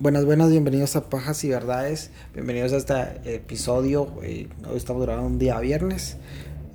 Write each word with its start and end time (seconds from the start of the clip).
Buenas, 0.00 0.24
buenas, 0.24 0.50
bienvenidos 0.50 0.94
a 0.94 1.10
Pajas 1.10 1.42
y 1.42 1.48
Verdades. 1.48 2.12
Bienvenidos 2.32 2.72
a 2.72 2.76
este 2.76 3.34
episodio. 3.34 4.14
Eh, 4.22 4.46
hoy 4.70 4.76
estamos 4.76 5.02
grabando 5.02 5.26
un 5.26 5.40
día 5.40 5.58
viernes. 5.58 6.18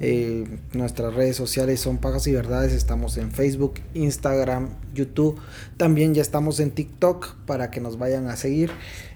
Eh, 0.01 0.45
nuestras 0.73 1.13
redes 1.13 1.37
sociales 1.37 1.79
son 1.79 1.99
Pajas 1.99 2.27
y 2.27 2.33
Verdades. 2.33 2.73
Estamos 2.73 3.15
en 3.15 3.31
Facebook, 3.31 3.75
Instagram, 3.93 4.71
YouTube. 4.93 5.39
También 5.77 6.13
ya 6.13 6.21
estamos 6.21 6.59
en 6.59 6.71
TikTok 6.71 7.35
para 7.45 7.71
que 7.71 7.79
nos 7.79 7.97
vayan 7.97 8.27
a 8.27 8.35
seguir. 8.35 8.71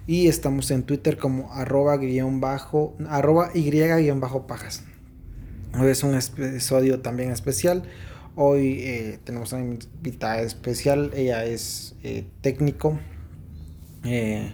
Y 0.05 0.29
estamos 0.29 0.71
en 0.71 0.83
Twitter 0.83 1.17
como 1.17 1.51
arroba, 1.51 1.97
guion 1.97 2.39
bajo, 2.39 2.95
arroba 3.09 3.51
y 3.53 3.69
guion 3.69 4.21
bajo 4.21 4.47
pajas. 4.47 4.85
Hoy 5.77 5.89
es 5.89 6.01
un 6.03 6.15
episodio 6.15 7.01
también 7.01 7.31
especial. 7.31 7.83
Hoy 8.37 8.79
eh, 8.83 9.19
tenemos 9.25 9.51
una 9.51 9.63
invitada 9.63 10.39
especial. 10.43 11.11
Ella 11.13 11.43
es 11.43 11.93
técnico 12.39 12.97
eh, 14.03 14.53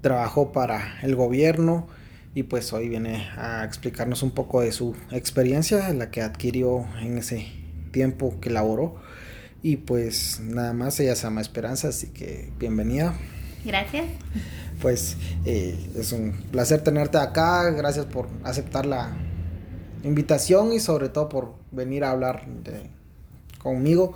trabajó 0.00 0.52
para 0.52 1.00
el 1.02 1.14
gobierno 1.14 1.86
y 2.34 2.44
pues 2.44 2.72
hoy 2.72 2.88
viene 2.88 3.28
a 3.36 3.64
explicarnos 3.64 4.22
un 4.22 4.30
poco 4.30 4.62
de 4.62 4.72
su 4.72 4.94
experiencia, 5.10 5.92
la 5.92 6.10
que 6.10 6.22
adquirió 6.22 6.86
en 7.00 7.18
ese 7.18 7.46
tiempo 7.90 8.40
que 8.40 8.50
laboró. 8.50 8.96
Y 9.62 9.76
pues 9.76 10.40
nada 10.40 10.72
más, 10.72 10.98
ella 10.98 11.14
se 11.14 11.22
llama 11.24 11.40
Esperanza, 11.40 11.88
así 11.88 12.08
que 12.08 12.50
bienvenida. 12.58 13.14
Gracias. 13.64 14.06
Pues 14.80 15.16
eh, 15.44 15.78
es 15.96 16.12
un 16.12 16.32
placer 16.50 16.82
tenerte 16.82 17.18
acá, 17.18 17.70
gracias 17.70 18.06
por 18.06 18.28
aceptar 18.42 18.86
la 18.86 19.16
invitación 20.02 20.72
y 20.72 20.80
sobre 20.80 21.08
todo 21.10 21.28
por 21.28 21.54
venir 21.70 22.02
a 22.02 22.10
hablar 22.10 22.46
conmigo. 23.58 24.14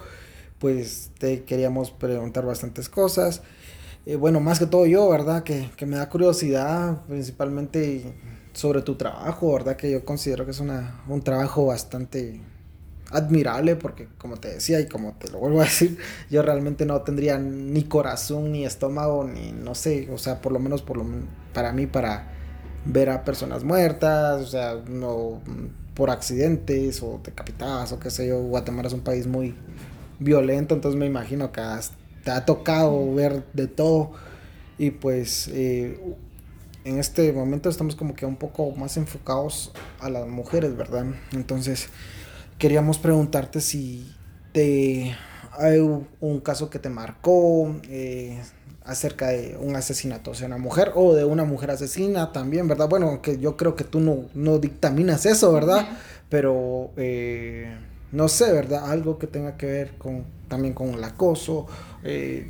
Pues 0.59 1.11
te 1.19 1.45
queríamos 1.45 1.91
preguntar 1.91 2.45
bastantes 2.45 2.89
cosas. 2.89 3.43
Eh, 4.07 4.15
bueno, 4.15 4.39
más 4.39 4.61
que 4.61 4.67
todo 4.67 4.87
yo, 4.87 5.09
¿verdad? 5.11 5.43
Que, 5.43 5.69
me 5.85 5.97
da 5.97 6.09
curiosidad 6.09 7.03
principalmente 7.09 8.15
sobre 8.53 8.81
tu 8.83 8.95
trabajo, 8.95 9.53
¿verdad? 9.53 9.75
Que 9.77 9.91
yo 9.91 10.05
considero 10.05 10.45
que 10.45 10.53
es 10.53 10.61
una, 10.61 11.03
un 11.09 11.23
trabajo 11.23 11.67
bastante 11.67 12.41
admirable 13.11 13.77
porque 13.77 14.09
como 14.19 14.37
te 14.37 14.49
decía 14.49 14.81
y 14.81 14.87
como 14.87 15.15
te 15.15 15.29
lo 15.31 15.39
vuelvo 15.39 15.61
a 15.61 15.65
decir, 15.65 15.99
yo 16.31 16.43
realmente 16.43 16.87
no 16.87 17.03
tendría 17.03 17.39
ni 17.39 17.83
corazón 17.83 18.53
ni 18.53 18.65
estómago 18.65 19.25
ni 19.25 19.51
no 19.51 19.75
sé, 19.75 20.09
o 20.13 20.19
sea, 20.19 20.41
por 20.41 20.53
lo 20.53 20.61
menos 20.61 20.83
por 20.83 20.99
lo 20.99 21.05
para 21.53 21.73
mí 21.73 21.87
para 21.87 22.29
ver 22.85 23.11
a 23.11 23.25
personas 23.25 23.65
muertas, 23.65 24.41
o 24.41 24.47
sea, 24.47 24.81
no 24.89 25.43
por 25.95 26.11
accidentes 26.11 27.03
o 27.03 27.21
decapitadas 27.25 27.91
o 27.91 27.99
qué 27.99 28.11
sé 28.11 28.29
yo, 28.29 28.41
Guatemala 28.41 28.87
es 28.87 28.95
un 28.95 29.01
país 29.01 29.27
muy 29.27 29.57
violento, 30.21 30.77
entonces 30.77 30.99
me 30.99 31.07
imagino 31.07 31.51
que 31.51 31.61
hasta 31.61 31.96
te 32.27 32.33
ha 32.33 32.45
tocado 32.45 33.15
ver 33.15 33.45
de 33.53 33.69
todo 33.69 34.11
y 34.79 34.91
pues 34.91 35.49
eh, 35.53 35.97
en 36.83 36.99
este 36.99 37.33
momento 37.33 37.69
estamos 37.69 37.95
como 37.95 38.17
que 38.17 38.27
un 38.27 38.35
poco 38.35 38.73
más 38.73 38.97
enfocados 38.97 39.71
a 40.01 40.11
las 40.11 40.27
mujeres, 40.27 40.77
¿verdad? 40.77 41.07
Entonces 41.31 41.89
queríamos 42.59 42.99
preguntarte 42.99 43.61
si 43.61 44.13
te 44.51 45.17
hay 45.53 45.79
un 45.79 46.41
caso 46.41 46.69
que 46.69 46.81
te 46.81 46.89
marcó 46.89 47.77
eh, 47.85 48.43
acerca 48.85 49.29
de 49.29 49.57
un 49.61 49.77
asesinato 49.77 50.33
hacia 50.33 50.49
una 50.49 50.59
mujer 50.59 50.91
o 50.97 51.15
de 51.15 51.25
una 51.25 51.45
mujer 51.45 51.71
asesina 51.71 52.33
también, 52.33 52.67
¿verdad? 52.67 52.89
Bueno, 52.89 53.23
que 53.23 53.39
yo 53.39 53.57
creo 53.57 53.77
que 53.77 53.85
tú 53.85 54.01
no, 54.01 54.25
no 54.35 54.59
dictaminas 54.59 55.27
eso, 55.27 55.53
¿verdad? 55.53 55.87
Pero 56.29 56.91
eh, 56.97 57.73
no 58.11 58.27
sé, 58.27 58.53
¿verdad? 58.53 58.91
Algo 58.91 59.17
que 59.17 59.29
tenga 59.29 59.57
que 59.57 59.67
ver 59.67 59.97
con 59.97 60.25
también 60.49 60.75
con 60.75 60.91
el 60.91 61.05
acoso. 61.05 61.67
Eh, 62.07 62.47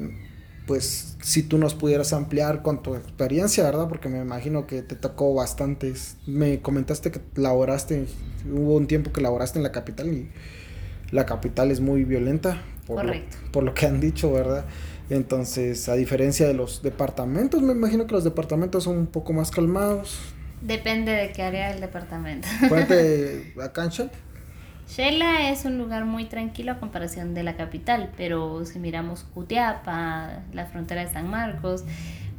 pues 0.67 1.17
si 1.23 1.43
tú 1.43 1.59
nos 1.59 1.75
pudieras 1.75 2.12
ampliar 2.12 2.62
con 2.62 2.83
tu 2.83 2.95
experiencia, 2.95 3.65
¿verdad? 3.65 3.89
Porque 3.89 4.09
me 4.09 4.19
imagino 4.19 4.67
que 4.67 4.83
te 4.83 4.97
tocó 4.97 5.33
bastantes. 5.33 6.17
Me 6.27 6.61
comentaste 6.61 7.11
que 7.11 7.21
laboraste, 7.37 8.07
hubo 8.53 8.77
un 8.77 8.87
tiempo 8.87 9.12
que 9.12 9.21
laboraste 9.21 9.59
en 9.59 9.62
la 9.62 9.72
capital 9.72 10.09
y 10.09 10.28
la 11.11 11.25
capital 11.25 11.71
es 11.71 11.81
muy 11.81 12.05
violenta. 12.05 12.62
Por 12.87 12.97
Correcto. 12.97 13.37
Lo, 13.45 13.53
por 13.53 13.65
lo 13.65 13.75
que 13.75 13.87
han 13.87 14.00
dicho, 14.00 14.33
¿verdad? 14.33 14.65
Entonces, 15.09 15.89
a 15.89 15.95
diferencia 15.95 16.49
de 16.49 16.55
los 16.55 16.83
departamentos, 16.83 17.62
me 17.62 17.72
imagino 17.72 18.06
que 18.06 18.12
los 18.12 18.25
departamentos 18.25 18.84
son 18.84 18.99
un 18.99 19.06
poco 19.06 19.33
más 19.33 19.50
calmados. 19.50 20.19
Depende 20.61 21.12
de 21.12 21.33
qué 21.33 21.43
área 21.43 21.71
del 21.71 21.81
departamento. 21.81 22.49
Cuente 22.69 23.55
a 23.62 23.72
cancha. 23.72 24.11
Shela 24.88 25.50
es 25.50 25.64
un 25.64 25.78
lugar 25.78 26.04
muy 26.04 26.26
tranquilo 26.26 26.72
a 26.72 26.78
comparación 26.78 27.34
de 27.34 27.42
la 27.42 27.56
capital, 27.56 28.10
pero 28.16 28.64
si 28.64 28.78
miramos 28.78 29.24
Cutiapa, 29.34 30.41
la 30.52 30.66
frontera 30.66 31.04
de 31.04 31.12
San 31.12 31.28
Marcos, 31.28 31.84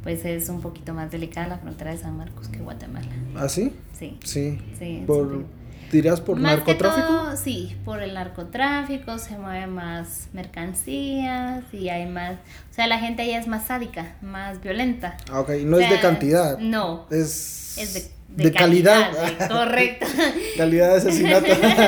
pues 0.02 0.24
es 0.24 0.48
un 0.48 0.60
poquito 0.60 0.94
más 0.94 1.10
delicada 1.10 1.48
la 1.48 1.58
frontera 1.58 1.90
de 1.90 1.98
San 1.98 2.16
Marcos 2.16 2.48
que 2.48 2.58
Guatemala. 2.58 3.08
¿Ah, 3.36 3.48
sí? 3.48 3.72
Sí. 3.92 4.16
Sí. 4.24 4.58
sí 4.78 5.04
por, 5.06 5.44
¿Dirás 5.92 6.20
por 6.20 6.38
narcotráfico? 6.38 7.36
sí, 7.36 7.76
por 7.84 8.02
el 8.02 8.14
narcotráfico, 8.14 9.18
se 9.18 9.38
mueven 9.38 9.70
más 9.70 10.28
mercancías 10.32 11.64
y 11.72 11.88
hay 11.88 12.06
más... 12.06 12.34
O 12.70 12.74
sea, 12.74 12.86
la 12.86 12.98
gente 12.98 13.22
allá 13.22 13.38
es 13.38 13.46
más 13.46 13.66
sádica, 13.66 14.16
más 14.20 14.60
violenta. 14.60 15.16
Ah, 15.30 15.40
ok, 15.40 15.50
no 15.64 15.78
es 15.78 15.88
de 15.88 16.00
cantidad. 16.00 16.58
No. 16.58 17.06
Es... 17.10 17.78
Es 17.78 17.94
de 17.94 18.17
de, 18.28 18.52
calidad. 18.52 19.10
correcto. 19.48 20.06
calidad 20.56 20.90
de 20.90 20.96
asesinato. 20.96 21.46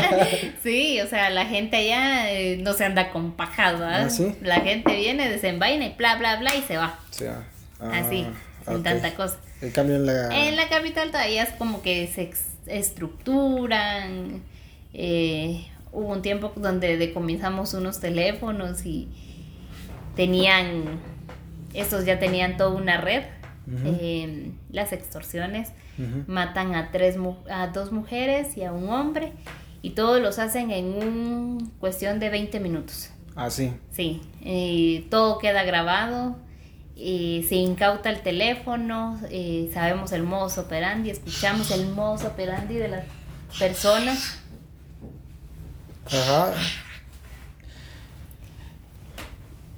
sí, 0.62 1.00
o 1.00 1.06
sea, 1.06 1.30
la 1.30 1.46
gente 1.46 1.76
allá 1.76 2.32
eh, 2.32 2.58
no 2.60 2.72
se 2.72 2.84
anda 2.84 3.10
con 3.10 3.32
pajadas. 3.32 4.06
¿Ah, 4.06 4.10
sí? 4.10 4.34
La 4.42 4.60
gente 4.60 4.94
viene, 4.96 5.28
desenvaina 5.28 5.86
y 5.86 5.94
bla, 5.94 6.16
bla, 6.16 6.36
bla 6.36 6.54
y 6.54 6.62
se 6.62 6.76
va. 6.76 6.98
Sí, 7.10 7.26
ah, 7.26 7.92
Así, 7.92 8.26
sin 8.66 8.82
tanta 8.82 9.14
cosa. 9.14 9.38
El 9.60 9.72
cambio 9.72 9.96
en 9.96 10.06
la... 10.06 10.48
En 10.48 10.56
la 10.56 10.68
capital 10.68 11.10
todavía 11.10 11.42
es 11.42 11.50
como 11.50 11.82
que 11.82 12.06
se 12.08 12.30
estructuran. 12.66 14.42
Eh, 14.94 15.66
hubo 15.92 16.08
un 16.08 16.22
tiempo 16.22 16.52
donde 16.56 16.96
decomisamos 16.96 17.74
unos 17.74 18.00
teléfonos 18.00 18.86
y 18.86 19.08
tenían, 20.16 21.00
estos 21.74 22.04
ya 22.04 22.18
tenían 22.18 22.56
toda 22.56 22.70
una 22.70 23.00
red. 23.00 23.24
Eh, 23.84 24.52
las 24.70 24.92
extorsiones 24.92 25.72
matan 26.26 26.74
a, 26.74 26.90
tres, 26.90 27.16
a 27.50 27.68
dos 27.68 27.92
mujeres 27.92 28.56
y 28.56 28.64
a 28.64 28.72
un 28.72 28.88
hombre 28.88 29.32
y 29.82 29.90
todos 29.90 30.20
los 30.20 30.38
hacen 30.38 30.70
en 30.70 30.86
un 30.86 31.72
cuestión 31.78 32.18
de 32.18 32.30
20 32.30 32.58
minutos. 32.60 33.10
Ah, 33.36 33.50
sí. 33.50 33.72
Sí, 33.92 35.06
todo 35.10 35.38
queda 35.38 35.62
grabado, 35.62 36.36
se 36.96 37.54
incauta 37.54 38.10
el 38.10 38.22
teléfono, 38.22 39.20
sabemos 39.72 40.12
el 40.12 40.24
modus 40.24 40.58
operandi, 40.58 41.10
escuchamos 41.10 41.70
el 41.70 41.86
modus 41.86 42.24
operandi 42.24 42.74
de 42.74 42.88
las 42.88 43.04
personas. 43.58 44.38
Ajá. 46.06 46.52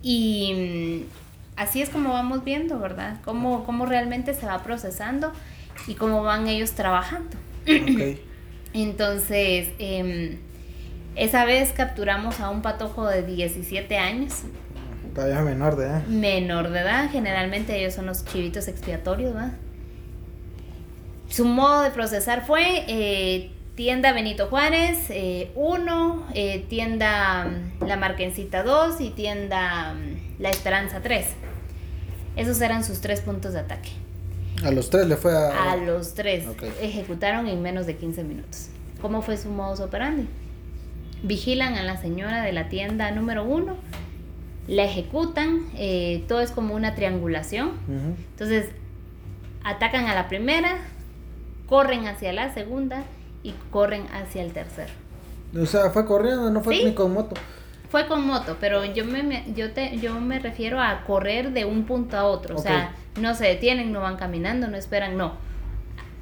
Y 0.02 1.04
así 1.56 1.82
es 1.82 1.90
como 1.90 2.12
vamos 2.12 2.44
viendo, 2.44 2.78
¿verdad? 2.78 3.18
Cómo, 3.24 3.64
cómo 3.64 3.86
realmente 3.86 4.34
se 4.34 4.46
va 4.46 4.62
procesando 4.62 5.32
y 5.86 5.94
cómo 5.94 6.22
van 6.22 6.46
ellos 6.46 6.72
trabajando. 6.72 7.36
Entonces, 8.74 9.68
em, 9.78 10.38
esa 11.16 11.44
vez 11.44 11.72
capturamos 11.72 12.40
a 12.40 12.50
un 12.50 12.62
patojo 12.62 13.06
de 13.06 13.22
17 13.22 13.98
años. 13.98 14.42
Todavía 15.14 15.42
menor 15.42 15.76
de 15.76 15.84
edad. 15.84 16.06
Menor 16.06 16.70
de 16.70 16.80
edad, 16.80 17.10
generalmente 17.10 17.78
ellos 17.78 17.94
son 17.94 18.06
los 18.06 18.24
chivitos 18.24 18.66
expiatorios, 18.68 19.34
¿verdad? 19.34 19.52
Su 21.28 21.44
modo 21.44 21.82
de 21.82 21.90
procesar 21.90 22.46
fue 22.46 22.84
eh, 22.88 23.50
tienda 23.74 24.12
Benito 24.12 24.48
Juárez 24.48 25.10
1, 25.54 26.26
eh, 26.34 26.54
eh, 26.54 26.66
tienda 26.68 27.46
mm, 27.46 27.86
La 27.86 27.96
Marquencita 27.96 28.62
2 28.62 29.00
y 29.00 29.10
tienda 29.10 29.94
mm, 29.94 30.11
La 30.38 30.50
Esperanza 30.50 31.00
3. 31.02 31.26
Esos 32.36 32.60
eran 32.60 32.84
sus 32.84 33.00
tres 33.00 33.20
puntos 33.20 33.52
de 33.52 33.60
ataque. 33.60 33.90
A 34.64 34.70
los 34.70 34.90
tres 34.90 35.06
le 35.06 35.16
fue 35.16 35.32
a... 35.32 35.72
A 35.72 35.76
los 35.76 36.14
tres. 36.14 36.44
Ejecutaron 36.80 37.46
en 37.48 37.60
menos 37.62 37.86
de 37.86 37.96
15 37.96 38.24
minutos. 38.24 38.68
¿Cómo 39.00 39.22
fue 39.22 39.36
su 39.36 39.50
modus 39.50 39.80
operandi? 39.80 40.28
Vigilan 41.22 41.74
a 41.74 41.82
la 41.82 42.00
señora 42.00 42.42
de 42.42 42.52
la 42.52 42.68
tienda 42.68 43.10
número 43.10 43.44
uno, 43.44 43.76
la 44.66 44.84
ejecutan, 44.84 45.66
eh, 45.76 46.24
todo 46.28 46.40
es 46.40 46.50
como 46.52 46.74
una 46.74 46.94
triangulación. 46.94 47.72
Entonces, 48.32 48.70
atacan 49.64 50.06
a 50.06 50.14
la 50.14 50.28
primera, 50.28 50.78
corren 51.68 52.06
hacia 52.06 52.32
la 52.32 52.54
segunda 52.54 53.04
y 53.42 53.54
corren 53.70 54.06
hacia 54.12 54.42
el 54.42 54.52
tercero. 54.52 54.92
O 55.60 55.66
sea, 55.66 55.90
fue 55.90 56.06
corriendo, 56.06 56.50
no 56.50 56.62
fue 56.62 56.84
ni 56.84 56.94
con 56.94 57.12
moto. 57.12 57.34
Fue 57.92 58.06
con 58.06 58.26
moto, 58.26 58.56
pero 58.58 58.86
yo 58.86 59.04
me, 59.04 59.44
yo 59.54 59.72
te, 59.72 59.98
yo 59.98 60.18
me 60.18 60.38
refiero 60.38 60.80
a 60.80 61.04
correr 61.04 61.52
de 61.52 61.66
un 61.66 61.84
punto 61.84 62.16
a 62.16 62.24
otro. 62.24 62.56
O 62.56 62.58
sea, 62.58 62.94
no 63.20 63.34
se 63.34 63.44
detienen, 63.44 63.92
no 63.92 64.00
van 64.00 64.16
caminando, 64.16 64.66
no 64.66 64.78
esperan, 64.78 65.18
no. 65.18 65.34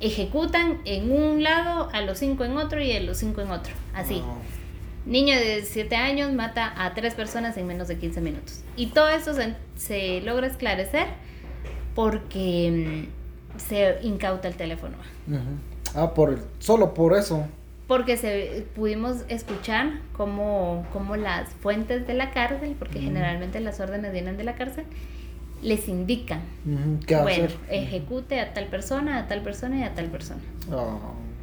Ejecutan 0.00 0.80
en 0.84 1.12
un 1.12 1.44
lado, 1.44 1.88
a 1.92 2.00
los 2.00 2.18
cinco 2.18 2.42
en 2.42 2.56
otro 2.56 2.82
y 2.82 2.90
a 2.90 2.98
los 2.98 3.18
cinco 3.18 3.40
en 3.40 3.52
otro. 3.52 3.72
Así. 3.94 4.20
Niño 5.06 5.36
de 5.36 5.62
7 5.64 5.94
años 5.94 6.32
mata 6.32 6.74
a 6.76 6.92
tres 6.92 7.14
personas 7.14 7.56
en 7.56 7.68
menos 7.68 7.86
de 7.86 7.98
15 7.98 8.20
minutos. 8.20 8.64
Y 8.74 8.86
todo 8.86 9.08
eso 9.08 9.32
se, 9.76 10.20
logra 10.22 10.48
esclarecer 10.48 11.06
porque 11.94 13.06
mm, 13.06 13.60
se 13.60 13.98
incauta 14.02 14.48
el 14.48 14.56
teléfono. 14.56 14.96
Ah, 15.94 16.14
por 16.14 16.36
solo 16.58 16.94
por 16.94 17.16
eso. 17.16 17.46
Porque 17.90 18.16
se 18.16 18.68
pudimos 18.76 19.24
escuchar 19.26 19.98
cómo, 20.12 20.86
cómo 20.92 21.16
las 21.16 21.48
fuentes 21.54 22.06
de 22.06 22.14
la 22.14 22.30
cárcel, 22.30 22.76
porque 22.78 23.00
generalmente 23.00 23.58
las 23.58 23.80
órdenes 23.80 24.12
vienen 24.12 24.36
de 24.36 24.44
la 24.44 24.54
cárcel, 24.54 24.84
les 25.60 25.88
indican, 25.88 26.40
bueno, 27.08 27.48
ejecute 27.68 28.38
a 28.38 28.54
tal 28.54 28.66
persona, 28.66 29.18
a 29.18 29.26
tal 29.26 29.42
persona 29.42 29.80
y 29.80 29.82
a 29.82 29.92
tal 29.92 30.06
persona. 30.06 30.40
Ah. 30.70 30.98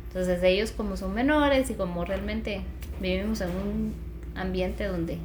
Entonces 0.07 0.41
ellos 0.41 0.71
como 0.71 0.95
son 0.95 1.13
menores 1.13 1.69
y 1.69 1.73
como 1.73 2.05
realmente 2.05 2.61
vivimos 3.01 3.41
en 3.41 3.49
un 3.49 3.93
ambiente 4.33 4.85
donde 4.85 5.17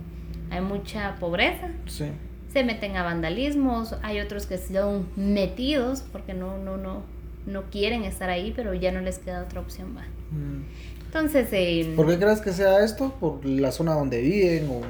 hay 0.50 0.60
mucha 0.60 1.14
pobreza, 1.20 1.68
se 1.86 2.64
meten 2.64 2.96
a 2.96 3.04
vandalismos, 3.04 3.94
hay 4.02 4.18
otros 4.18 4.46
que 4.46 4.58
son 4.58 5.06
metidos 5.14 6.02
porque 6.10 6.34
no, 6.34 6.58
no, 6.58 6.78
no, 6.78 7.04
no 7.46 7.62
quieren 7.70 8.02
estar 8.02 8.28
ahí, 8.28 8.52
pero 8.56 8.74
ya 8.74 8.90
no 8.90 9.00
les 9.02 9.20
queda 9.20 9.44
otra 9.44 9.60
opción. 9.60 9.92
Mm. 9.92 10.64
Entonces... 11.14 11.48
Eh, 11.52 11.92
¿Por 11.94 12.06
qué 12.06 12.18
crees 12.18 12.40
que 12.40 12.52
sea 12.54 12.82
esto? 12.82 13.12
¿Por 13.20 13.44
la 13.44 13.70
zona 13.70 13.92
donde 13.92 14.22
viven? 14.22 14.70
O... 14.70 14.80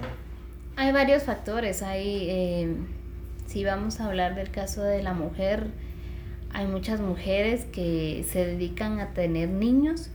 Hay 0.76 0.92
varios 0.92 1.24
factores, 1.24 1.82
hay... 1.82 2.26
Eh, 2.30 2.76
si 3.48 3.64
vamos 3.64 3.98
a 3.98 4.06
hablar 4.06 4.36
del 4.36 4.52
caso 4.52 4.84
de 4.84 5.02
la 5.02 5.14
mujer, 5.14 5.66
hay 6.52 6.68
muchas 6.68 7.00
mujeres 7.00 7.64
que 7.72 8.24
se 8.30 8.46
dedican 8.46 9.00
a 9.00 9.14
tener 9.14 9.48
niños 9.48 10.10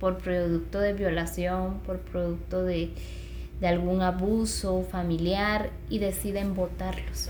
por 0.00 0.18
producto 0.18 0.80
de 0.80 0.94
violación, 0.94 1.80
por 1.80 1.98
producto 1.98 2.64
de, 2.64 2.90
algún 3.62 4.00
abuso 4.00 4.82
familiar 4.90 5.70
y 5.90 5.98
deciden 5.98 6.54
votarlos, 6.54 7.28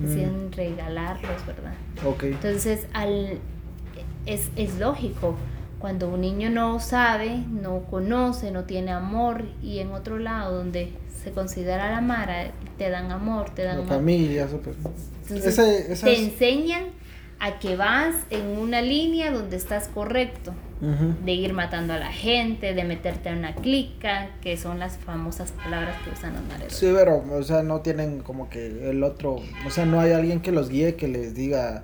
deciden 0.00 0.48
mm. 0.48 0.52
regalarlos, 0.52 1.46
¿verdad? 1.46 1.74
Entonces, 2.22 2.86
al, 2.94 3.38
es, 4.26 4.48
es 4.56 4.78
lógico, 4.80 5.36
cuando 5.82 6.08
un 6.08 6.20
niño 6.20 6.48
no 6.48 6.78
sabe, 6.78 7.38
no 7.50 7.82
conoce, 7.90 8.52
no 8.52 8.62
tiene 8.62 8.92
amor 8.92 9.46
y 9.60 9.80
en 9.80 9.90
otro 9.90 10.20
lado 10.20 10.56
donde 10.56 10.92
se 11.24 11.32
considera 11.32 11.90
la 11.90 12.00
mara, 12.00 12.52
te 12.78 12.88
dan 12.88 13.10
amor, 13.10 13.50
te 13.50 13.64
dan... 13.64 13.80
La 13.80 13.86
familia, 13.86 14.46
te 15.26 16.18
enseñan 16.22 16.84
a 17.40 17.58
que 17.58 17.74
vas 17.74 18.14
en 18.30 18.58
una 18.58 18.80
línea 18.80 19.32
donde 19.32 19.56
estás 19.56 19.88
correcto, 19.88 20.54
de 20.80 21.32
ir 21.32 21.52
matando 21.52 21.94
a 21.94 21.98
la 21.98 22.12
gente, 22.12 22.74
de 22.74 22.84
meterte 22.84 23.30
en 23.30 23.38
una 23.38 23.56
clica, 23.56 24.30
que 24.40 24.56
son 24.56 24.78
las 24.78 24.98
famosas 24.98 25.50
palabras 25.50 25.96
que 26.04 26.10
usan 26.10 26.34
los 26.34 26.44
mareros. 26.44 26.74
Sí, 26.74 26.92
pero, 26.94 27.24
o 27.28 27.42
sea, 27.42 27.64
no 27.64 27.80
tienen 27.80 28.20
como 28.20 28.48
que 28.48 28.88
el 28.90 29.02
otro, 29.02 29.40
o 29.66 29.70
sea, 29.70 29.84
no 29.84 30.00
hay 30.00 30.12
alguien 30.12 30.40
que 30.42 30.52
los 30.52 30.68
guíe, 30.68 30.94
que 30.94 31.08
les 31.08 31.34
diga, 31.34 31.82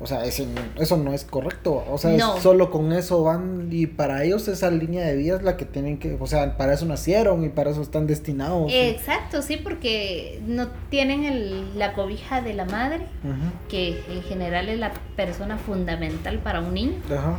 o 0.00 0.06
sea, 0.06 0.24
eso, 0.24 0.44
eso 0.76 0.96
no 0.96 1.12
es 1.12 1.24
correcto. 1.24 1.84
O 1.90 1.98
sea, 1.98 2.16
solo 2.40 2.70
con 2.70 2.92
eso 2.92 3.24
van 3.24 3.68
y 3.70 3.86
para 3.86 4.22
ellos 4.22 4.46
esa 4.46 4.70
línea 4.70 5.04
de 5.04 5.16
vida 5.16 5.36
es 5.36 5.42
la 5.42 5.56
que 5.56 5.64
tienen 5.64 5.98
que, 5.98 6.16
o 6.20 6.26
sea, 6.26 6.56
para 6.56 6.74
eso 6.74 6.86
nacieron 6.86 7.44
y 7.44 7.48
para 7.48 7.70
eso 7.70 7.82
están 7.82 8.06
destinados. 8.06 8.70
Exacto, 8.72 9.42
sí, 9.42 9.56
porque 9.56 10.40
no 10.46 10.68
tienen 10.88 11.24
el, 11.24 11.76
la 11.78 11.94
cobija 11.94 12.42
de 12.42 12.54
la 12.54 12.64
madre, 12.64 13.06
que 13.68 14.00
en 14.08 14.22
general 14.22 14.68
es 14.68 14.78
la 14.78 14.92
persona 15.16 15.58
fundamental 15.58 16.38
para 16.38 16.60
un 16.60 16.74
niño. 16.74 16.98
Ajá. 17.06 17.38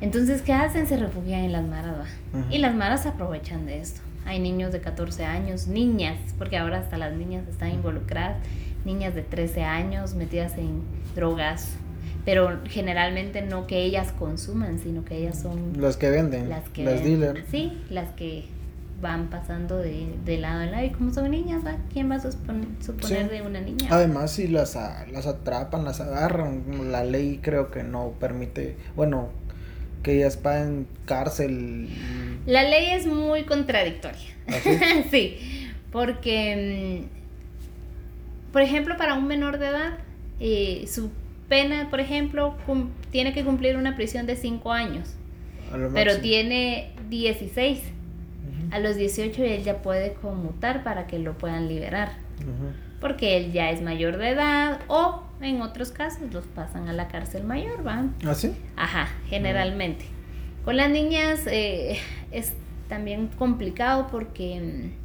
Entonces, 0.00 0.42
¿qué 0.42 0.52
hacen? 0.52 0.86
Se 0.86 0.96
refugian 0.96 1.44
en 1.44 1.52
las 1.52 1.64
maras, 1.64 2.08
Y 2.50 2.58
las 2.58 2.74
maras 2.74 3.06
aprovechan 3.06 3.66
de 3.66 3.80
esto. 3.80 4.00
Hay 4.26 4.38
niños 4.38 4.72
de 4.72 4.80
14 4.80 5.24
años, 5.24 5.66
niñas, 5.66 6.16
porque 6.38 6.56
ahora 6.58 6.78
hasta 6.78 6.98
las 6.98 7.12
niñas 7.12 7.46
están 7.48 7.70
involucradas, 7.70 8.38
niñas 8.92 9.14
de 9.14 9.22
13 9.22 9.62
años 9.62 10.14
metidas 10.14 10.58
en 10.58 10.82
drogas, 11.14 11.76
pero 12.24 12.60
generalmente 12.68 13.42
no 13.42 13.66
que 13.66 13.82
ellas 13.82 14.12
consuman, 14.18 14.78
sino 14.78 15.04
que 15.04 15.16
ellas 15.16 15.40
son... 15.40 15.80
Las 15.80 15.96
que 15.96 16.10
venden, 16.10 16.48
las, 16.48 16.68
que 16.68 16.84
las 16.84 17.02
dealers. 17.02 17.44
Sí, 17.50 17.80
las 17.88 18.10
que 18.10 18.44
van 19.00 19.30
pasando 19.30 19.78
de, 19.78 20.06
de 20.24 20.38
lado 20.38 20.62
en 20.62 20.72
lado 20.72 20.84
y 20.84 20.90
como 20.90 21.12
son 21.12 21.30
niñas, 21.30 21.62
¿quién 21.92 22.10
va 22.10 22.16
a 22.16 22.20
suponer, 22.20 23.30
de 23.30 23.42
una 23.42 23.60
niña? 23.60 23.88
Además, 23.90 24.32
si 24.32 24.48
las, 24.48 24.76
las 25.10 25.26
atrapan, 25.26 25.84
las 25.84 26.00
agarran, 26.00 26.92
la 26.92 27.04
ley 27.04 27.40
creo 27.42 27.70
que 27.70 27.82
no 27.82 28.12
permite, 28.20 28.76
bueno, 28.96 29.30
que 30.02 30.16
ellas 30.16 30.36
paguen 30.36 30.86
cárcel. 31.06 31.88
La 32.46 32.62
ley 32.64 32.90
es 32.90 33.06
muy 33.06 33.44
contradictoria. 33.44 34.36
¿Ah, 34.48 35.04
sí, 35.10 35.38
porque, 35.92 37.06
mm, 37.06 37.19
por 38.52 38.62
ejemplo, 38.62 38.96
para 38.96 39.14
un 39.14 39.26
menor 39.26 39.58
de 39.58 39.68
edad, 39.68 39.98
eh, 40.40 40.84
su 40.88 41.10
pena, 41.48 41.88
por 41.90 42.00
ejemplo, 42.00 42.54
tiene 43.10 43.32
que 43.32 43.44
cumplir 43.44 43.76
una 43.76 43.96
prisión 43.96 44.26
de 44.26 44.36
5 44.36 44.72
años, 44.72 45.14
pero 45.92 46.18
tiene 46.18 46.92
16. 47.08 47.82
A 48.70 48.78
los 48.78 48.94
18 48.96 49.42
él 49.42 49.64
ya 49.64 49.82
puede 49.82 50.14
conmutar 50.14 50.84
para 50.84 51.06
que 51.06 51.18
lo 51.18 51.36
puedan 51.36 51.68
liberar, 51.68 52.12
porque 53.00 53.36
él 53.36 53.52
ya 53.52 53.70
es 53.70 53.82
mayor 53.82 54.16
de 54.16 54.30
edad 54.30 54.80
o 54.86 55.24
en 55.40 55.60
otros 55.62 55.90
casos 55.90 56.32
los 56.32 56.46
pasan 56.46 56.88
a 56.88 56.92
la 56.92 57.08
cárcel 57.08 57.44
mayor, 57.44 57.82
¿van? 57.82 58.14
¿Ah, 58.24 58.34
sí? 58.34 58.52
Ajá, 58.76 59.08
generalmente. 59.28 60.04
Con 60.64 60.76
las 60.76 60.90
niñas 60.90 61.40
eh, 61.46 61.98
es 62.30 62.52
también 62.88 63.28
complicado 63.28 64.08
porque 64.10 64.60
mm, 64.60 64.99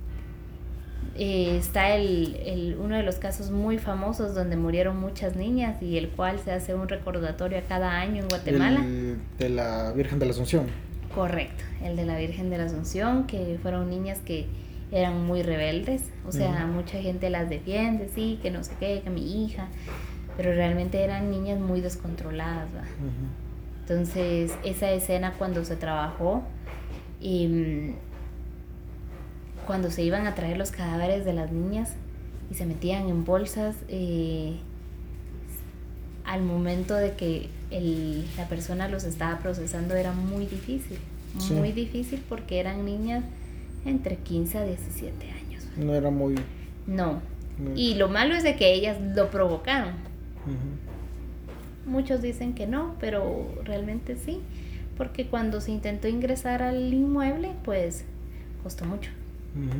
eh, 1.18 1.58
está 1.58 1.96
el, 1.96 2.36
el, 2.46 2.78
uno 2.78 2.98
de 2.98 3.04
los 3.04 3.16
casos 3.16 3.50
muy 3.50 3.78
famosos 3.78 4.36
donde 4.36 4.58
murieron 4.58 5.00
muchas 5.00 5.36
niñas 5.36 5.82
y 5.82 5.98
el 5.98 6.10
cual 6.10 6.40
se 6.40 6.52
hace 6.52 6.76
un 6.76 6.90
recordatorio 6.90 7.58
a 7.58 7.62
cada 7.62 7.92
año 8.00 8.24
en 8.24 8.28
Guatemala. 8.28 8.82
El 8.82 9.18
de 9.38 9.50
la 9.50 9.94
Virgen 9.94 10.20
de 10.20 10.26
la 10.26 10.32
Asunción. 10.32 10.66
Correcto, 11.14 11.64
el 11.82 11.96
de 11.96 12.06
la 12.06 12.18
Virgen 12.18 12.50
de 12.50 12.58
la 12.58 12.66
Asunción, 12.66 13.28
que 13.28 13.58
fueron 13.62 13.90
niñas 13.90 14.20
que 14.20 14.48
eran 14.92 15.26
muy 15.26 15.42
rebeldes, 15.42 16.04
o 16.28 16.32
sea, 16.32 16.68
mucha 16.68 17.02
gente 17.02 17.30
las 17.30 17.50
defiende, 17.50 18.10
sí, 18.14 18.38
que 18.42 18.52
no 18.52 18.64
sé 18.64 18.74
qué, 18.80 19.02
que 19.04 19.10
mi 19.10 19.46
hija, 19.46 19.68
pero 20.38 20.54
realmente 20.54 21.02
eran 21.02 21.32
niñas 21.32 21.60
muy 21.60 21.82
descontroladas. 21.82 22.68
Entonces, 23.82 24.54
esa 24.64 24.92
escena 24.92 25.34
cuando 25.38 25.64
se 25.64 25.76
trabajó, 25.76 26.44
y 27.22 27.48
mm, 27.48 27.94
cuando 29.66 29.92
se 29.92 30.04
iban 30.04 30.28
a 30.28 30.36
traer 30.36 30.58
los 30.58 30.72
cadáveres 30.72 31.26
de 31.26 31.34
las 31.34 31.52
niñas 31.52 31.94
y 32.52 32.56
se 32.56 32.66
metían 32.66 33.10
en 33.10 33.26
bolsas, 33.26 33.76
eh, 33.88 34.58
al 36.26 36.42
momento 36.42 36.96
de 36.96 37.14
que 37.14 37.50
el, 37.72 38.26
la 38.38 38.48
persona 38.48 38.88
los 38.88 39.04
estaba 39.04 39.40
procesando 39.40 39.96
era 39.96 40.12
muy 40.12 40.46
difícil, 40.46 40.98
muy 41.52 41.72
difícil 41.72 42.24
porque 42.28 42.60
eran 42.60 42.86
niñas 42.86 43.24
entre 43.86 44.18
15 44.18 44.58
a 44.58 44.66
17 44.66 45.32
años. 45.32 45.64
No 45.78 45.94
era 45.94 46.10
muy... 46.10 46.36
No. 46.88 47.22
Y 47.76 47.96
lo 47.96 48.10
malo 48.10 48.36
es 48.36 48.44
de 48.44 48.56
que 48.56 48.74
ellas 48.74 48.98
lo 49.16 49.30
provocaron. 49.30 49.94
Muchos 51.86 52.22
dicen 52.22 52.54
que 52.54 52.68
no, 52.68 52.96
pero 53.00 53.48
realmente 53.64 54.18
sí, 54.18 54.40
porque 54.98 55.28
cuando 55.28 55.62
se 55.62 55.72
intentó 55.72 56.08
ingresar 56.08 56.64
al 56.64 56.94
inmueble, 56.94 57.52
pues 57.64 58.06
costó 58.64 58.86
mucho. 58.86 59.12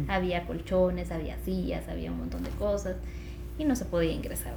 Había 0.08 0.46
colchones, 0.46 1.12
había 1.12 1.38
sillas, 1.44 1.88
había 1.90 2.12
un 2.12 2.20
montón 2.20 2.44
de 2.44 2.50
cosas 2.52 2.96
y 3.58 3.66
no 3.66 3.76
se 3.76 3.86
podía 3.86 4.12
ingresar. 4.12 4.54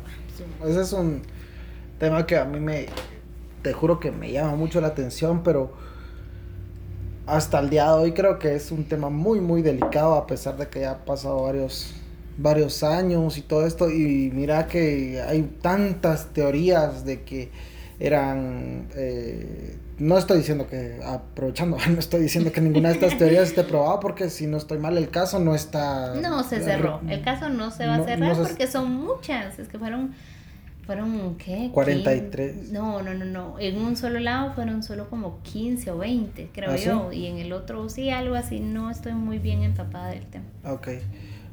ese 0.65 0.81
es 0.81 0.93
un 0.93 1.23
tema 1.99 2.27
que 2.27 2.37
a 2.37 2.45
mí 2.45 2.61
me, 2.61 2.87
te 3.63 3.73
juro 3.73 3.99
que 3.99 4.11
me 4.11 4.31
llama 4.31 4.55
mucho 4.57 4.81
la 4.81 4.89
atención, 4.89 5.43
pero 5.43 5.73
hasta 7.27 7.59
el 7.59 7.71
día 7.71 7.87
de 7.87 7.93
hoy 7.93 8.13
creo 8.13 8.39
que 8.39 8.55
es 8.55 8.71
un 8.71 8.85
tema 8.85 9.11
muy, 9.11 9.41
muy 9.41 9.63
delicado 9.63 10.15
a 10.15 10.27
pesar 10.27 10.57
de 10.57 10.69
que 10.69 10.81
ya 10.81 10.93
ha 10.93 11.05
pasado 11.05 11.43
varios 11.43 11.95
varios 12.39 12.85
años 12.85 13.37
y 13.37 13.43
todo 13.43 13.67
esto 13.67 13.91
y 13.91 14.31
mira 14.33 14.69
que 14.69 15.21
hay 15.21 15.43
tantas 15.61 16.33
teorías 16.33 17.05
de 17.05 17.23
que 17.23 17.51
eran 17.99 18.87
eh, 18.95 19.77
no 19.99 20.17
estoy 20.17 20.39
diciendo 20.39 20.67
que 20.69 21.01
aprovechando 21.05 21.77
no 21.91 21.99
estoy 21.99 22.23
diciendo 22.23 22.53
que 22.53 22.61
ninguna 22.61 22.89
de 22.89 22.95
estas 22.95 23.19
teorías 23.19 23.49
esté 23.49 23.65
probada 23.65 24.01
porque 24.01 24.31
si 24.31 24.47
no 24.47 24.57
estoy 24.57 24.79
mal 24.79 24.97
el 24.97 25.11
caso 25.11 25.39
no 25.39 25.55
está 25.55 26.15
no 26.15 26.43
se 26.45 26.61
cerró. 26.61 27.01
el 27.09 27.23
caso 27.23 27.49
no 27.49 27.71
se 27.71 27.87
va 27.87 27.97
a 27.97 28.05
cerrar 28.05 28.37
porque 28.37 28.67
son 28.67 28.93
muchas 28.95 29.59
es 29.59 29.69
que 29.69 29.79
fueron 29.79 30.15
fueron 30.87 31.37
qué 31.37 31.71
43 31.73 32.73
no 32.73 33.03
no 33.03 33.13
no 33.13 33.27
no. 33.27 33.59
En 33.59 33.77
un 33.77 33.95
solo 33.95 34.21
lado 34.21 34.55
fueron 34.55 34.83
solo 34.83 35.11
como 35.11 35.43
15 35.43 35.91
o 35.91 35.99
20 35.99 36.51
creo 36.55 36.71
¿Ah, 36.71 36.77
yo 36.77 37.13
y 37.13 37.27
en 37.27 37.37
el 37.37 37.53
otro 37.53 37.91
sí 37.91 38.09
algo 38.09 38.35
así. 38.35 38.61
No 38.61 38.91
estoy 38.91 39.13
muy 39.13 39.39
bien 39.39 39.63
empapada 39.63 40.09
del 40.09 40.25
tema. 40.25 40.47
Ok 40.65 40.89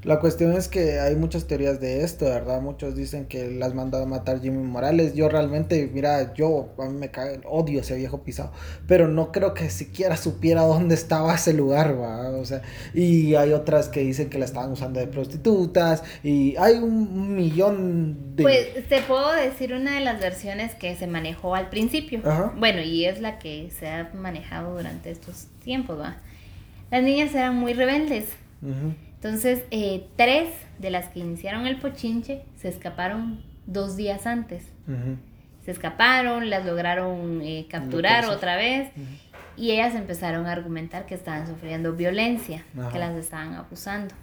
La 0.06 0.20
cuestión 0.20 0.54
es 0.54 0.68
que 0.68 1.00
hay 1.00 1.16
muchas 1.16 1.48
teorías 1.48 1.80
de 1.80 2.04
esto, 2.04 2.26
¿verdad? 2.26 2.62
Muchos 2.62 2.96
dicen 2.96 3.26
que 3.26 3.50
las 3.50 3.74
mandó 3.74 3.98
a 3.98 4.06
matar 4.06 4.40
Jimmy 4.40 4.62
Morales. 4.62 5.16
Yo 5.16 5.30
realmente, 5.30 5.90
mira, 5.92 6.36
yo 6.36 6.76
a 6.78 6.86
mí 6.86 6.96
me 6.96 7.10
cae, 7.10 7.40
odio 7.44 7.80
ese 7.80 7.96
viejo 7.96 8.22
pisado, 8.22 8.52
pero 8.88 9.08
no 9.08 9.32
creo 9.32 9.56
que 9.56 9.72
siquiera 9.72 10.16
supiera 10.16 10.62
dónde 10.62 10.94
estaba 10.94 11.34
ese 11.34 11.54
lugar, 11.54 12.00
¿va? 12.00 12.30
O 12.38 12.46
sea, 12.46 12.62
y 12.94 13.34
hay 13.34 13.54
otras 13.54 13.90
que 13.90 14.02
dicen 14.02 14.30
que 14.30 14.38
la 14.38 14.46
estaban 14.46 14.72
usando 14.72 15.00
de 15.00 15.08
prostitutas 15.08 16.04
y 16.24 16.56
hay 16.58 16.76
un 16.76 17.36
millón 17.36 18.36
de... 18.36 18.44
Pues 18.44 18.88
te 18.88 19.02
puedo 19.02 19.34
decir 19.34 19.74
una 19.74 19.96
de 19.96 20.02
las 20.02 20.20
versiones 20.20 20.76
que 20.76 20.96
se 20.96 21.08
manejó 21.08 21.56
al 21.56 21.70
principio. 21.70 22.22
Bueno, 22.58 22.82
y 22.82 23.06
es 23.06 23.22
la 23.22 23.40
que 23.40 23.72
se 23.72 23.88
ha 23.88 24.12
manejado 24.14 24.78
durante 24.78 25.10
estos 25.10 25.48
tiempos, 25.64 26.00
¿va? 26.00 26.18
Las 26.92 27.02
niñas 27.02 27.34
eran 27.34 27.56
muy 27.56 27.74
rebeldes. 27.74 28.26
Entonces, 29.16 29.64
eh, 29.72 30.08
tres 30.16 30.50
de 30.80 30.90
las 30.90 31.10
que 31.10 31.20
iniciaron 31.20 31.66
el 31.66 31.78
pochinche 31.80 32.44
se 32.58 32.68
escaparon 32.68 33.42
dos 33.66 33.96
días 33.96 34.28
antes. 34.28 34.64
Se 35.64 35.72
escaparon, 35.72 36.50
las 36.50 36.66
lograron 36.66 37.42
eh, 37.42 37.66
capturar 37.70 38.26
otra 38.26 38.56
vez 38.56 38.92
y 39.58 39.72
ellas 39.72 39.96
empezaron 39.96 40.46
a 40.46 40.52
argumentar 40.52 41.06
que 41.06 41.16
estaban 41.16 41.48
sufriendo 41.48 41.94
violencia, 41.94 42.64
que 42.92 43.00
las 43.00 43.16
estaban 43.16 43.54
abusando. 43.54 44.14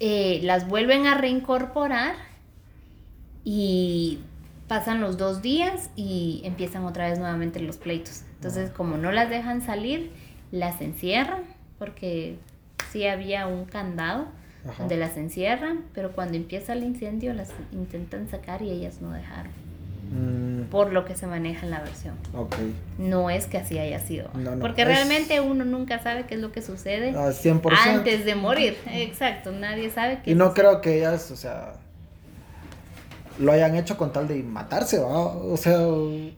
Eh, 0.00 0.40
las 0.42 0.66
vuelven 0.66 1.06
a 1.06 1.14
reincorporar 1.16 2.14
y 3.44 4.20
pasan 4.68 5.00
los 5.00 5.18
dos 5.18 5.42
días 5.42 5.90
y 5.96 6.40
empiezan 6.44 6.84
otra 6.84 7.08
vez 7.08 7.18
nuevamente 7.18 7.60
los 7.60 7.76
pleitos. 7.76 8.22
Entonces, 8.36 8.70
como 8.70 8.96
no 8.96 9.12
las 9.12 9.28
dejan 9.28 9.60
salir, 9.62 10.12
las 10.50 10.80
encierran 10.80 11.42
porque 11.78 12.38
sí 12.92 13.06
había 13.06 13.46
un 13.46 13.64
candado 13.64 14.26
donde 14.78 14.96
las 14.96 15.16
encierran, 15.16 15.84
pero 15.92 16.12
cuando 16.12 16.36
empieza 16.36 16.74
el 16.74 16.84
incendio 16.84 17.32
las 17.34 17.50
intentan 17.72 18.28
sacar 18.28 18.62
y 18.62 18.70
ellas 18.70 19.00
no 19.00 19.10
dejaron. 19.12 19.50
Mm. 20.12 20.64
Por 20.64 20.92
lo 20.92 21.04
que 21.04 21.16
se 21.16 21.26
maneja 21.26 21.64
en 21.64 21.70
la 21.70 21.80
versión. 21.80 22.14
No 22.98 23.30
es 23.30 23.46
que 23.46 23.58
así 23.58 23.78
haya 23.78 23.98
sido. 23.98 24.30
porque 24.60 24.84
realmente 24.84 25.40
uno 25.40 25.64
nunca 25.64 26.00
sabe 26.02 26.26
qué 26.26 26.34
es 26.34 26.40
lo 26.40 26.52
que 26.52 26.62
sucede 26.62 27.14
antes 27.16 28.24
de 28.24 28.34
morir. 28.34 28.76
Exacto, 28.86 29.52
nadie 29.52 29.90
sabe 29.90 30.20
qué 30.22 30.32
Y 30.32 30.34
no 30.34 30.52
creo 30.54 30.80
que 30.80 30.98
ellas, 30.98 31.30
o 31.30 31.36
sea, 31.36 31.74
lo 33.38 33.52
hayan 33.52 33.74
hecho 33.74 33.96
con 33.96 34.12
tal 34.12 34.28
de 34.28 34.42
matarse, 34.42 34.98
O 35.00 35.56
sea... 35.56 35.78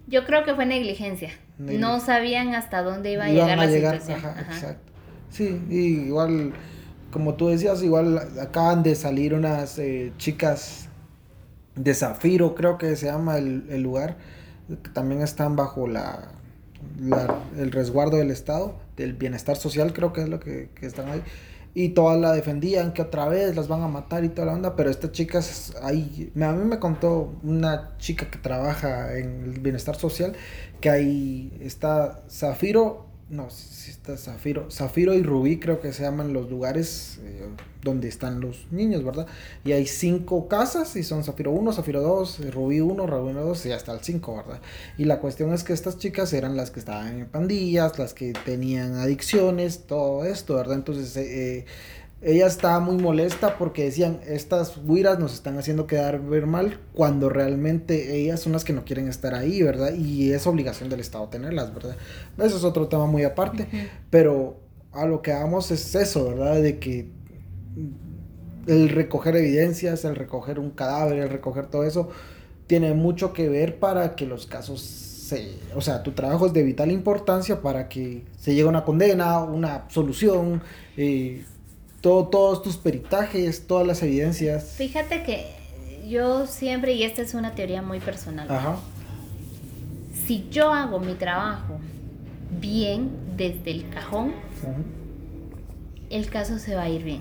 Yo 0.06 0.24
creo 0.24 0.44
que 0.44 0.54
fue 0.54 0.66
negligencia. 0.66 1.30
No 1.58 2.00
sabían 2.00 2.54
hasta 2.54 2.82
dónde 2.82 3.12
iba 3.12 3.24
a 3.24 3.28
llegar 3.28 3.58
la 3.58 3.68
situación. 3.68 4.20
Exacto. 4.50 4.93
Sí, 5.34 5.60
igual, 5.68 6.52
como 7.10 7.34
tú 7.34 7.48
decías, 7.48 7.82
igual 7.82 8.18
acaban 8.40 8.84
de 8.84 8.94
salir 8.94 9.34
unas 9.34 9.80
eh, 9.80 10.12
chicas 10.16 10.88
de 11.74 11.92
Zafiro, 11.92 12.54
creo 12.54 12.78
que 12.78 12.94
se 12.94 13.06
llama 13.06 13.38
el, 13.38 13.82
lugar, 13.82 14.16
que 14.68 14.90
también 14.90 15.22
están 15.22 15.56
bajo 15.56 15.88
la, 15.88 16.28
el 17.58 17.72
resguardo 17.72 18.16
del 18.16 18.30
Estado, 18.30 18.76
del 18.96 19.14
bienestar 19.14 19.56
social, 19.56 19.92
creo 19.92 20.12
que 20.12 20.22
es 20.22 20.28
lo 20.28 20.38
que, 20.38 20.68
están 20.82 21.08
ahí. 21.08 21.22
Y 21.74 21.88
todas 21.88 22.16
la 22.20 22.32
defendían, 22.32 22.92
que 22.92 23.02
otra 23.02 23.26
vez 23.28 23.56
las 23.56 23.66
van 23.66 23.82
a 23.82 23.88
matar 23.88 24.22
y 24.22 24.28
toda 24.28 24.46
la 24.46 24.52
onda, 24.52 24.76
pero 24.76 24.88
estas 24.88 25.10
chicas 25.10 25.74
ahí, 25.82 26.30
a 26.40 26.52
mí 26.52 26.64
me 26.64 26.78
contó 26.78 27.34
una 27.42 27.96
chica 27.98 28.30
que 28.30 28.38
trabaja 28.38 29.18
en 29.18 29.42
el 29.42 29.58
bienestar 29.58 29.96
social, 29.96 30.34
que 30.80 30.90
ahí 30.90 31.58
está 31.60 32.22
Zafiro 32.30 33.03
no, 33.30 33.48
está 33.48 34.16
Zafiro, 34.16 34.70
Zafiro 34.70 35.14
y 35.14 35.22
Rubí 35.22 35.58
creo 35.58 35.80
que 35.80 35.92
se 35.92 36.02
llaman 36.02 36.32
los 36.34 36.50
lugares 36.50 37.18
eh, 37.22 37.46
donde 37.82 38.08
están 38.08 38.40
los 38.40 38.66
niños, 38.70 39.02
¿verdad? 39.02 39.26
Y 39.64 39.72
hay 39.72 39.86
cinco 39.86 40.46
casas 40.46 40.94
y 40.96 41.02
son 41.02 41.24
Zafiro 41.24 41.50
1, 41.52 41.72
Zafiro 41.72 42.02
2, 42.02 42.52
Rubí 42.52 42.80
1, 42.80 43.06
Rubí 43.06 43.32
2 43.32 43.66
y 43.66 43.72
hasta 43.72 43.92
el 43.92 44.00
5, 44.00 44.36
¿verdad? 44.36 44.60
Y 44.98 45.06
la 45.06 45.20
cuestión 45.20 45.54
es 45.54 45.64
que 45.64 45.72
estas 45.72 45.96
chicas 45.98 46.32
eran 46.34 46.56
las 46.56 46.70
que 46.70 46.80
estaban 46.80 47.20
en 47.20 47.26
pandillas, 47.26 47.98
las 47.98 48.12
que 48.12 48.34
tenían 48.44 48.94
adicciones, 48.96 49.86
todo 49.86 50.24
esto, 50.24 50.56
¿verdad? 50.56 50.76
Entonces, 50.76 51.16
eh, 51.16 51.58
eh 51.58 51.66
ella 52.22 52.46
estaba 52.46 52.80
muy 52.80 52.96
molesta 52.96 53.58
porque 53.58 53.84
decían, 53.84 54.20
estas 54.26 54.80
guiras 54.86 55.18
nos 55.18 55.34
están 55.34 55.58
haciendo 55.58 55.86
quedar 55.86 56.20
ver 56.20 56.46
mal 56.46 56.78
cuando 56.94 57.28
realmente 57.28 58.16
ellas 58.16 58.40
son 58.40 58.52
las 58.52 58.64
que 58.64 58.72
no 58.72 58.84
quieren 58.84 59.08
estar 59.08 59.34
ahí, 59.34 59.62
¿verdad? 59.62 59.92
Y 59.94 60.32
es 60.32 60.46
obligación 60.46 60.88
del 60.88 61.00
Estado 61.00 61.28
tenerlas, 61.28 61.74
¿verdad? 61.74 61.96
Eso 62.38 62.56
es 62.56 62.64
otro 62.64 62.88
tema 62.88 63.06
muy 63.06 63.24
aparte, 63.24 63.68
pero 64.08 64.58
a 64.92 65.04
lo 65.04 65.20
que 65.20 65.32
vamos 65.32 65.70
es 65.70 65.94
eso, 65.94 66.28
¿verdad? 66.28 66.62
De 66.62 66.78
que 66.78 67.10
el 68.66 68.88
recoger 68.88 69.36
evidencias, 69.36 70.04
el 70.04 70.16
recoger 70.16 70.58
un 70.58 70.70
cadáver, 70.70 71.18
el 71.18 71.28
recoger 71.28 71.66
todo 71.66 71.84
eso, 71.84 72.08
tiene 72.66 72.94
mucho 72.94 73.32
que 73.32 73.48
ver 73.48 73.78
para 73.78 74.16
que 74.16 74.26
los 74.26 74.46
casos 74.46 74.80
se, 74.80 75.58
o 75.74 75.80
sea, 75.80 76.02
tu 76.02 76.12
trabajo 76.12 76.46
es 76.46 76.52
de 76.52 76.62
vital 76.62 76.90
importancia 76.90 77.60
para 77.60 77.88
que 77.88 78.24
se 78.38 78.52
llegue 78.52 78.66
a 78.66 78.70
una 78.70 78.84
condena, 78.84 79.40
una 79.40 79.84
solución, 79.88 80.62
eh, 80.96 81.44
todos 82.04 82.62
tus 82.62 82.76
peritajes, 82.76 83.66
todas 83.66 83.86
las 83.86 84.02
evidencias. 84.02 84.74
Fíjate 84.76 85.22
que 85.22 85.46
yo 86.06 86.46
siempre, 86.46 86.92
y 86.92 87.02
esta 87.02 87.22
es 87.22 87.32
una 87.32 87.54
teoría 87.54 87.80
muy 87.80 87.98
personal, 87.98 88.46
si 90.26 90.46
yo 90.50 90.72
hago 90.72 91.00
mi 91.00 91.14
trabajo 91.14 91.78
bien 92.60 93.10
desde 93.36 93.70
el 93.70 93.88
cajón, 93.88 94.34
el 96.10 96.28
caso 96.28 96.58
se 96.58 96.74
va 96.74 96.82
a 96.82 96.88
ir 96.90 97.02
bien. 97.04 97.20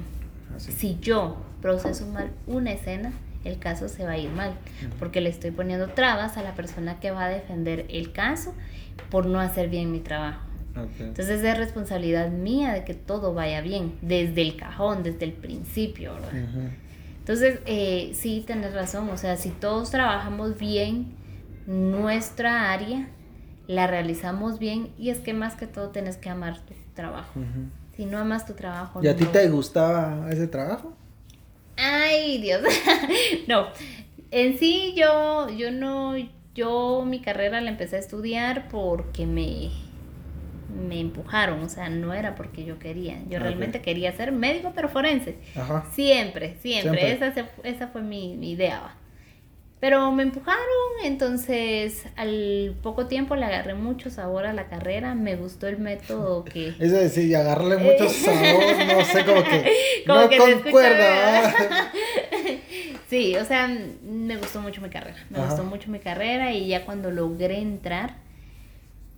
Si 0.57 0.99
yo 0.99 1.37
proceso 1.61 2.05
mal 2.07 2.31
una 2.45 2.73
escena, 2.73 3.13
el 3.45 3.59
caso 3.59 3.87
se 3.87 4.05
va 4.05 4.11
a 4.11 4.17
ir 4.17 4.29
mal, 4.29 4.53
porque 4.99 5.21
le 5.21 5.29
estoy 5.29 5.51
poniendo 5.51 5.87
trabas 5.89 6.37
a 6.37 6.43
la 6.43 6.55
persona 6.55 6.99
que 6.99 7.11
va 7.11 7.25
a 7.25 7.29
defender 7.29 7.85
el 7.89 8.11
caso 8.11 8.53
por 9.09 9.25
no 9.25 9.39
hacer 9.39 9.69
bien 9.69 9.91
mi 9.91 9.99
trabajo. 9.99 10.41
Entonces 10.75 11.43
es 11.43 11.57
responsabilidad 11.57 12.29
mía 12.29 12.73
de 12.73 12.83
que 12.83 12.93
todo 12.93 13.33
vaya 13.33 13.61
bien, 13.61 13.93
desde 14.01 14.41
el 14.41 14.57
cajón, 14.57 15.03
desde 15.03 15.25
el 15.25 15.33
principio, 15.33 16.15
¿verdad? 16.15 16.71
Entonces, 17.19 17.59
eh, 17.65 18.11
sí, 18.15 18.43
tienes 18.45 18.73
razón, 18.73 19.09
o 19.09 19.17
sea, 19.17 19.37
si 19.37 19.49
todos 19.49 19.91
trabajamos 19.91 20.57
bien 20.57 21.13
nuestra 21.67 22.73
área, 22.73 23.07
la 23.67 23.87
realizamos 23.87 24.59
bien 24.59 24.89
y 24.97 25.09
es 25.09 25.19
que 25.19 25.33
más 25.33 25.55
que 25.55 25.67
todo 25.67 25.89
tienes 25.89 26.17
que 26.17 26.29
amar 26.29 26.59
tu 26.65 26.73
trabajo. 26.93 27.39
Si 27.95 28.05
no 28.05 28.17
amas 28.17 28.45
tu 28.45 28.53
trabajo. 28.53 29.01
¿Y 29.03 29.07
a 29.07 29.15
ti 29.15 29.25
te 29.25 29.47
gustaba 29.49 30.27
ese 30.31 30.47
trabajo? 30.47 30.93
Ay, 31.77 32.41
Dios. 32.41 32.61
no, 33.47 33.67
en 34.31 34.57
sí 34.57 34.93
yo, 34.97 35.49
yo 35.49 35.71
no, 35.71 36.15
yo 36.55 37.05
mi 37.05 37.21
carrera 37.21 37.61
la 37.61 37.69
empecé 37.69 37.95
a 37.95 37.99
estudiar 37.99 38.67
porque 38.69 39.25
me 39.25 39.71
me 40.73 40.99
empujaron, 40.99 41.61
o 41.61 41.69
sea, 41.69 41.89
no 41.89 42.13
era 42.13 42.35
porque 42.35 42.65
yo 42.65 42.79
quería. 42.79 43.17
Yo 43.29 43.39
realmente 43.39 43.81
quería 43.81 44.11
ser 44.11 44.31
médico, 44.31 44.71
pero 44.75 44.89
forense. 44.89 45.35
Siempre, 45.93 46.57
siempre, 46.61 47.11
Esa, 47.11 47.33
esa 47.63 47.87
fue 47.87 48.01
mi, 48.01 48.33
idea. 48.49 48.95
Pero 49.79 50.11
me 50.13 50.23
empujaron, 50.23 50.63
entonces 51.03 52.05
al 52.15 52.73
poco 52.81 53.07
tiempo 53.07 53.35
le 53.35 53.45
agarré 53.45 53.73
mucho 53.73 54.09
sabor 54.09 54.45
a 54.45 54.53
la 54.53 54.67
carrera, 54.67 55.13
me 55.13 55.35
gustó 55.35 55.67
el 55.67 55.77
método 55.77 56.45
que... 56.45 56.69
Es 56.79 56.91
decir, 56.91 57.35
agarrarle 57.35 57.77
mucho 57.77 58.07
sabor, 58.09 58.63
no 58.87 59.03
sé, 59.03 59.25
como 59.25 59.43
que 59.43 59.73
no 60.07 60.29
concuerda. 60.29 61.91
sí, 63.09 63.35
o 63.35 63.43
sea, 63.43 63.67
me 64.01 64.37
gustó 64.37 64.61
mucho 64.61 64.79
mi 64.79 64.89
carrera, 64.89 65.17
me 65.29 65.39
gustó 65.45 65.65
mucho 65.65 65.91
mi 65.91 65.99
carrera 65.99 66.53
y 66.53 66.67
ya 66.67 66.85
cuando 66.85 67.11
logré 67.11 67.59
entrar, 67.59 68.22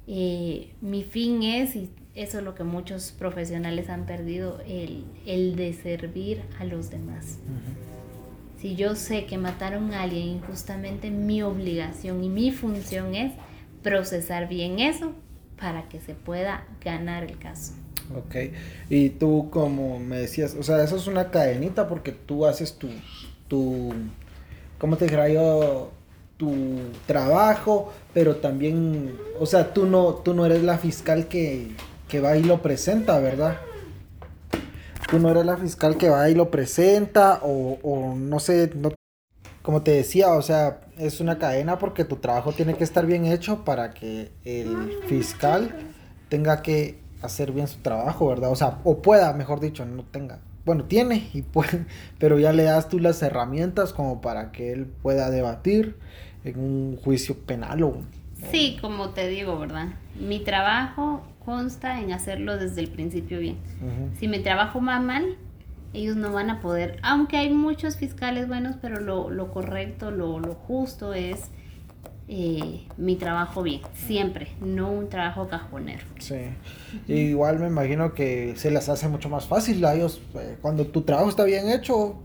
eh, 0.07 0.71
mi 0.81 1.03
fin 1.03 1.43
es, 1.43 1.75
y 1.75 1.89
eso 2.13 2.39
es 2.39 2.43
lo 2.43 2.55
que 2.55 2.63
muchos 2.63 3.11
profesionales 3.11 3.89
han 3.89 4.05
perdido, 4.05 4.59
el, 4.67 5.55
de 5.55 5.73
servir 5.73 6.41
a 6.59 6.65
los 6.65 6.89
demás. 6.89 7.39
Si 8.57 8.75
yo 8.75 8.95
sé 8.95 9.25
que 9.25 9.37
mataron 9.37 9.93
a 9.93 10.03
alguien 10.03 10.27
injustamente, 10.27 11.11
mi 11.11 11.41
obligación 11.41 12.23
y 12.23 12.29
mi 12.29 12.51
función 12.51 13.15
es 13.15 13.33
procesar 13.83 14.47
bien 14.47 14.79
eso 14.79 15.13
para 15.57 15.87
que 15.89 15.99
se 15.99 16.13
pueda 16.13 16.65
ganar 16.83 17.23
el 17.23 17.37
caso. 17.37 17.73
Ok, 18.15 18.35
y 18.89 19.09
tú 19.09 19.49
como 19.51 19.99
me 19.99 20.17
decías, 20.17 20.55
o 20.55 20.63
sea, 20.63 20.83
eso 20.83 20.95
es 20.95 21.07
una 21.07 21.31
cadenita 21.31 21.87
porque 21.87 22.11
tú 22.11 22.45
haces 22.45 22.77
tu, 22.77 22.87
tu 23.47 23.93
¿cómo 24.77 24.95
te 24.95 25.05
dijera 25.05 25.27
yo? 25.27 25.91
Tu 26.37 26.53
trabajo, 27.05 27.93
pero 28.13 28.37
también, 28.37 29.17
o 29.39 29.45
sea, 29.45 29.73
tú 29.73 29.85
no, 29.85 30.15
tú 30.15 30.33
no 30.33 30.45
eres 30.45 30.63
la 30.63 30.77
fiscal 30.77 31.27
que, 31.27 31.71
que 32.07 32.19
va 32.19 32.37
y 32.37 32.43
lo 32.43 32.61
presenta, 32.61 33.19
¿verdad? 33.19 33.57
Tú 35.09 35.19
no 35.19 35.29
eres 35.29 35.45
la 35.45 35.57
fiscal 35.57 35.97
que 35.97 36.09
va 36.09 36.29
y 36.29 36.35
lo 36.35 36.51
presenta, 36.51 37.39
o, 37.43 37.77
o 37.83 38.15
no 38.15 38.39
sé, 38.39 38.71
no, 38.75 38.91
como 39.61 39.81
te 39.81 39.91
decía, 39.91 40.33
o 40.33 40.41
sea, 40.41 40.81
es 40.97 41.19
una 41.19 41.39
cadena 41.39 41.79
porque 41.79 42.05
tu 42.05 42.17
trabajo 42.17 42.51
tiene 42.51 42.75
que 42.75 42.83
estar 42.83 43.05
bien 43.05 43.25
hecho 43.25 43.63
para 43.65 43.93
que 43.93 44.31
el 44.43 44.93
fiscal 45.07 45.75
tenga 46.29 46.61
que 46.61 46.99
hacer 47.21 47.51
bien 47.51 47.67
su 47.67 47.79
trabajo, 47.79 48.27
¿verdad? 48.27 48.51
O 48.51 48.55
sea, 48.55 48.79
o 48.83 49.01
pueda, 49.01 49.33
mejor 49.33 49.59
dicho, 49.59 49.85
no 49.85 50.03
tenga, 50.03 50.39
bueno, 50.65 50.85
tiene, 50.85 51.29
y 51.33 51.41
puede, 51.41 51.85
pero 52.19 52.39
ya 52.39 52.53
le 52.53 52.63
das 52.63 52.89
tú 52.89 52.99
las 52.99 53.21
herramientas 53.21 53.93
como 53.93 54.21
para 54.21 54.51
que 54.51 54.71
él 54.71 54.85
pueda 54.85 55.29
debatir 55.29 55.97
en 56.45 56.59
un 56.59 56.97
juicio 57.03 57.37
penal 57.37 57.83
o... 57.83 57.97
Sí, 58.51 58.77
como 58.79 59.09
te 59.09 59.27
digo, 59.27 59.59
¿verdad? 59.59 59.87
Mi 60.19 60.39
trabajo 60.39 61.21
consta 61.43 61.99
en 61.99 62.13
hacerlo 62.13 62.57
desde 62.57 62.81
el 62.81 62.89
principio 62.89 63.39
bien. 63.39 63.57
Si 64.19 64.27
mi 64.27 64.39
trabajo 64.39 64.81
va 64.83 64.99
mal, 64.99 65.37
ellos 65.93 66.15
no 66.15 66.31
van 66.31 66.49
a 66.49 66.61
poder, 66.61 66.99
aunque 67.01 67.37
hay 67.37 67.49
muchos 67.49 67.97
fiscales 67.97 68.47
buenos, 68.47 68.75
pero 68.81 68.99
lo, 68.99 69.29
lo 69.29 69.51
correcto, 69.51 70.11
lo, 70.11 70.39
lo, 70.39 70.53
justo 70.53 71.13
es 71.13 71.51
eh, 72.27 72.85
mi 72.97 73.15
trabajo 73.15 73.63
bien, 73.63 73.81
siempre, 73.93 74.49
no 74.59 74.91
un 74.91 75.09
trabajo 75.09 75.47
cajonero. 75.47 76.03
Sí, 76.19 76.35
igual 77.07 77.59
me 77.59 77.67
imagino 77.67 78.13
que 78.13 78.55
se 78.57 78.71
las 78.71 78.89
hace 78.89 79.07
mucho 79.07 79.29
más 79.29 79.45
fácil 79.45 79.83
a 79.85 79.95
ellos, 79.95 80.21
eh, 80.35 80.57
cuando 80.61 80.85
tu 80.87 81.03
trabajo 81.03 81.29
está 81.29 81.43
bien 81.45 81.69
hecho, 81.69 82.15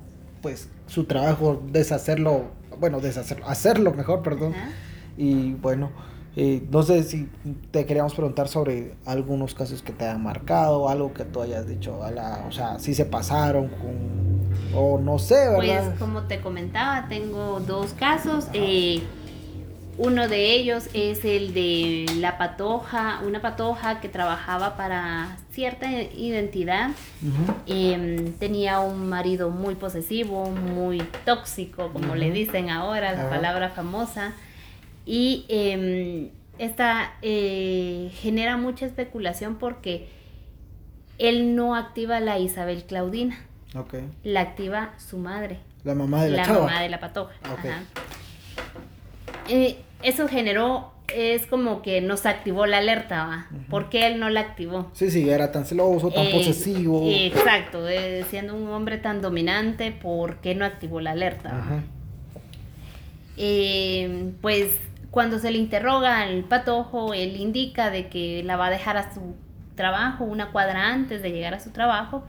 pues 0.43 0.69
su 0.87 1.05
trabajo 1.05 1.63
deshacerlo, 1.71 2.51
bueno, 2.81 3.01
deshacerlo, 3.01 3.47
hacerlo 3.47 3.93
mejor, 3.93 4.23
perdón. 4.23 4.55
Y 5.17 5.55
bueno, 5.55 5.91
eh, 6.37 6.67
no 6.71 6.83
sé 6.83 7.03
si 7.03 7.29
te 7.71 7.85
queríamos 7.87 8.15
preguntar 8.15 8.49
sobre 8.49 8.95
algunos 9.05 9.55
casos 9.55 9.83
que 9.83 9.93
te 9.93 10.05
hayan 10.05 10.23
marcado, 10.23 10.89
algo 10.89 11.13
que 11.13 11.25
tú 11.25 11.43
hayas 11.43 11.67
dicho, 11.67 11.99
o 11.99 12.53
sea, 12.53 12.79
si 12.79 12.95
se 12.95 13.05
pasaron 13.05 13.69
con, 13.69 14.79
o 14.79 14.99
no 14.99 15.19
sé, 15.19 15.35
¿verdad? 15.35 15.87
Pues 15.89 15.99
como 15.99 16.23
te 16.23 16.41
comentaba, 16.41 17.09
tengo 17.09 17.61
dos 17.61 17.93
casos. 17.95 18.47
Eh, 18.53 19.03
uno 20.03 20.29
de 20.29 20.55
ellos 20.55 20.89
es 20.95 21.27
el 21.27 21.53
de 21.53 22.07
la 22.17 22.39
patoja, 22.39 23.21
una 23.23 23.43
patoja 23.43 24.01
que 24.01 24.09
trabajaba 24.09 24.75
para 24.75 25.37
cierta 25.51 25.93
identidad. 25.93 26.93
Em, 27.67 28.33
tenía 28.33 28.81
un 28.81 29.11
marido 29.11 29.51
muy 29.51 29.75
posesivo, 29.75 30.51
muy 30.51 31.03
tóxico, 31.27 31.91
como 31.93 32.15
le 32.15 32.31
dicen 32.31 32.71
ahora, 32.71 33.13
la 33.13 33.29
palabra 33.29 33.69
famosa 33.69 34.33
y 35.05 35.45
eh, 35.51 36.31
esta 36.57 37.13
eh, 37.21 38.11
genera 38.15 38.57
mucha 38.57 38.87
especulación 38.87 39.57
porque 39.57 40.09
él 41.19 41.55
no 41.55 41.77
activa 41.77 42.21
la 42.21 42.39
Isabel 42.39 42.85
Claudina. 42.85 43.39
La 44.25 44.41
activa 44.41 44.95
su 44.97 45.19
madre. 45.19 45.59
La 45.85 45.95
mamá 45.95 46.25
de 46.25 46.31
la, 46.31 46.47
la 46.47 46.53
mamá 46.55 46.81
de 46.81 46.89
la 46.89 47.01
patoja. 47.01 47.35
Eh, 49.49 49.77
eso 50.03 50.29
generó, 50.29 50.93
es 51.15 51.47
como 51.47 51.83
que 51.83 52.01
nos 52.01 52.27
activó 52.27 52.67
la 52.67 52.79
alerta, 52.79 53.25
¿va? 53.25 53.47
¿Por 53.69 53.89
qué 53.89 54.07
él 54.07 54.21
no 54.21 54.31
la 54.31 54.41
activó? 54.41 54.91
Sí, 54.95 55.11
sí, 55.11 55.29
era 55.29 55.51
tan 55.53 55.65
celoso, 55.65 56.11
tan 56.11 56.27
eh, 56.27 56.31
posesivo. 56.33 57.09
Exacto, 57.11 57.85
siendo 58.29 58.55
un 58.55 58.69
hombre 58.69 58.99
tan 58.99 59.21
dominante, 59.21 59.93
¿por 59.93 60.37
qué 60.37 60.55
no 60.55 60.65
activó 60.65 61.01
la 61.01 61.13
alerta? 61.13 61.83
pues 64.43 64.77
cuando 65.11 65.39
se 65.39 65.51
le 65.51 65.59
interroga 65.59 66.21
al 66.21 66.45
patojo, 66.45 67.15
él 67.15 67.37
indica 67.37 67.91
de 67.91 68.09
que 68.09 68.43
la 68.45 68.57
va 68.57 68.67
a 68.67 68.71
dejar 68.71 68.97
a 68.97 69.15
su 69.15 69.35
trabajo 69.75 70.25
una 70.25 70.53
cuadra 70.53 70.89
antes 70.89 71.23
de 71.23 71.31
llegar 71.33 71.55
a 71.55 71.61
su 71.61 71.71
trabajo. 71.71 72.23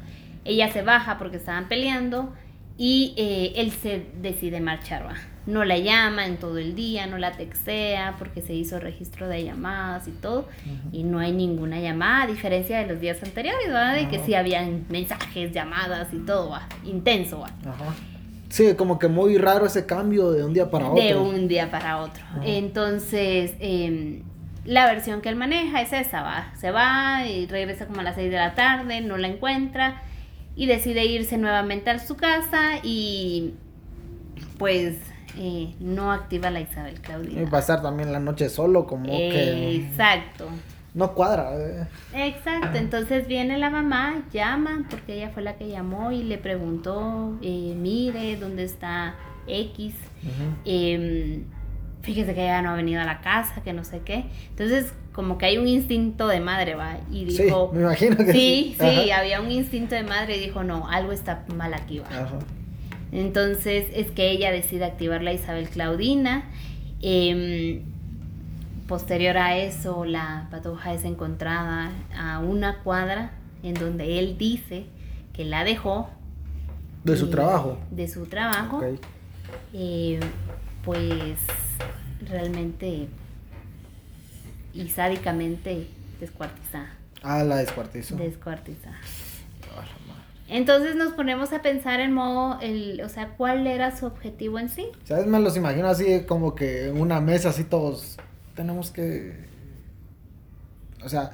Ella 0.46 0.72
se 0.72 0.82
baja 0.82 1.18
porque 1.18 1.38
estaban 1.38 1.68
peleando 1.68 2.34
y 2.78 3.14
eh, 3.18 3.54
él 3.58 3.72
se 3.72 4.06
decide 4.22 4.62
marchar. 4.62 5.06
¿va? 5.06 5.16
No 5.48 5.66
la 5.66 5.78
llama 5.78 6.28
en 6.28 6.38
todo 6.38 6.60
el 6.60 6.76
día, 6.76 7.08
no 7.08 7.18
la 7.18 7.32
textea 7.32 8.16
porque 8.20 8.42
se 8.42 8.54
hizo 8.54 8.80
registro 8.80 9.28
de 9.28 9.44
llamadas 9.44 10.08
y 10.08 10.12
todo. 10.12 10.48
Y 10.92 11.04
no 11.04 11.20
hay 11.20 11.32
ninguna 11.32 11.80
llamada, 11.80 12.24
a 12.24 12.28
diferencia 12.28 12.80
de 12.80 12.88
los 12.88 13.02
días 13.02 13.22
anteriores, 13.24 13.68
¿verdad? 13.68 13.96
De 13.96 14.08
que 14.08 14.20
sí 14.20 14.36
habían 14.36 14.86
mensajes, 14.90 15.52
llamadas 15.52 16.14
y 16.14 16.20
todo, 16.20 16.50
¿va? 16.50 16.68
intenso. 16.84 17.40
¿va? 17.40 17.50
Sí, 18.50 18.76
como 18.76 19.00
que 19.00 19.08
muy 19.08 19.38
raro 19.38 19.66
ese 19.66 19.86
cambio 19.86 20.32
de 20.32 20.44
un 20.44 20.54
día 20.54 20.70
para 20.70 20.90
otro. 20.90 21.04
De 21.04 21.16
un 21.16 21.48
día 21.48 21.72
para 21.72 22.02
otro. 22.02 22.24
Entonces, 22.44 23.54
em, 23.60 24.24
la 24.66 24.86
versión 24.86 25.22
que 25.22 25.30
él 25.30 25.36
maneja 25.36 25.82
es 25.82 25.94
esa, 25.94 26.22
va. 26.22 26.54
Se 26.56 26.70
va 26.70 27.26
y 27.26 27.48
regresa 27.48 27.88
como 27.88 28.02
a 28.02 28.04
las 28.04 28.16
6 28.16 28.30
de 28.30 28.38
la 28.38 28.54
tarde, 28.54 29.02
no 29.02 29.18
la 29.18 29.28
encuentra 29.28 30.04
y 30.56 30.66
decide 30.66 31.06
irse 31.06 31.38
nuevamente 31.38 31.90
a 31.90 32.00
su 32.00 32.16
casa 32.16 32.80
y 32.84 33.54
pues 34.58 34.98
eh, 35.38 35.74
no 35.80 36.12
activa 36.12 36.50
la 36.50 36.62
Isabel 36.62 37.00
Claudia. 37.02 37.42
Y 37.42 37.46
pasar 37.46 37.82
también 37.82 38.12
la 38.12 38.20
noche 38.20 38.50
solo, 38.50 38.86
como 38.86 39.06
que... 39.06 39.76
Exacto 39.76 40.48
no 40.94 41.14
cuadra. 41.14 41.52
Eh. 41.56 41.88
Exacto, 42.14 42.78
entonces 42.78 43.28
viene 43.28 43.58
la 43.58 43.70
mamá, 43.70 44.24
llama, 44.32 44.86
porque 44.90 45.16
ella 45.16 45.30
fue 45.30 45.44
la 45.44 45.56
que 45.56 45.70
llamó 45.70 46.12
y 46.12 46.24
le 46.24 46.38
preguntó, 46.38 47.38
eh, 47.42 47.74
mire, 47.78 48.36
¿dónde 48.38 48.64
está 48.64 49.16
X? 49.48 49.96
Em, 50.66 51.46
fíjese 52.02 52.34
que 52.34 52.44
ella 52.44 52.62
no 52.62 52.72
ha 52.72 52.76
venido 52.76 53.02
a 53.02 53.06
la 53.06 53.22
casa, 53.22 53.62
que 53.64 53.74
no 53.74 53.84
sé 53.84 54.02
qué. 54.04 54.26
Entonces, 54.50 54.94
como 55.14 55.38
que 55.38 55.46
hay 55.46 55.58
un 55.58 55.68
instinto 55.68 56.28
de 56.28 56.42
madre, 56.42 56.76
va, 56.76 56.98
y 57.10 57.26
dijo... 57.26 57.70
Sí, 57.72 57.78
me 57.78 57.84
imagino 57.84 58.18
que 58.18 58.32
sí. 58.34 58.76
Sí, 58.78 58.78
sí, 58.80 59.12
había 59.12 59.40
un 59.42 59.52
instinto 59.52 59.96
de 59.96 60.04
madre 60.04 60.38
y 60.38 60.40
dijo, 60.42 60.64
no, 60.64 60.90
algo 60.90 61.12
está 61.14 61.46
mal 61.56 61.74
aquí, 61.74 62.00
va. 62.00 62.08
Entonces, 63.12 63.88
es 63.94 64.12
que 64.12 64.32
ella 64.32 64.52
decide 64.52 64.86
activar 64.86 65.22
la 65.22 65.34
Isabel 65.34 65.70
Claudina. 65.70 66.50
Eh, 67.02 67.84
Posterior 68.92 69.38
a 69.38 69.56
eso, 69.56 70.04
la 70.04 70.50
patoja 70.52 70.94
es 70.94 71.06
encontrada 71.06 71.92
a 72.14 72.40
una 72.40 72.80
cuadra 72.80 73.32
en 73.64 73.74
donde 73.74 74.20
él 74.20 74.38
dice 74.38 74.84
que 75.32 75.46
la 75.46 75.64
dejó. 75.64 76.10
¿De 77.06 77.16
su 77.16 77.30
trabajo? 77.30 77.78
De 77.90 78.10
su 78.10 78.26
trabajo. 78.26 78.82
Eh, 79.72 80.20
pues 80.84 81.38
realmente 82.28 83.08
y 84.74 84.90
sádicamente 84.90 85.88
descuartizada. 86.20 86.94
Ah, 87.24 87.46
la 87.46 87.60
descuartizó. 87.60 88.18
Descuartizada. 88.18 88.98
Entonces 90.52 90.98
nos 90.98 91.14
ponemos 91.14 91.54
a 91.54 91.62
pensar 91.62 92.02
en 92.02 92.12
modo, 92.12 92.60
el, 92.60 93.02
o 93.06 93.08
sea, 93.08 93.36
¿cuál 93.38 93.66
era 93.68 93.96
su 93.98 94.06
objetivo 94.06 94.60
en 94.60 94.68
sí? 94.68 94.86
¿Sabes? 95.06 95.26
Me 95.26 95.40
los 95.40 95.56
imagino 95.56 95.88
así 95.88 96.24
como 96.28 96.56
que 96.56 96.90
una 96.90 97.22
mesa 97.22 97.50
así 97.50 97.64
todos 97.64 98.18
tenemos 98.54 98.92
que. 98.92 99.34
O 101.06 101.08
sea, 101.08 101.32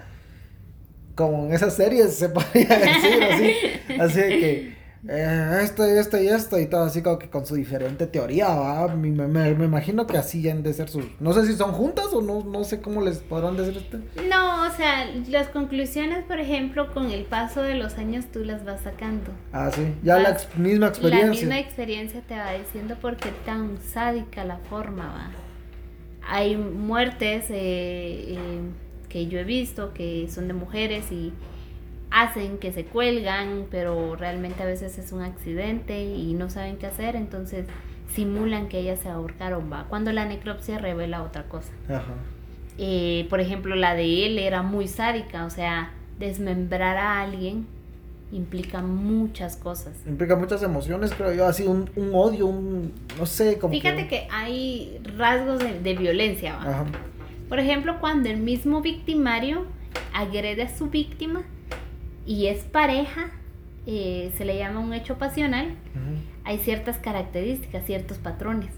como 1.16 1.48
en 1.48 1.54
esas 1.54 1.76
series 1.76 2.14
se 2.14 2.30
podría 2.30 2.68
decir 2.78 3.24
así. 3.24 4.00
así 4.00 4.20
de 4.22 4.28
que. 4.40 4.77
Eh, 5.10 5.60
esto 5.64 5.88
y 5.88 5.98
esto 5.98 6.22
y 6.22 6.28
esto 6.28 6.60
y 6.60 6.66
todo 6.66 6.84
así 6.84 7.02
como 7.02 7.18
que 7.18 7.30
con 7.30 7.46
su 7.46 7.56
diferente 7.56 8.08
teoría, 8.08 8.50
¿va? 8.50 8.88
Me, 8.96 9.12
me, 9.12 9.50
imagino 9.50 10.06
que 10.06 10.18
así 10.18 10.48
han 10.50 10.64
de 10.64 10.74
ser 10.74 10.90
sus... 10.90 11.06
No 11.20 11.34
sé 11.34 11.46
si 11.46 11.54
son 11.54 11.72
juntas 11.72 12.08
o 12.14 12.22
no, 12.22 12.44
no 12.44 12.64
sé 12.64 12.82
cómo 12.82 13.02
les 13.02 13.20
podrán 13.20 13.56
decir 13.58 13.78
este. 13.78 13.98
No, 14.28 14.68
o 14.68 14.72
sea, 14.72 15.06
las 15.30 15.48
conclusiones, 15.50 16.24
por 16.26 16.40
ejemplo, 16.40 16.94
con 16.94 17.12
el 17.12 17.24
paso 17.24 17.62
de 17.62 17.76
los 17.76 17.98
años 17.98 18.26
tú 18.32 18.44
las 18.44 18.66
vas 18.66 18.82
sacando. 18.82 19.32
Ah, 19.54 19.72
sí, 19.74 19.94
ya 20.04 20.20
la 20.20 20.38
misma 20.58 20.88
experiencia. 20.88 21.28
La 21.28 21.32
misma 21.32 21.60
experiencia 21.60 22.22
te 22.22 22.38
va 22.38 22.54
diciendo 22.54 22.96
por 23.02 23.18
qué 23.18 23.30
tan 23.46 23.78
sádica 23.82 24.44
la 24.44 24.58
forma, 24.58 25.06
va 25.06 25.48
hay 26.28 26.58
muertes 26.58 27.46
eh, 27.50 28.36
eh, 28.36 28.60
que 29.10 29.28
yo 29.28 29.40
he 29.40 29.44
visto 29.44 29.94
que 29.94 30.28
son 30.30 30.48
de 30.48 30.54
mujeres 30.54 31.12
y 31.12 31.32
hacen 32.12 32.58
que 32.58 32.72
se 32.72 32.86
cuelgan, 32.86 33.66
pero 33.70 34.16
realmente 34.16 34.64
a 34.64 34.66
veces 34.66 34.98
es 34.98 35.12
un 35.12 35.22
accidente 35.22 36.04
y 36.04 36.34
no 36.34 36.50
saben 36.50 36.78
qué 36.78 36.88
hacer, 36.88 37.16
entonces 37.16 37.68
simulan 38.14 38.70
que 38.70 38.80
ellas 38.80 39.00
se 39.00 39.10
ahorcaron, 39.10 39.72
va. 39.72 39.86
Cuando 39.90 40.12
la 40.12 40.26
necropsia 40.26 40.78
revela 40.78 41.24
otra 41.24 41.44
cosa. 41.44 41.72
Eh, 42.78 43.28
por 43.30 43.40
ejemplo, 43.40 43.76
la 43.76 43.96
de 43.96 44.26
él 44.26 44.40
era 44.40 44.62
muy 44.62 44.88
sádica, 44.88 45.46
o 45.46 45.50
sea, 45.50 45.92
desmembrar 46.20 46.98
a 46.98 47.22
alguien 47.22 47.68
implica 48.32 48.82
muchas 48.82 49.56
cosas. 49.56 49.94
Implica 50.06 50.36
muchas 50.36 50.62
emociones, 50.64 51.14
creo 51.14 51.34
yo, 51.34 51.46
así 51.46 51.64
un, 51.64 51.90
un 51.96 52.12
odio, 52.14 52.48
un, 52.48 52.94
no 53.18 53.26
sé, 53.26 53.58
como 53.58 53.74
Fíjate 53.74 54.08
que, 54.08 54.28
hay 54.32 55.00
rasgos 55.18 55.60
de, 55.60 55.96
violencia, 55.96 56.58
Por 57.48 57.60
ejemplo, 57.60 58.00
cuando 58.00 58.30
el 58.30 58.38
mismo 58.40 58.82
victimario 58.82 59.66
agrede 60.14 60.64
a 60.64 60.78
su 60.78 60.90
víctima 60.90 61.44
y 62.28 62.48
es 62.48 62.64
pareja, 62.66 63.32
eh, 63.88 64.32
se 64.38 64.46
le 64.46 64.58
llama 64.58 64.82
un 64.82 64.94
hecho 64.94 65.18
pasional, 65.18 65.76
hay 66.44 66.60
ciertas 66.60 66.98
características, 66.98 67.86
ciertos 67.86 68.18
patrones. 68.18 68.72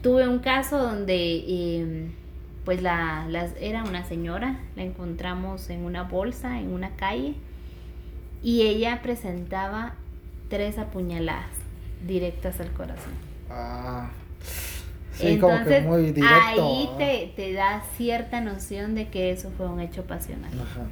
Tuve 0.00 0.26
un 0.26 0.38
caso 0.38 0.78
donde... 0.78 1.44
Em, 1.46 2.22
pues 2.64 2.80
la, 2.80 3.26
era 3.60 3.82
una 3.82 4.04
señora, 4.04 4.60
la 4.76 4.84
encontramos 4.84 5.68
en 5.68 5.84
una 5.84 6.04
bolsa, 6.04 6.60
en 6.60 6.72
una 6.72 6.90
calle, 6.90 7.34
y 8.40 8.62
ella 8.62 9.00
presentaba 9.02 9.94
tres 10.48 10.78
apuñaladas 10.78 11.56
directas 12.06 12.60
al 12.60 12.70
corazón. 12.72 13.14
Ah. 13.50 14.10
Sí, 15.12 15.38
como 15.38 15.64
que 15.64 15.80
muy 15.82 16.12
directo. 16.12 16.32
Ahí 16.40 16.88
te, 16.98 17.32
te, 17.36 17.52
da 17.52 17.82
cierta 17.96 18.40
noción 18.40 18.94
de 18.94 19.08
que 19.08 19.30
eso 19.30 19.50
fue 19.56 19.66
un 19.68 19.80
hecho 19.80 20.04
pasional. 20.04 20.52
Ajá. 20.54 20.86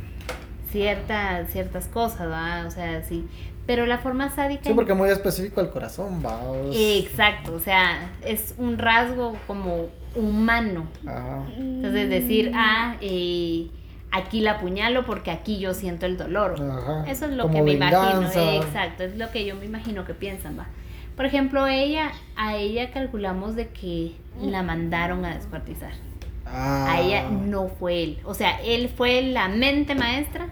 Cierta, 0.71 1.47
ciertas 1.47 1.87
cosas, 1.87 2.31
¿va? 2.31 2.65
O 2.67 2.71
sea, 2.71 3.03
sí. 3.03 3.27
Pero 3.67 3.87
la 3.87 3.99
forma 3.99 4.31
sádica... 4.31 4.65
Sí, 4.65 4.73
porque 4.75 4.95
muy 4.95 5.11
específico 5.11 5.61
el 5.61 5.71
corazón, 5.71 6.23
va. 6.25 6.41
Exacto, 6.73 7.55
o 7.55 7.61
sea, 7.61 8.11
es 8.25 8.55
un 8.59 8.79
rasgo 8.79 9.37
como 9.47 9.89
humano. 10.15 10.87
Ajá. 11.07 11.45
Entonces 11.57 12.11
decir, 12.11 12.53
ah, 12.55 12.97
eh, 13.01 13.69
aquí 14.11 14.41
la 14.41 14.53
apuñalo 14.53 15.07
porque 15.07 15.31
aquí 15.31 15.59
yo 15.59 15.75
siento 15.75 16.07
el 16.07 16.17
dolor. 16.17 16.57
Ajá. 16.61 17.05
Eso 17.09 17.27
es 17.27 17.33
lo 17.33 17.45
Como 17.45 17.55
que 17.55 17.63
me 17.63 17.73
imagino. 17.73 18.27
Exacto, 18.63 19.05
es 19.05 19.17
lo 19.17 19.31
que 19.31 19.45
yo 19.45 19.55
me 19.55 19.67
imagino 19.67 20.05
que 20.05 20.15
piensan, 20.15 20.59
va. 20.59 20.67
Por 21.15 21.27
ejemplo, 21.27 21.67
ella, 21.67 22.13
a 22.35 22.57
ella 22.57 22.91
calculamos 22.93 23.55
de 23.55 23.69
que 23.69 24.15
la 24.41 24.63
mandaron 24.63 25.25
a 25.25 25.35
descuartizar. 25.35 25.93
Ah. 26.53 26.93
A 26.95 27.01
ella 27.01 27.29
no 27.31 27.69
fue 27.69 28.03
él. 28.03 28.19
O 28.25 28.35
sea, 28.35 28.61
él 28.63 28.89
fue 28.89 29.23
la 29.23 29.49
mente 29.49 29.95
maestra, 29.95 30.49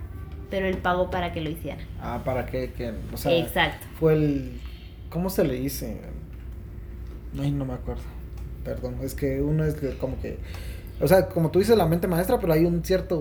pero 0.50 0.66
él 0.66 0.78
pagó 0.78 1.10
para 1.10 1.32
que 1.32 1.40
lo 1.40 1.50
hiciera. 1.50 1.82
Ah, 2.00 2.22
para 2.24 2.46
que, 2.46 2.70
o 3.12 3.16
sea, 3.16 3.36
Exacto. 3.36 3.84
fue 3.98 4.14
el, 4.14 4.60
¿cómo 5.10 5.28
se 5.28 5.44
le 5.44 5.54
dice? 5.54 6.00
Ay, 7.40 7.50
no 7.50 7.64
me 7.64 7.74
acuerdo. 7.74 8.02
Perdón, 8.64 8.96
es 9.02 9.14
que 9.14 9.40
uno 9.40 9.64
es 9.64 9.74
que 9.74 9.96
como 9.96 10.20
que, 10.20 10.38
o 11.00 11.06
sea, 11.08 11.28
como 11.28 11.50
tú 11.50 11.58
dices 11.58 11.76
la 11.76 11.86
mente 11.86 12.06
maestra, 12.06 12.38
pero 12.38 12.52
hay 12.52 12.64
un 12.64 12.84
cierto 12.84 13.20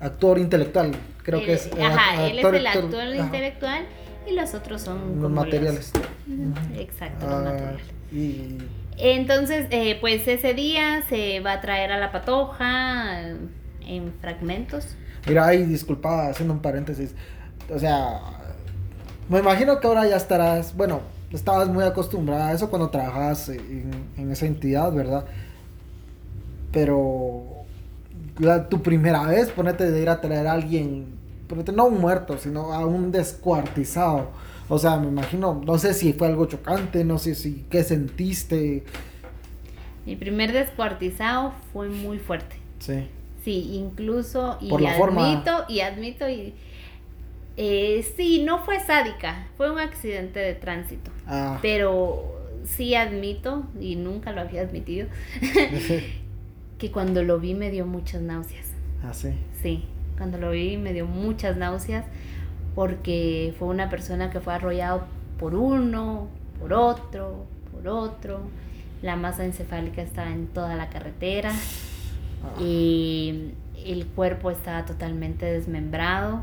actor 0.00 0.38
intelectual, 0.38 0.92
creo 1.22 1.40
Él- 1.40 1.46
que 1.46 1.52
es. 1.54 1.66
eh, 1.66 1.82
Ajá, 1.82 2.26
él 2.26 2.38
es 2.38 2.44
el 2.44 2.66
actor- 2.66 2.84
actor 2.84 3.00
ajá, 3.02 3.16
intelectual 3.24 3.84
y 4.30 4.34
los 4.34 4.54
otros 4.54 4.82
son 4.82 4.98
Los 4.98 5.06
como 5.08 5.22
los- 5.22 5.30
materiales. 5.32 5.92
Exacto, 6.76 7.26
los 7.26 7.34
Ah, 7.34 7.42
materiales. 7.44 7.82
y 8.12 8.58
Entonces, 8.96 9.66
eh, 9.70 9.98
pues 10.00 10.26
ese 10.28 10.54
día 10.54 11.02
se 11.08 11.40
va 11.40 11.54
a 11.54 11.60
traer 11.60 11.92
a 11.92 11.98
la 11.98 12.12
patoja 12.12 13.20
en 13.86 14.12
fragmentos. 14.20 14.96
Mira, 15.26 15.46
ay, 15.46 15.64
disculpa, 15.64 16.28
haciendo 16.28 16.54
un 16.54 16.60
paréntesis. 16.60 17.14
O 17.70 17.78
sea, 17.78 18.20
me 19.28 19.38
imagino 19.38 19.80
que 19.80 19.86
ahora 19.86 20.06
ya 20.06 20.16
estarás, 20.16 20.76
bueno, 20.76 21.00
estabas 21.32 21.68
muy 21.68 21.84
acostumbrada 21.84 22.48
a 22.48 22.52
eso 22.52 22.70
cuando 22.70 22.90
trabajabas 22.90 23.48
en, 23.48 24.10
en 24.16 24.30
esa 24.30 24.46
entidad, 24.46 24.92
¿verdad? 24.92 25.24
Pero 26.72 27.44
la- 28.38 28.68
tu 28.68 28.82
primera 28.82 29.22
vez, 29.26 29.50
ponete 29.50 29.90
de 29.90 30.02
ir 30.02 30.08
a 30.08 30.20
traer 30.20 30.46
a 30.46 30.52
alguien, 30.52 31.06
ponete 31.48 31.72
no 31.72 31.84
a 31.84 31.86
un 31.86 32.00
muerto, 32.00 32.38
sino 32.38 32.72
a 32.72 32.84
un 32.86 33.12
descuartizado. 33.12 34.30
O 34.68 34.78
sea, 34.78 34.96
me 34.98 35.08
imagino, 35.08 35.60
no 35.64 35.78
sé 35.78 35.92
si 35.94 36.12
fue 36.14 36.26
algo 36.28 36.46
chocante, 36.46 37.04
no 37.04 37.18
sé 37.18 37.34
si 37.34 37.64
qué 37.70 37.82
sentiste. 37.84 38.84
Mi 40.06 40.16
primer 40.16 40.52
descuartizado 40.52 41.52
fue 41.72 41.88
muy 41.88 42.18
fuerte. 42.18 42.56
Sí. 42.78 43.06
Sí, 43.44 43.70
incluso, 43.74 44.56
y 44.60 44.70
Por 44.70 44.80
la 44.80 44.94
forma. 44.94 45.30
admito, 45.30 45.64
y 45.68 45.80
admito, 45.80 46.28
y 46.28 46.54
eh, 47.56 48.04
sí, 48.16 48.42
no 48.42 48.64
fue 48.64 48.80
sádica, 48.80 49.46
fue 49.58 49.70
un 49.70 49.78
accidente 49.78 50.40
de 50.40 50.54
tránsito. 50.54 51.10
Ah, 51.26 51.58
Pero 51.60 52.40
sí 52.64 52.94
admito, 52.94 53.64
y 53.78 53.96
nunca 53.96 54.32
lo 54.32 54.40
había 54.40 54.62
admitido, 54.62 55.08
que 56.78 56.90
cuando 56.90 57.22
lo 57.22 57.38
vi 57.38 57.54
me 57.54 57.70
dio 57.70 57.86
muchas 57.86 58.22
náuseas. 58.22 58.66
así. 59.02 59.34
Sí, 59.62 59.84
cuando 60.16 60.38
lo 60.38 60.50
vi 60.50 60.76
me 60.78 60.92
dio 60.94 61.06
muchas 61.06 61.56
náuseas 61.58 62.04
porque 62.74 63.54
fue 63.58 63.68
una 63.68 63.88
persona 63.90 64.30
que 64.30 64.40
fue 64.40 64.54
arrollado 64.54 65.04
por 65.38 65.54
uno, 65.54 66.28
por 66.60 66.72
otro, 66.72 67.46
por 67.72 67.86
otro. 67.88 68.40
La 69.02 69.16
masa 69.16 69.44
encefálica 69.44 70.02
estaba 70.02 70.30
en 70.30 70.46
toda 70.48 70.74
la 70.76 70.88
carretera 70.88 71.52
Ah. 72.44 72.60
y 72.62 73.52
el 73.86 74.06
cuerpo 74.06 74.50
estaba 74.50 74.84
totalmente 74.84 75.46
desmembrado. 75.46 76.42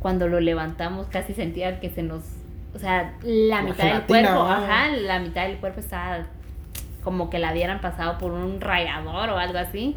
Cuando 0.00 0.28
lo 0.28 0.40
levantamos 0.40 1.06
casi 1.08 1.34
sentía 1.34 1.78
que 1.80 1.90
se 1.90 2.02
nos, 2.02 2.22
o 2.74 2.78
sea, 2.78 3.14
la 3.22 3.56
La 3.56 3.62
mitad 3.62 3.92
del 3.92 4.02
cuerpo, 4.02 4.40
ajá, 4.42 4.88
la 4.96 5.18
mitad 5.18 5.46
del 5.46 5.58
cuerpo 5.58 5.80
estaba 5.80 6.26
como 7.04 7.28
que 7.30 7.38
la 7.38 7.52
hubieran 7.52 7.80
pasado 7.80 8.18
por 8.18 8.32
un 8.32 8.60
rayador 8.60 9.30
o 9.30 9.36
algo 9.38 9.58
así. 9.58 9.94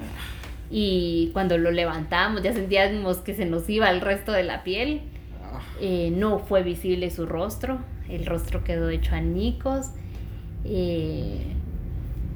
Y 0.70 1.30
cuando 1.34 1.58
lo 1.58 1.72
levantamos 1.72 2.42
ya 2.44 2.54
sentíamos 2.54 3.18
que 3.20 3.34
se 3.36 3.46
nos 3.46 3.70
iba 3.70 3.90
el 3.90 4.02
resto 4.02 4.32
de 4.32 4.44
la 4.44 4.64
piel. 4.64 5.02
Ah. 5.54 5.62
Eh, 5.80 6.12
no 6.16 6.40
fue 6.40 6.64
visible 6.64 7.10
su 7.12 7.26
rostro, 7.26 7.80
el 8.10 8.26
rostro 8.26 8.64
quedó 8.64 8.90
hecho 8.90 9.16
añicos. 9.16 9.92
Eh, 10.66 11.54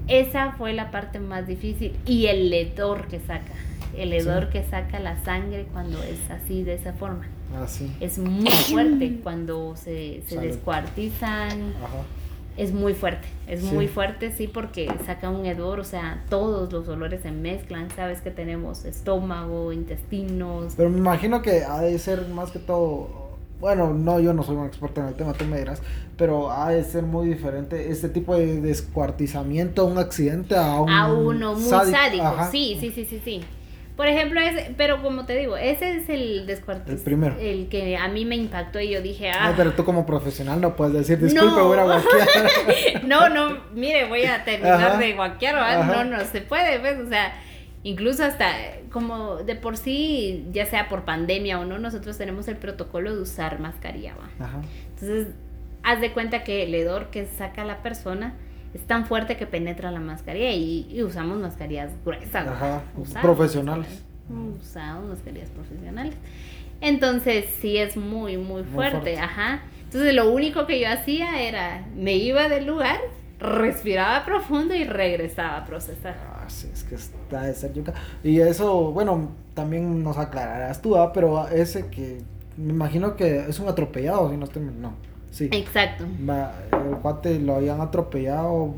esa 0.08 0.53
fue 0.53 0.73
la 0.73 0.91
parte 0.91 1.19
más 1.19 1.47
difícil 1.47 1.93
y 2.06 2.27
el 2.27 2.51
hedor 2.53 3.08
que 3.08 3.19
saca, 3.19 3.53
el 3.95 4.13
hedor 4.13 4.45
Sí. 4.45 4.49
que 4.53 4.63
saca 4.63 4.99
la 4.99 5.21
sangre 5.23 5.65
cuando 5.73 6.01
es 6.03 6.30
así, 6.32 6.63
de 6.63 6.75
esa 6.75 6.93
forma. 6.93 7.27
Así. 7.62 7.91
Es 7.99 8.17
muy 8.17 8.49
fuerte 8.49 9.19
cuando 9.23 9.75
se, 9.75 10.21
se 10.27 10.39
descuartizan, 10.39 11.73
Ajá. 11.84 12.03
Es 12.58 12.74
muy 12.74 12.93
fuerte, 12.93 13.28
es 13.48 13.62
Sí. 13.62 13.72
muy 13.74 13.88
fuerte, 13.88 14.32
sí, 14.32 14.48
porque 14.48 14.91
saca 15.06 15.30
un 15.30 15.46
hedor, 15.46 15.80
o 15.80 15.84
sea, 15.84 16.24
todos 16.30 16.72
los 16.74 16.88
olores 16.88 17.22
se 17.22 17.32
mezclan, 17.32 17.89
sabes 17.96 18.22
que 18.22 18.32
tenemos 18.32 18.84
estómago, 18.86 19.72
intestinos, 19.72 20.74
Pero 20.76 20.89
me 20.89 20.98
imagino 20.98 21.41
que 21.41 21.63
ha 21.63 21.82
de 21.82 21.98
ser 22.00 22.28
más 22.30 22.52
que 22.52 22.60
todo. 22.60 23.28
Bueno, 23.60 23.91
no, 23.93 24.20
yo 24.20 24.34
no 24.34 24.43
soy 24.43 24.56
un 24.56 24.65
experto 24.67 25.02
en 25.02 25.08
el 25.08 25.13
tema, 25.15 25.34
tú 25.34 25.46
me 25.46 25.58
dirás. 25.58 25.82
Pero 26.15 26.52
ha 26.52 26.70
de 26.70 26.84
ser 26.84 27.04
muy 27.04 27.28
diferente 27.28 27.89
este 27.89 28.10
tipo 28.10 28.36
de 28.36 28.62
descuartizamiento, 28.62 29.86
un 29.86 29.98
accidente 29.98 30.56
a 30.56 30.80
un. 30.82 30.89
a 30.89 31.12
uno 31.13 31.54
muy 31.54 31.63
sádico, 31.63 32.36
sí, 32.52 32.78
sí, 32.80 32.91
sí, 32.91 33.06
sí, 33.06 33.22
sí. 33.24 33.41
Por 33.97 34.07
ejemplo, 34.07 34.39
ese, 34.39 34.73
pero 34.77 35.01
como 35.01 35.25
te 35.25 35.36
digo, 35.36 35.57
ese 35.57 35.97
es 35.97 36.07
el 36.10 36.45
descuartiz, 36.45 36.93
El 36.93 36.99
primero. 37.01 37.36
el 37.39 37.67
que 37.67 37.97
a 37.97 38.07
mí 38.07 38.23
me 38.25 38.36
impactó 38.36 38.79
y 38.79 38.89
yo 38.91 39.01
dije, 39.01 39.31
ah, 39.31 39.47
Ay, 39.47 39.53
pero 39.57 39.73
tú 39.73 39.83
como 39.83 40.05
profesional 40.05 40.62
no 40.62 40.75
puedes 40.75 40.93
decir, 40.93 41.17
disculpe, 41.19 41.55
No. 41.55 41.67
voy 41.67 41.79
a 41.79 41.83
guaquear". 41.83 42.27
no, 43.05 43.27
no, 43.29 43.57
mire, 43.73 44.07
voy 44.07 44.23
a 44.25 44.43
terminar 44.45 44.79
Ajá. 44.91 44.97
de 44.99 45.13
guaquear, 45.13 45.55
¿verdad? 45.55 45.81
Ajá. 45.81 46.03
no, 46.03 46.17
no 46.17 46.23
se 46.25 46.41
puede, 46.41 46.77
¿ves? 46.77 46.99
O 46.99 47.10
sea, 47.10 47.33
incluso 47.83 48.23
hasta 48.23 48.51
como 48.91 49.38
de 49.38 49.55
por 49.55 49.77
sí, 49.77 50.45
ya 50.51 50.65
sea 50.67 50.88
por 50.89 51.03
pandemia 51.03 51.60
o 51.60 51.65
no, 51.65 51.79
nosotros 51.79 52.17
tenemos 52.19 52.47
el 52.47 52.57
protocolo 52.57 53.15
de 53.15 53.21
usar 53.21 53.60
mascarilla, 53.60 54.13
¿va? 54.15 54.45
Ajá. 54.45 54.62
Entonces, 54.93 55.27
haz 55.83 56.01
de 56.01 56.12
cuenta 56.12 56.43
que 56.43 56.63
el 56.63 56.75
hedor 56.75 57.07
que 57.10 57.25
saca 57.25 57.63
la 57.65 57.81
persona 57.81 58.36
es 58.73 58.86
tan 58.88 59.06
fuerte 59.08 59.38
que 59.38 59.47
penetra 59.47 59.91
la 59.91 59.99
mascarilla 59.99 60.51
y, 60.51 60.88
y 60.91 61.03
usamos 61.03 61.38
mascarillas 61.39 61.91
gruesas. 62.06 62.47
Ajá, 62.47 62.84
Usadas, 62.95 63.21
profesionales. 63.21 64.03
Usamos 64.30 65.06
mascarillas 65.10 65.49
profesionales. 65.51 66.15
Entonces, 66.82 67.45
sí 67.62 67.77
es 67.77 67.97
muy, 67.97 68.38
muy 68.38 68.63
Muy 68.63 68.63
fuerte, 68.63 69.15
fuerte. 69.15 69.19
ajá. 69.19 69.63
Entonces, 69.86 70.13
lo 70.13 70.30
único 70.32 70.67
que 70.67 70.80
yo 70.80 70.89
hacía 70.89 71.41
era, 71.41 71.88
me 71.95 72.15
iba 72.15 72.49
del 72.49 72.65
lugar, 72.65 72.99
respiraba 73.39 74.25
profundo 74.25 74.75
y 74.75 74.84
regresaba 74.84 75.58
a 75.58 75.65
procesar. 75.65 76.15
Ah, 76.15 76.45
sí, 76.49 76.69
es 76.73 76.84
que 76.84 76.95
está 76.95 77.43
de 77.43 77.53
ser 77.53 77.73
yuca. 77.73 77.93
Y 78.23 78.39
eso, 78.39 78.91
bueno, 78.91 79.36
también 79.53 80.03
nos 80.03 80.17
aclararás 80.17 80.82
tú, 80.82 80.95
¿ah? 80.97 81.13
pero 81.13 81.47
ese 81.49 81.89
que 81.89 82.23
me 82.56 82.71
imagino 82.73 83.15
que 83.15 83.45
es 83.49 83.60
un 83.60 83.67
atropellado, 83.69 84.30
si 84.32 84.38
no 84.38 84.45
estoy. 84.45 84.63
No, 84.63 84.93
sí. 85.32 85.50
Exacto. 85.52 86.06
El 86.06 86.98
cuate 87.02 87.40
lo 87.40 87.56
habían 87.56 87.82
atropellado 87.82 88.76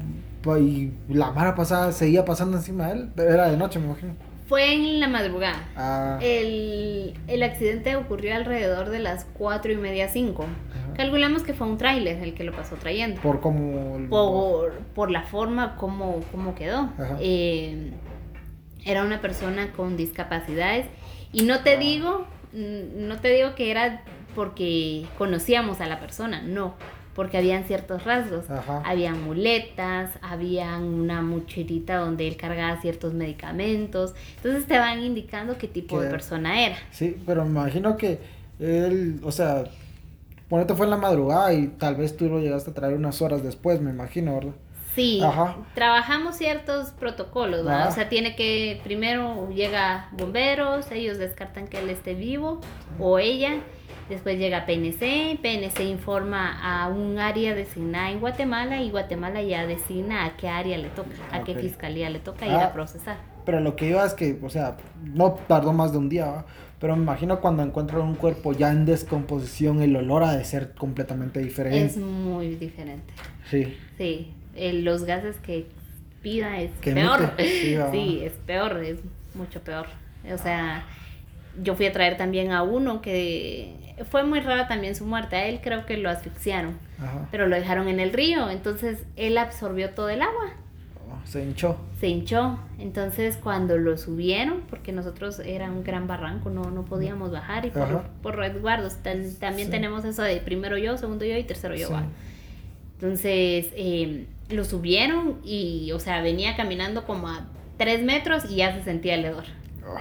y 0.60 0.92
la 1.10 1.32
mara 1.32 1.54
pasada 1.56 1.92
seguía 1.92 2.26
pasando 2.26 2.58
encima 2.58 2.88
de 2.88 2.94
él. 2.94 3.10
Era 3.18 3.50
de 3.50 3.58
noche, 3.58 3.80
me 3.80 3.86
imagino. 3.88 4.14
Fue 4.48 4.74
en 4.74 5.00
la 5.00 5.08
madrugada. 5.08 5.64
Ah, 5.76 6.18
El, 6.22 7.14
el 7.28 7.44
accidente 7.44 7.96
ocurrió 7.96 8.36
alrededor 8.36 8.90
de 8.90 8.98
las 9.00 9.26
cuatro 9.38 9.72
y 9.72 9.76
media, 9.78 10.10
cinco. 10.10 10.44
ajá. 10.44 10.94
Calculamos 10.96 11.44
que 11.44 11.54
fue 11.54 11.68
un 11.68 11.78
tráiler 11.78 12.22
el 12.24 12.34
que 12.34 12.44
lo 12.44 12.52
pasó 12.54 12.76
trayendo. 12.76 13.22
por 13.22 13.42
como. 13.42 13.98
el- 13.98 14.08
Por, 14.08 14.72
por 14.96 15.12
la 15.12 15.22
forma 15.22 15.76
como, 15.76 16.22
como 16.32 16.56
quedó. 16.56 16.90
Eh, 17.20 17.92
era 18.86 19.04
una 19.04 19.22
persona 19.22 19.72
con 19.74 19.96
discapacidades. 19.98 20.88
Y 21.32 21.44
no 21.44 21.60
te 21.62 21.76
Ah. 21.76 21.80
digo, 21.80 22.26
no 22.54 23.20
te 23.20 23.30
digo 23.30 23.54
que 23.54 23.70
era 23.70 24.04
porque 24.36 25.06
conocíamos 25.18 25.82
a 25.82 25.88
la 25.88 26.00
persona, 26.00 26.42
no. 26.42 26.76
Porque 27.15 27.38
habían 27.38 27.65
ciertos 27.65 28.06
rasgos. 28.06 28.50
Ajá. 28.50 28.82
Habían 28.86 29.24
muletas, 29.24 30.12
habían 30.22 30.84
una 30.84 31.22
mochilita 31.22 31.98
donde 31.98 32.28
él 32.28 32.38
cargaba 32.38 32.80
ciertos 32.80 33.13
medicamentos. 33.13 34.13
Entonces 34.38 34.65
te 34.68 34.80
van 34.80 35.02
indicando 35.02 35.58
qué 35.58 35.68
tipo 35.68 36.00
de 36.00 36.10
persona 36.10 36.65
era. 36.65 36.78
Sí, 36.92 37.18
pero 37.26 37.44
me 37.44 37.52
imagino 37.52 37.98
que 37.98 38.20
él, 38.60 39.20
o 39.24 39.32
sea, 39.32 39.65
ponete 40.48 40.76
fue 40.76 40.86
en 40.86 40.92
la 40.92 40.98
madrugada 40.98 41.54
y 41.54 41.68
tal 41.68 41.96
vez 41.96 42.15
tú 42.15 42.30
lo 42.30 42.39
llegaste 42.39 42.72
a 42.72 42.74
traer 42.74 42.96
unas 42.96 43.22
horas 43.22 43.44
después, 43.44 43.82
me 43.82 43.92
imagino, 43.92 44.36
¿verdad? 44.36 44.54
Sí, 44.96 45.22
Ajá. 45.24 45.58
trabajamos 45.76 46.36
ciertos 46.36 46.89
protocolos, 46.89 47.63
¿verdad? 47.63 47.82
Ajá. 47.82 47.89
O 47.89 47.94
sea, 47.94 48.10
tiene 48.10 48.36
que, 48.36 48.82
primero 48.84 49.50
llega 49.50 50.10
bomberos, 50.12 50.92
ellos 50.92 51.18
descartan 51.18 51.68
que 51.68 51.80
él 51.80 51.89
esté 51.89 52.15
vivo 52.15 52.60
o 52.98 53.20
ella, 53.20 53.58
Después 54.10 54.39
llega 54.39 54.65
PNC, 54.65 55.38
PNC 55.41 55.84
informa 55.84 56.60
a 56.84 56.88
un 56.88 57.19
área 57.19 57.54
designada 57.54 58.10
en 58.12 58.19
Guatemala 58.19 58.82
y 58.82 58.89
Guatemala 58.89 59.41
ya 59.43 59.67
designa 59.67 60.26
a 60.26 60.36
qué 60.36 60.48
área 60.50 60.78
le 60.80 60.89
toca, 60.89 61.10
a 61.32 61.43
qué 61.43 61.54
fiscalía 61.56 62.10
le 62.10 62.17
toca 62.19 62.48
ir 62.48 62.54
Ah. 62.54 62.65
a 62.65 62.74
procesar. 62.74 63.17
Pero 63.45 63.60
lo 63.60 63.76
que 63.76 63.89
iba 63.89 64.04
es 64.06 64.13
que, 64.15 64.39
o 64.43 64.50
sea, 64.50 64.78
no 65.04 65.34
tardó 65.48 65.74
más 65.74 65.91
de 65.91 66.00
un 66.00 66.10
día, 66.10 66.26
¿va? 66.26 66.45
Pero 66.80 66.95
me 66.95 67.04
imagino 67.04 67.39
cuando 67.39 67.62
encuentran 67.62 68.02
un 68.02 68.15
cuerpo 68.15 68.54
ya 68.54 68.72
en 68.72 68.86
descomposición, 68.86 69.82
el 69.82 69.95
olor 69.95 70.24
ha 70.24 70.36
de 70.36 70.43
ser 70.45 70.74
completamente 70.74 71.39
diferente. 71.39 71.86
Es 71.86 71.98
muy 71.98 72.56
diferente. 72.56 73.13
Sí. 73.50 73.78
Sí, 73.98 74.34
el- 74.56 74.84
los 74.86 75.04
gases 75.04 75.36
que 75.38 75.67
pida 76.22 76.60
es 76.60 76.72
Que 76.82 76.93
peor. 76.93 77.34
Sí, 77.91 78.22
es 78.24 78.34
peor, 78.45 78.84
es 78.84 79.00
mucho 79.36 79.62
peor. 79.62 79.86
O 80.34 80.38
sea, 80.38 80.84
yo 81.62 81.76
fui 81.76 81.86
a 81.86 81.91
traer 81.91 82.17
también 82.17 82.52
a 82.52 82.63
uno 82.63 83.02
que 83.02 83.74
fue 84.06 84.24
muy 84.24 84.40
rara 84.40 84.68
también 84.68 84.96
su 84.96 85.06
muerte. 85.06 85.36
A 85.36 85.46
él 85.46 85.60
creo 85.64 85.86
que 85.86 85.98
lo 85.98 86.10
asfixiaron, 86.10 86.78
Ajá. 87.00 87.28
pero 87.32 87.48
lo 87.48 87.56
dejaron 87.56 87.88
en 87.88 88.00
el 88.00 88.14
río. 88.14 88.50
Entonces 88.50 89.04
él 89.16 89.38
absorbió 89.38 89.92
todo 89.92 90.10
el 90.10 90.22
agua, 90.22 90.54
Oh, 91.12 91.26
se 91.26 91.44
hinchó. 91.44 91.78
se 92.00 92.08
hinchó. 92.08 92.60
Entonces 92.78 93.38
cuando 93.38 93.78
lo 93.78 93.98
subieron, 93.98 94.62
porque 94.70 94.92
nosotros 94.92 95.40
era 95.40 95.70
un 95.72 95.84
gran 95.84 96.06
barranco, 96.08 96.50
no, 96.52 96.70
no 96.72 96.86
podíamos 96.86 97.32
bajar 97.32 97.66
y 97.66 97.72
por, 97.72 98.04
por 98.22 98.36
resguardos. 98.36 98.98
también 99.04 99.66
Sí. 99.66 99.72
tenemos 99.72 100.06
eso 100.06 100.22
de 100.22 100.38
primero 100.38 100.78
yo, 100.78 100.98
segundo 100.98 101.26
yo 101.26 101.36
y 101.38 101.44
tercero 101.44 101.76
yo. 101.76 101.88
Sí. 101.88 101.94
va. 101.94 102.04
Entonces 102.96 103.68
eh, 103.76 104.26
lo 104.50 104.66
subieron 104.66 105.40
y, 105.44 105.92
o 105.94 106.00
sea, 106.00 106.22
venía 106.22 106.56
caminando 106.56 107.06
como 107.06 107.30
a 107.30 107.46
tres 107.78 108.04
metros 108.04 108.44
y 108.50 108.56
ya 108.58 108.74
se 108.76 108.84
sentía 108.84 109.16
el 109.16 109.26
hedor. 109.26 109.46
Oh, 109.88 109.96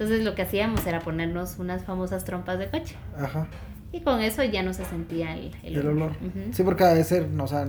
Entonces 0.00 0.24
lo 0.24 0.34
que 0.34 0.40
hacíamos 0.40 0.86
era 0.86 1.00
ponernos 1.00 1.58
unas 1.58 1.84
famosas 1.84 2.24
trompas 2.24 2.58
de 2.58 2.70
coche. 2.70 2.94
Ajá. 3.18 3.46
Y 3.92 4.00
con 4.00 4.22
eso 4.22 4.42
ya 4.42 4.62
no 4.62 4.72
se 4.72 4.86
sentía 4.86 5.36
el, 5.36 5.54
el 5.62 5.76
El 5.76 5.86
olor. 5.88 6.12
Sí, 6.52 6.62
porque 6.62 6.84
debe 6.84 7.04
ser, 7.04 7.28
o 7.38 7.46
sea, 7.46 7.66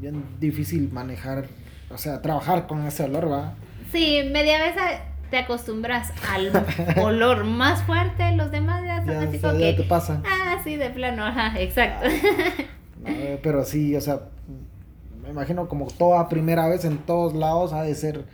bien 0.00 0.24
difícil 0.40 0.90
manejar, 0.90 1.44
o 1.90 1.98
sea, 1.98 2.22
trabajar 2.22 2.66
con 2.66 2.86
ese 2.86 3.02
olor, 3.04 3.30
¿va? 3.30 3.52
Sí, 3.92 4.22
media 4.32 4.58
vez 4.58 4.74
a- 4.78 5.02
te 5.30 5.36
acostumbras 5.36 6.12
al 6.32 6.50
olor 7.04 7.44
más 7.44 7.82
fuerte, 7.82 8.32
los 8.32 8.50
demás 8.50 8.82
ya 8.82 9.04
Ya, 9.04 9.28
o 9.28 9.32
sea, 9.38 9.52
ya 9.52 9.58
que... 9.58 9.72
te 9.74 9.82
pasan. 9.82 10.22
Ah, 10.26 10.56
sí, 10.64 10.76
de 10.76 10.88
plano, 10.88 11.26
ajá, 11.26 11.60
exacto. 11.60 12.08
No, 13.02 13.10
eh, 13.10 13.38
pero 13.42 13.64
sí, 13.66 13.94
o 13.96 14.00
sea, 14.00 14.20
me 15.22 15.28
imagino 15.28 15.68
como 15.68 15.88
toda 15.88 16.26
primera 16.30 16.68
vez 16.68 16.86
en 16.86 16.96
todos 16.96 17.34
lados 17.34 17.74
ha 17.74 17.82
de 17.82 17.94
ser 17.94 18.24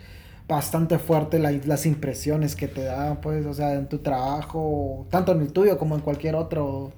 bastante 0.52 0.98
fuerte 0.98 1.38
la- 1.38 1.50
las 1.52 1.86
impresiones 1.86 2.54
que 2.56 2.68
te 2.68 2.84
dan, 2.84 3.20
pues, 3.20 3.44
o 3.46 3.54
sea, 3.54 3.74
en 3.74 3.88
tu 3.88 3.98
trabajo, 3.98 5.06
tanto 5.10 5.32
en 5.32 5.40
el 5.42 5.52
tuyo 5.52 5.78
como 5.78 5.94
en 5.96 6.00
cualquier 6.02 6.34
otro. 6.36 6.92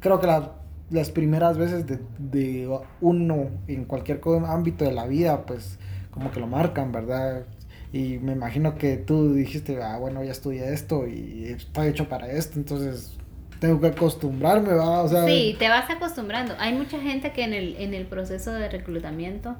Creo 0.00 0.20
que 0.20 0.26
la- 0.26 0.52
las 0.90 1.10
primeras 1.10 1.58
veces 1.58 1.86
de, 1.86 1.98
de 2.18 2.68
uno 3.00 3.48
en 3.66 3.84
cualquier 3.86 4.20
ámbito 4.46 4.84
de 4.84 4.92
la 4.92 5.06
vida, 5.06 5.44
pues, 5.46 5.78
como 6.10 6.30
que 6.30 6.40
lo 6.40 6.46
marcan, 6.46 6.92
¿verdad? 6.92 7.44
Y 7.92 8.18
me 8.18 8.32
imagino 8.32 8.76
que 8.76 8.96
tú 8.96 9.32
dijiste, 9.34 9.82
ah, 9.82 9.98
bueno, 9.98 10.22
ya 10.22 10.32
estudié 10.32 10.72
esto 10.72 11.06
y 11.06 11.44
estoy 11.46 11.88
hecho 11.88 12.08
para 12.08 12.30
esto, 12.30 12.58
entonces 12.58 13.16
tengo 13.60 13.80
que 13.80 13.86
acostumbrarme, 13.88 14.74
¿va? 14.74 15.02
O 15.02 15.08
sea, 15.08 15.26
Sí, 15.26 15.56
te 15.58 15.68
vas 15.68 15.88
acostumbrando. 15.90 16.54
Hay 16.58 16.74
mucha 16.74 17.00
gente 17.00 17.32
que 17.32 17.42
en 17.44 17.54
el, 17.54 17.76
en 17.76 17.94
el 17.94 18.06
proceso 18.06 18.52
de 18.52 18.68
reclutamiento 18.68 19.56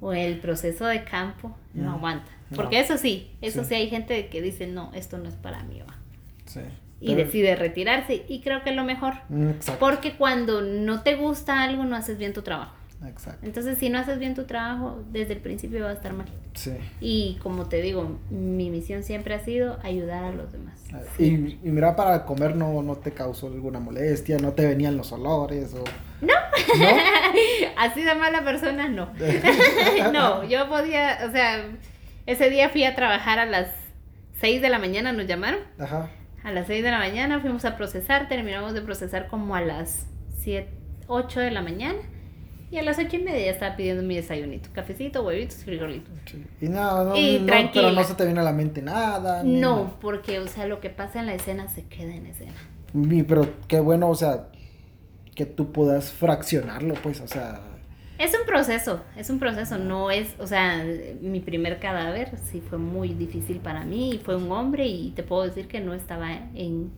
o 0.00 0.12
el 0.12 0.38
proceso 0.38 0.86
de 0.86 1.04
campo 1.04 1.56
no 1.74 1.92
aguanta. 1.92 2.30
No. 2.50 2.56
Porque 2.56 2.80
eso 2.80 2.96
sí, 2.98 3.30
eso 3.42 3.62
Sí. 3.62 3.68
sí. 3.70 3.74
hay 3.74 3.88
gente 3.90 4.28
que 4.28 4.40
dice, 4.42 4.66
no, 4.66 4.90
esto 4.94 5.18
no 5.18 5.28
es 5.28 5.34
para 5.34 5.62
mí. 5.64 5.80
va". 5.80 5.94
sí. 6.46 6.60
Y 7.00 7.14
Pero- 7.14 7.26
decide 7.26 7.54
retirarse. 7.54 8.24
Y 8.28 8.40
creo 8.40 8.64
que 8.64 8.70
es 8.70 8.76
lo 8.76 8.82
mejor. 8.82 9.14
Mm, 9.28 9.50
Exacto. 9.50 9.78
Porque 9.78 10.16
cuando 10.16 10.62
no 10.62 11.02
te 11.04 11.14
gusta 11.14 11.62
algo, 11.62 11.84
no 11.84 11.94
haces 11.94 12.18
bien 12.18 12.32
tu 12.32 12.42
trabajo. 12.42 12.74
Exacto. 13.06 13.46
Entonces, 13.46 13.78
si 13.78 13.90
no 13.90 13.98
haces 13.98 14.18
bien 14.18 14.34
tu 14.34 14.44
trabajo, 14.44 15.04
desde 15.12 15.34
el 15.34 15.40
principio 15.40 15.84
va 15.84 15.90
a 15.90 15.92
estar 15.92 16.12
mal. 16.12 16.26
Sí. 16.54 16.72
Y 17.00 17.38
como 17.42 17.68
te 17.68 17.80
digo, 17.80 18.18
mi 18.30 18.70
misión 18.70 19.04
siempre 19.04 19.34
ha 19.34 19.44
sido 19.44 19.78
ayudar 19.82 20.24
a 20.24 20.32
los 20.32 20.50
demás. 20.50 20.82
Y, 21.18 21.24
y 21.26 21.58
mira, 21.62 21.94
para 21.94 22.24
comer 22.24 22.56
no, 22.56 22.82
no 22.82 22.96
te 22.96 23.12
causó 23.12 23.46
alguna 23.46 23.78
molestia, 23.78 24.38
no 24.38 24.52
te 24.52 24.66
venían 24.66 24.96
los 24.96 25.12
olores 25.12 25.74
o... 25.74 25.84
No. 26.20 26.32
¿No? 26.78 26.86
Así 27.76 28.02
de 28.02 28.14
mala 28.16 28.42
persona, 28.44 28.88
no. 28.88 29.12
no, 30.12 30.44
yo 30.44 30.68
podía, 30.68 31.18
o 31.28 31.30
sea, 31.30 31.66
ese 32.26 32.50
día 32.50 32.68
fui 32.68 32.84
a 32.84 32.96
trabajar 32.96 33.38
a 33.38 33.46
las 33.46 33.68
6 34.40 34.60
de 34.60 34.70
la 34.70 34.78
mañana, 34.78 35.12
nos 35.12 35.26
llamaron. 35.26 35.60
Ajá. 35.78 36.10
A 36.42 36.52
las 36.52 36.66
6 36.66 36.82
de 36.82 36.90
la 36.90 36.98
mañana 36.98 37.40
fuimos 37.40 37.64
a 37.64 37.76
procesar, 37.76 38.28
terminamos 38.28 38.74
de 38.74 38.80
procesar 38.80 39.28
como 39.28 39.54
a 39.54 39.60
las 39.60 40.06
7, 40.38 40.68
8 41.06 41.40
de 41.40 41.50
la 41.52 41.62
mañana. 41.62 41.98
Y 42.70 42.76
a 42.76 42.82
las 42.82 42.98
8 42.98 43.16
y 43.16 43.18
media 43.20 43.46
ya 43.46 43.50
estaba 43.52 43.76
pidiendo 43.76 44.02
mi 44.02 44.16
desayunito, 44.16 44.68
cafecito, 44.74 45.22
huevitos, 45.24 45.64
frijolitos. 45.64 46.12
Sí. 46.26 46.44
Y 46.60 46.68
nada, 46.68 47.04
no, 47.04 47.16
Y 47.16 47.38
no, 47.38 47.46
pero 47.72 47.90
no 47.92 48.04
se 48.04 48.14
te 48.14 48.24
viene 48.26 48.40
a 48.40 48.42
la 48.42 48.52
mente 48.52 48.82
nada. 48.82 49.42
No, 49.42 49.76
nada. 49.84 49.96
porque, 50.00 50.38
o 50.38 50.46
sea, 50.46 50.66
lo 50.66 50.78
que 50.80 50.90
pasa 50.90 51.20
en 51.20 51.26
la 51.26 51.34
escena 51.34 51.68
se 51.68 51.84
queda 51.84 52.14
en 52.14 52.26
escena. 52.26 52.52
Y- 52.94 53.22
pero 53.22 53.46
qué 53.68 53.80
bueno, 53.80 54.08
o 54.10 54.14
sea, 54.14 54.48
que 55.34 55.46
tú 55.46 55.72
puedas 55.72 56.10
fraccionarlo, 56.12 56.94
pues, 57.02 57.20
o 57.22 57.26
sea... 57.28 57.60
Es 58.18 58.34
un 58.38 58.44
proceso, 58.46 59.00
es 59.16 59.30
un 59.30 59.38
proceso, 59.38 59.78
no 59.78 60.10
es, 60.10 60.34
o 60.40 60.46
sea, 60.48 60.84
mi 61.20 61.38
primer 61.40 61.78
cadáver 61.78 62.36
sí 62.42 62.60
fue 62.60 62.76
muy 62.76 63.10
difícil 63.14 63.60
para 63.60 63.84
mí 63.84 64.14
y 64.14 64.18
fue 64.18 64.34
un 64.36 64.50
hombre 64.50 64.86
y 64.88 65.12
te 65.12 65.22
puedo 65.22 65.44
decir 65.44 65.68
que 65.68 65.80
no 65.80 65.94
estaba 65.94 66.32
en, 66.54 66.90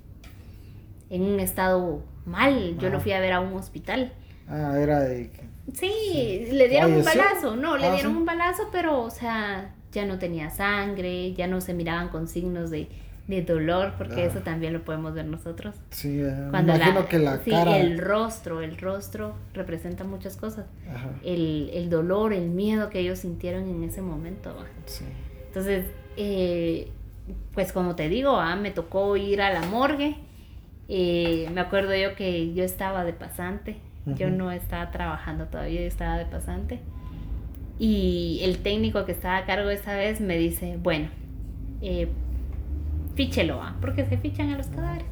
en 1.10 1.22
un 1.22 1.38
estado 1.38 2.02
mal, 2.24 2.78
yo 2.78 2.88
lo 2.88 2.96
Ajá. 2.96 3.02
fui 3.02 3.12
a 3.12 3.20
ver 3.20 3.34
a 3.34 3.40
un 3.40 3.52
hospital. 3.52 4.14
Ah, 4.48 4.74
era 4.80 5.00
de... 5.00 5.30
Sí, 5.74 6.48
le 6.52 6.68
dieron 6.68 6.92
un 6.92 7.04
balazo, 7.04 7.56
no, 7.56 7.76
le 7.76 7.86
Ah, 7.86 7.92
dieron 7.94 8.12
sí. 8.12 8.18
un 8.18 8.24
balazo, 8.24 8.68
pero, 8.72 9.02
o 9.02 9.10
sea, 9.10 9.74
ya 9.92 10.04
no 10.06 10.18
tenía 10.18 10.50
sangre, 10.50 11.32
ya 11.34 11.46
no 11.46 11.60
se 11.60 11.74
miraban 11.74 12.08
con 12.08 12.26
signos 12.28 12.70
de, 12.70 12.88
de 13.28 13.42
dolor, 13.42 13.94
porque 13.98 14.22
Ah. 14.22 14.26
eso 14.26 14.40
también 14.40 14.72
lo 14.72 14.82
podemos 14.84 15.14
ver 15.14 15.26
nosotros. 15.26 15.74
Sí, 15.90 16.20
eh, 16.20 16.46
Cuando 16.50 16.74
imagino 16.74 17.00
la, 17.00 17.06
que 17.08 17.18
la 17.18 17.38
sí, 17.38 17.50
cara... 17.50 17.78
el 17.78 17.98
rostro, 17.98 18.60
el 18.60 18.76
rostro 18.78 19.34
representa 19.54 20.04
muchas 20.04 20.36
cosas. 20.36 20.66
Ajá, 20.92 21.10
El, 21.24 21.70
el 21.72 21.88
dolor, 21.90 22.32
el 22.32 22.48
miedo 22.50 22.90
que 22.90 23.00
ellos 23.00 23.20
sintieron 23.20 23.68
en 23.68 23.82
ese 23.84 24.02
momento. 24.02 24.54
sí. 24.86 25.04
Entonces, 25.48 25.84
eh, 26.16 26.90
pues 27.54 27.72
como 27.72 27.96
te 27.96 28.08
digo, 28.08 28.36
ah, 28.36 28.54
me 28.56 28.70
tocó 28.70 29.16
ir 29.16 29.42
a 29.42 29.52
la 29.52 29.62
morgue. 29.66 30.16
Eh, 30.88 31.48
me 31.52 31.60
acuerdo 31.60 31.94
yo 31.96 32.14
que 32.16 32.52
yo 32.54 32.62
estaba 32.64 33.04
de 33.04 33.12
pasante. 33.12 33.76
Yo 34.16 34.30
no 34.30 34.50
estaba 34.52 34.90
trabajando 34.90 35.46
todavía, 35.46 35.80
yo 35.80 35.86
estaba 35.86 36.18
de 36.18 36.26
pasante. 36.26 36.80
Y 37.78 38.40
el 38.42 38.58
técnico 38.58 39.04
que 39.06 39.12
estaba 39.12 39.38
a 39.38 39.44
cargo 39.46 39.70
esa 39.70 39.94
vez 39.94 40.20
me 40.20 40.36
dice, 40.36 40.76
bueno, 40.82 41.08
eh, 41.80 42.08
fíchelo, 43.14 43.60
ah, 43.62 43.76
porque 43.80 44.04
se 44.04 44.18
fichan 44.18 44.50
a 44.50 44.58
los 44.58 44.66
cadáveres. 44.66 45.06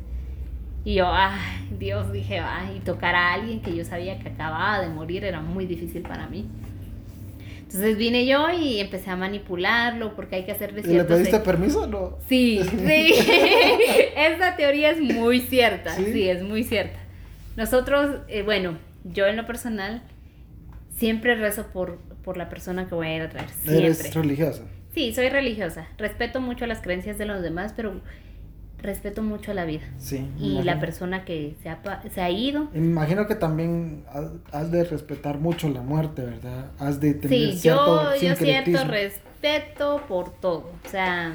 Y 0.85 0.95
yo, 0.95 1.07
ay, 1.11 1.69
Dios, 1.79 2.13
dije, 2.13 2.39
ay, 2.39 2.77
y 2.77 2.81
tocar 2.81 3.15
a 3.15 3.35
alguien 3.35 3.61
que 3.61 3.75
yo 3.75 3.85
sabía 3.85 4.19
que 4.19 4.29
acababa 4.29 4.81
de 4.81 4.89
morir 4.89 5.25
era 5.25 5.41
muy 5.41 5.67
difícil 5.67 6.03
para 6.03 6.29
mí. 6.29 6.47
Entonces 7.59 7.99
vine 7.99 8.25
yo 8.25 8.49
y 8.51 8.81
empecé 8.81 9.11
a 9.11 9.17
manipularlo 9.17 10.17
porque 10.17 10.37
hay 10.37 10.45
que 10.45 10.53
hacerle 10.53 10.81
¿Y 10.83 10.95
le 10.95 11.05
pediste 11.05 11.39
permiso 11.41 11.83
o 11.83 11.87
no? 11.87 12.19
Sí, 12.27 12.63
sí. 12.87 13.15
Esa 14.17 14.57
teoría 14.57 14.91
es 14.91 15.01
muy 15.01 15.41
cierta. 15.41 15.95
¿Sí? 15.95 16.07
¿Sí? 16.13 16.29
es 16.31 16.43
muy 16.43 16.65
cierta. 16.65 16.99
Nosotros, 17.57 18.21
eh, 18.29 18.43
bueno, 18.43 18.79
yo 19.13 19.27
en 19.27 19.37
lo 19.37 19.47
personal 19.47 20.03
siempre 20.97 21.35
rezo 21.35 21.67
por, 21.69 21.99
por 22.25 22.37
la 22.37 22.49
persona 22.49 22.89
que 22.89 22.95
voy 22.95 23.07
a 23.09 23.17
ir 23.17 23.23
a 23.23 23.29
traer. 23.29 23.49
Eres 23.67 23.99
Siempre. 23.99 24.23
religiosa. 24.23 24.63
Sí, 24.95 25.13
soy 25.15 25.29
religiosa. 25.29 25.87
Respeto 25.97 26.41
mucho 26.41 26.67
las 26.67 26.81
creencias 26.81 27.19
de 27.19 27.27
los 27.27 27.43
demás, 27.43 27.73
pero 27.77 28.01
respeto 28.79 29.23
mucho 29.23 29.55
la 29.55 29.65
vida. 29.65 29.85
Sí. 29.99 30.27
Y 30.39 30.63
la 30.63 30.81
persona 30.81 31.25
que 31.25 31.57
se 31.63 31.69
ha, 31.69 31.81
se 32.13 32.21
ha 32.21 32.31
ido. 32.31 32.69
Imagino 32.75 33.27
que 33.27 33.35
también 33.35 34.05
has, 34.53 34.71
de 34.71 34.85
respetar 34.85 35.39
mucho 35.39 35.69
la 35.69 35.83
muerte, 35.83 36.23
¿verdad? 36.23 36.71
Has 36.79 37.01
de 37.01 37.15
tener 37.15 37.53
Sí, 37.53 37.59
cierto 37.59 38.15
yo, 38.15 38.29
yo 38.29 38.37
cierto 38.37 38.85
respeto 38.85 40.03
por 40.09 40.33
todo. 40.41 40.73
O 40.85 40.89
sea, 40.89 41.35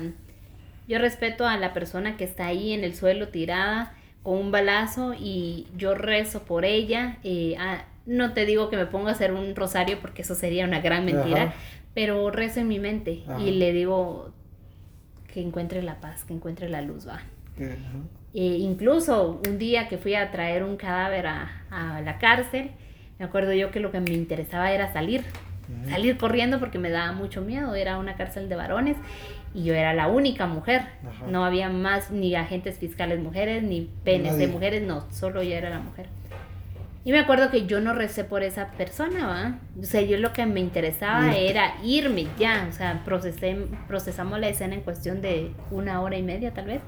yo 0.88 1.00
respeto 1.00 1.48
a 1.48 1.58
la 1.58 1.74
persona 1.74 2.18
que 2.18 2.24
está 2.24 2.48
ahí 2.48 2.74
en 2.74 2.84
el 2.84 2.96
suelo 2.96 3.30
tirada 3.30 3.94
con 4.24 4.38
un 4.38 4.52
balazo 4.52 5.14
y 5.14 5.68
yo 5.78 5.94
rezo 5.96 6.44
por 6.44 6.66
ella. 6.66 7.18
eh, 7.24 7.56
ah, 7.60 7.84
no 8.06 8.34
te 8.34 8.46
digo 8.46 8.70
que 8.70 8.76
me 8.78 8.86
ponga 8.86 9.10
a 9.12 9.14
hacer 9.14 9.32
un 9.34 9.56
rosario 9.56 10.00
porque 10.02 10.24
eso 10.24 10.36
sería 10.36 10.66
una 10.66 10.82
gran 10.82 11.06
mentira, 11.06 11.44
Ajá. 11.44 11.54
pero 11.94 12.30
rezo 12.32 12.60
en 12.60 12.68
mi 12.68 12.80
mente 12.80 13.24
Ajá. 13.28 13.40
y 13.42 13.52
le 13.52 13.72
digo 13.72 14.32
que 15.32 15.42
encuentre 15.42 15.82
la 15.82 16.02
paz, 16.02 16.24
que 16.26 16.34
encuentre 16.34 16.68
la 16.70 16.82
luz, 16.82 17.08
va. 17.08 17.22
Eh, 18.34 18.58
incluso 18.60 19.42
un 19.48 19.58
día 19.58 19.88
que 19.88 19.98
fui 19.98 20.16
a 20.16 20.32
traer 20.32 20.64
un 20.64 20.76
cadáver 20.76 21.28
a, 21.28 21.64
a 21.70 22.02
la 22.02 22.18
cárcel, 22.18 22.72
me 23.20 23.26
acuerdo 23.26 23.54
yo 23.54 23.72
que 23.72 23.80
lo 23.80 23.92
que 23.92 24.00
me 24.02 24.12
interesaba 24.14 24.72
era 24.74 24.92
salir. 24.92 25.24
salir 25.90 26.18
corriendo 26.18 26.60
porque 26.60 26.78
me 26.78 26.90
daba 26.90 27.14
mucho 27.14 27.42
miedo. 27.42 27.74
Era 27.74 27.98
una 27.98 28.16
cárcel 28.16 28.50
de 28.50 28.56
varones 28.56 28.98
y 29.54 29.64
yo 29.64 29.74
era 29.74 29.94
la 29.94 30.08
única 30.08 30.48
mujer. 30.48 30.82
Ajá. 31.02 31.28
No 31.28 31.46
había 31.46 31.70
más 31.70 32.12
ni 32.12 32.36
agentes 32.36 32.78
fiscales 32.78 33.20
mujeres, 33.20 33.64
ni 33.64 33.90
PNC 34.04 34.32
Nadie. 34.32 34.48
mujeres, 34.48 34.84
no, 34.84 35.06
solo 35.12 35.44
yo 35.44 35.56
era 35.56 35.70
la 35.70 35.80
mujer. 35.80 36.08
Y 37.06 37.12
me 37.12 37.20
acuerdo 37.20 37.52
que 37.52 37.66
yo 37.66 37.82
no 37.82 37.94
recé 37.94 38.24
por 38.24 38.44
esa 38.44 38.68
persona, 38.72 39.28
¿va? 39.28 39.60
O 39.78 39.84
sea, 39.84 40.02
yo 40.02 40.18
lo 40.18 40.32
que 40.32 40.46
me 40.46 40.62
interesaba 40.62 41.36
era 41.36 41.74
irme 41.84 42.28
ya. 42.40 42.66
O 42.70 42.72
sea, 42.72 43.02
procesé, 43.04 43.58
procesamos 43.90 44.40
la 44.40 44.48
escena 44.48 44.76
en 44.76 44.82
cuestión 44.82 45.22
de 45.22 45.52
una 45.70 46.00
hora 46.00 46.18
y 46.18 46.24
media, 46.24 46.54
tal 46.54 46.66
vez. 46.66 46.82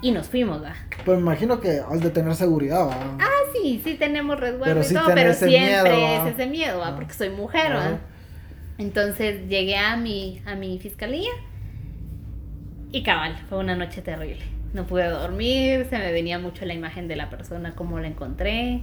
Y 0.00 0.10
nos 0.10 0.28
fuimos, 0.28 0.62
¿va? 0.62 0.74
Pues 1.04 1.18
me 1.18 1.22
imagino 1.22 1.60
que 1.60 1.80
has 1.80 2.00
de 2.00 2.10
tener 2.10 2.34
seguridad, 2.34 2.86
¿va? 2.86 2.96
Ah, 3.20 3.28
sí, 3.52 3.80
sí 3.84 3.94
tenemos 3.94 4.40
resguardo 4.40 4.74
Pero 4.74 4.80
y 4.80 4.88
sí 4.88 4.94
todo, 4.94 5.06
pero 5.14 5.34
siempre 5.34 5.92
miedo, 5.92 6.26
es 6.26 6.34
ese 6.34 6.46
miedo, 6.46 6.78
¿va? 6.78 6.94
Porque 6.94 7.12
soy 7.12 7.28
mujer, 7.28 7.74
¿va? 7.76 7.98
Entonces 8.78 9.48
llegué 9.48 9.76
a 9.76 9.96
mi, 9.96 10.40
a 10.46 10.54
mi 10.54 10.78
fiscalía 10.78 11.30
y 12.92 13.02
cabal, 13.02 13.36
fue 13.48 13.58
una 13.58 13.74
noche 13.76 14.02
terrible. 14.02 14.42
No 14.72 14.86
pude 14.86 15.08
dormir, 15.08 15.86
se 15.88 15.98
me 15.98 16.10
venía 16.12 16.38
mucho 16.38 16.64
la 16.64 16.74
imagen 16.74 17.06
de 17.08 17.16
la 17.16 17.30
persona, 17.30 17.74
como 17.74 17.98
la 18.00 18.08
encontré. 18.08 18.80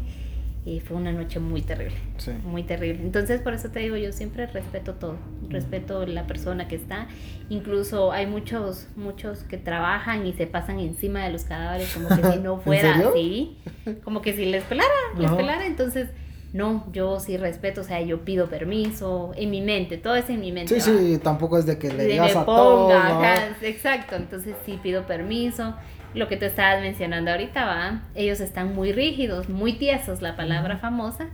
Y 0.63 0.79
fue 0.79 0.95
una 0.95 1.11
noche 1.11 1.39
muy 1.39 1.63
terrible, 1.63 1.95
Sí. 2.17 2.29
muy 2.43 2.61
terrible. 2.61 3.01
Entonces, 3.01 3.41
por 3.41 3.55
eso 3.55 3.71
te 3.71 3.79
digo, 3.79 3.97
yo 3.97 4.11
siempre 4.11 4.45
respeto 4.45 4.93
todo. 4.93 5.17
Respeto 5.49 6.05
la 6.05 6.27
persona 6.27 6.67
que 6.67 6.75
está. 6.75 7.07
Incluso 7.49 8.11
hay 8.11 8.27
muchos, 8.27 8.87
muchos 8.95 9.39
que 9.43 9.57
trabajan 9.57 10.27
y 10.27 10.33
se 10.33 10.45
pasan 10.45 10.79
encima 10.79 11.23
de 11.25 11.31
los 11.31 11.45
cadáveres 11.45 11.91
como 11.95 12.09
que 12.09 12.15
si 12.33 12.39
no 12.43 12.53
¿En 12.57 12.61
fuera 12.61 12.95
así. 12.95 13.57
Como 14.03 14.21
que 14.21 14.33
si 14.33 14.45
les 14.45 14.63
pelara, 14.63 14.87
les 15.17 15.31
pelara. 15.31 15.65
Entonces, 15.65 16.09
no, 16.53 16.85
yo 16.91 17.19
sí 17.19 17.37
respeto, 17.37 17.81
o 17.81 17.83
sea, 17.83 18.01
yo 18.01 18.25
pido 18.25 18.47
permiso 18.49 19.31
en 19.37 19.49
mi 19.51 19.61
mente, 19.61 19.97
todo 19.97 20.15
es 20.15 20.29
en 20.29 20.41
mi 20.41 20.51
mente. 20.51 20.79
Sí, 20.79 20.91
¿va? 20.91 20.97
sí, 20.99 21.17
tampoco 21.17 21.57
es 21.57 21.65
de 21.65 21.77
que 21.77 21.93
le 21.93 22.05
digas 22.05 22.35
a 22.35 22.41
ajá, 22.41 23.47
exacto, 23.61 24.15
entonces 24.15 24.55
sí 24.65 24.79
pido 24.81 25.03
permiso. 25.05 25.75
Lo 26.13 26.27
que 26.27 26.35
tú 26.35 26.43
estabas 26.43 26.81
mencionando 26.81 27.31
ahorita, 27.31 27.65
va, 27.65 28.01
ellos 28.15 28.41
están 28.41 28.75
muy 28.75 28.91
rígidos, 28.91 29.47
muy 29.47 29.73
tiesos, 29.73 30.21
la 30.21 30.35
palabra 30.35 30.77
famosa. 30.77 31.27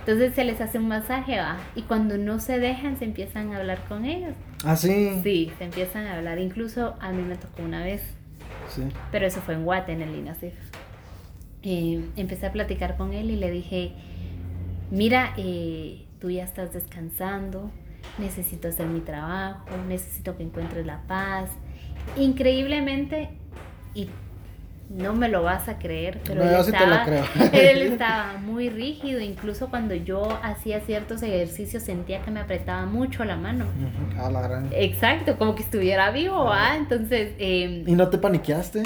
Entonces 0.00 0.34
se 0.34 0.42
les 0.44 0.60
hace 0.60 0.78
un 0.78 0.88
masaje, 0.88 1.38
va, 1.38 1.56
y 1.76 1.82
cuando 1.82 2.18
no 2.18 2.40
se 2.40 2.58
dejan 2.58 2.98
se 2.98 3.04
empiezan 3.04 3.52
a 3.52 3.58
hablar 3.58 3.78
con 3.88 4.04
ellos. 4.04 4.34
Ah, 4.64 4.74
sí. 4.74 5.20
Sí, 5.22 5.52
se 5.58 5.64
empiezan 5.64 6.06
a 6.06 6.16
hablar. 6.16 6.40
Incluso 6.40 6.94
a 7.00 7.12
mí 7.12 7.22
me 7.22 7.36
tocó 7.36 7.62
una 7.62 7.84
vez, 7.84 8.02
Sí. 8.68 8.82
pero 9.12 9.26
eso 9.26 9.40
fue 9.42 9.54
en 9.54 9.64
Guate, 9.64 9.92
en 9.92 10.02
el 10.02 10.14
INASIF. 10.14 10.54
Eh, 11.62 12.04
empecé 12.16 12.46
a 12.46 12.52
platicar 12.52 12.96
con 12.96 13.12
él 13.12 13.30
y 13.30 13.36
le 13.36 13.50
dije, 13.50 13.92
mira, 14.90 15.32
eh, 15.36 16.06
tú 16.20 16.30
ya 16.30 16.44
estás 16.44 16.72
descansando, 16.72 17.70
necesito 18.18 18.68
hacer 18.68 18.86
mi 18.86 19.00
trabajo, 19.00 19.66
necesito 19.88 20.36
que 20.36 20.42
encuentres 20.42 20.86
la 20.86 21.02
paz. 21.06 21.50
Increíblemente, 22.16 23.30
y 23.94 24.08
no 24.90 25.14
me 25.14 25.28
lo 25.28 25.44
vas 25.44 25.68
a 25.68 25.78
creer, 25.78 26.20
pero 26.26 26.44
No, 26.44 26.50
él, 26.50 26.56
yo 26.56 26.64
sí 26.64 26.72
te 26.72 26.86
lo 26.86 26.94
estaba, 26.94 27.04
creo. 27.04 27.24
él 27.52 27.82
estaba 27.82 28.38
muy 28.38 28.68
rígido, 28.68 29.20
incluso 29.20 29.70
cuando 29.70 29.94
yo 29.94 30.28
hacía 30.42 30.80
ciertos 30.80 31.22
ejercicios 31.22 31.84
sentía 31.84 32.22
que 32.22 32.30
me 32.30 32.40
apretaba 32.40 32.86
mucho 32.86 33.24
la 33.24 33.36
mano. 33.36 33.66
A 34.18 34.30
la 34.30 34.42
gran. 34.42 34.68
Exacto, 34.72 35.38
como 35.38 35.54
que 35.54 35.62
estuviera 35.62 36.10
vivo, 36.10 36.50
¿ah? 36.50 36.76
Entonces, 36.76 37.34
eh, 37.38 37.84
¿Y 37.86 37.92
no 37.92 38.08
te 38.08 38.18
paniqueaste? 38.18 38.82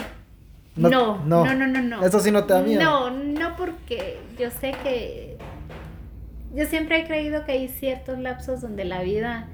no, 0.76 1.24
no, 1.24 1.44
no, 1.44 1.66
no, 1.66 1.82
no, 1.82 2.04
Eso 2.04 2.20
sí 2.20 2.30
no 2.30 2.44
te 2.44 2.52
da 2.52 2.60
miedo. 2.60 2.82
No, 2.82 3.10
no 3.10 3.56
porque 3.56 4.18
yo 4.38 4.50
sé 4.50 4.74
que 4.82 5.33
yo 6.54 6.66
siempre 6.66 6.98
he 7.00 7.06
creído 7.06 7.44
que 7.44 7.52
hay 7.52 7.68
ciertos 7.68 8.18
lapsos 8.18 8.60
donde 8.60 8.84
la 8.84 9.02
vida 9.02 9.48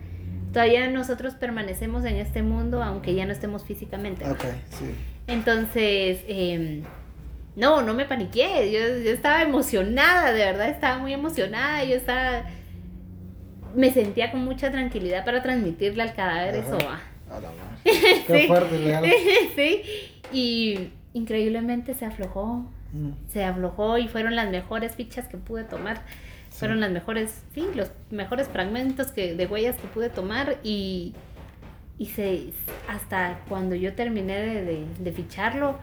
todavía 0.53 0.89
nosotros 0.91 1.35
permanecemos 1.35 2.05
en 2.05 2.17
este 2.17 2.43
mundo 2.43 2.83
aunque 2.83 3.15
ya 3.15 3.25
no 3.27 3.33
estemos 3.33 3.65
físicamente. 3.65 4.29
Ok, 4.29 4.45
sí. 4.71 4.95
Entonces, 5.27 6.21
eh, 6.27 6.83
no, 7.57 7.83
no 7.83 7.95
me 7.95 8.05
paniqué, 8.05 8.71
yo, 8.73 8.81
yo 9.05 9.11
estaba 9.13 9.43
emocionada, 9.43 10.33
de 10.33 10.45
verdad 10.45 10.69
estaba 10.69 10.99
muy 10.99 11.13
emocionada, 11.13 11.85
yo 11.85 11.95
estaba, 11.95 12.45
me 13.75 13.93
sentía 13.93 14.31
con 14.33 14.45
mucha 14.45 14.71
tranquilidad 14.71 15.25
para 15.25 15.43
transmitirle 15.43 16.03
al 16.03 16.15
cadáver 16.15 16.57
Ajá. 16.61 16.77
eso. 16.77 16.79
ah. 16.89 17.01
A 17.37 17.41
la. 17.41 17.49
Qué 17.85 18.41
Sí. 18.43 18.47
fuerte, 18.49 18.77
sí, 19.57 19.83
y 20.33 20.91
increíblemente 21.13 21.95
se 21.95 22.05
aflojó, 22.07 22.67
Mm. 22.93 23.11
se 23.29 23.45
aflojó 23.45 23.99
y 23.99 24.09
fueron 24.09 24.35
las 24.35 24.51
mejores 24.51 24.97
fichas 24.97 25.29
que 25.29 25.37
pude 25.37 25.63
tomar. 25.63 26.03
Fueron 26.61 26.81
las 26.81 26.91
mejores, 26.91 27.43
sí, 27.55 27.67
los 27.75 27.91
mejores 28.11 28.49
fragmentos 28.49 29.09
que, 29.13 29.35
de 29.35 29.47
huellas 29.47 29.77
que 29.77 29.89
pude 29.89 30.09
tomar 30.11 30.59
y, 30.63 31.15
y 31.99 32.07
se, 32.07 32.53
hasta 32.89 33.41
cuando 33.49 33.75
yo 33.75 33.95
terminé 33.95 34.37
de, 34.39 34.65
de- 34.65 34.87
de 34.99 35.13
ficharlo, 35.13 35.77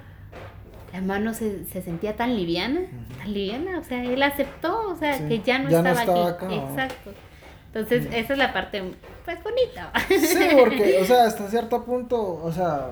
la 0.94 1.02
mano 1.02 1.34
se, 1.34 1.66
se 1.66 1.82
sentía 1.82 2.16
tan 2.16 2.36
liviana, 2.36 2.82
tan 3.18 3.34
liviana, 3.34 3.80
o 3.80 3.84
sea, 3.84 4.04
él 4.04 4.24
aceptó, 4.24 4.90
o 4.90 4.96
sea, 4.96 5.18
Sí, 5.18 5.26
que 5.28 5.40
ya 5.42 5.60
no 5.60 5.70
ya 5.70 5.82
no 5.82 5.90
estaba, 5.90 6.30
estaba 6.30 6.30
aquí. 6.30 6.46
acá. 6.60 6.70
Exacto. 6.86 7.14
Entonces, 7.74 8.08
esa 8.14 8.34
es 8.34 8.40
la 8.40 8.54
parte, 8.54 8.82
pues, 9.26 9.38
bonita. 9.44 9.92
Sí, 10.10 10.48
porque, 10.58 11.00
o 11.02 11.06
sea, 11.06 11.26
hasta 11.26 11.50
cierto 11.50 11.84
punto, 11.84 12.42
o 12.42 12.52
sea, 12.52 12.92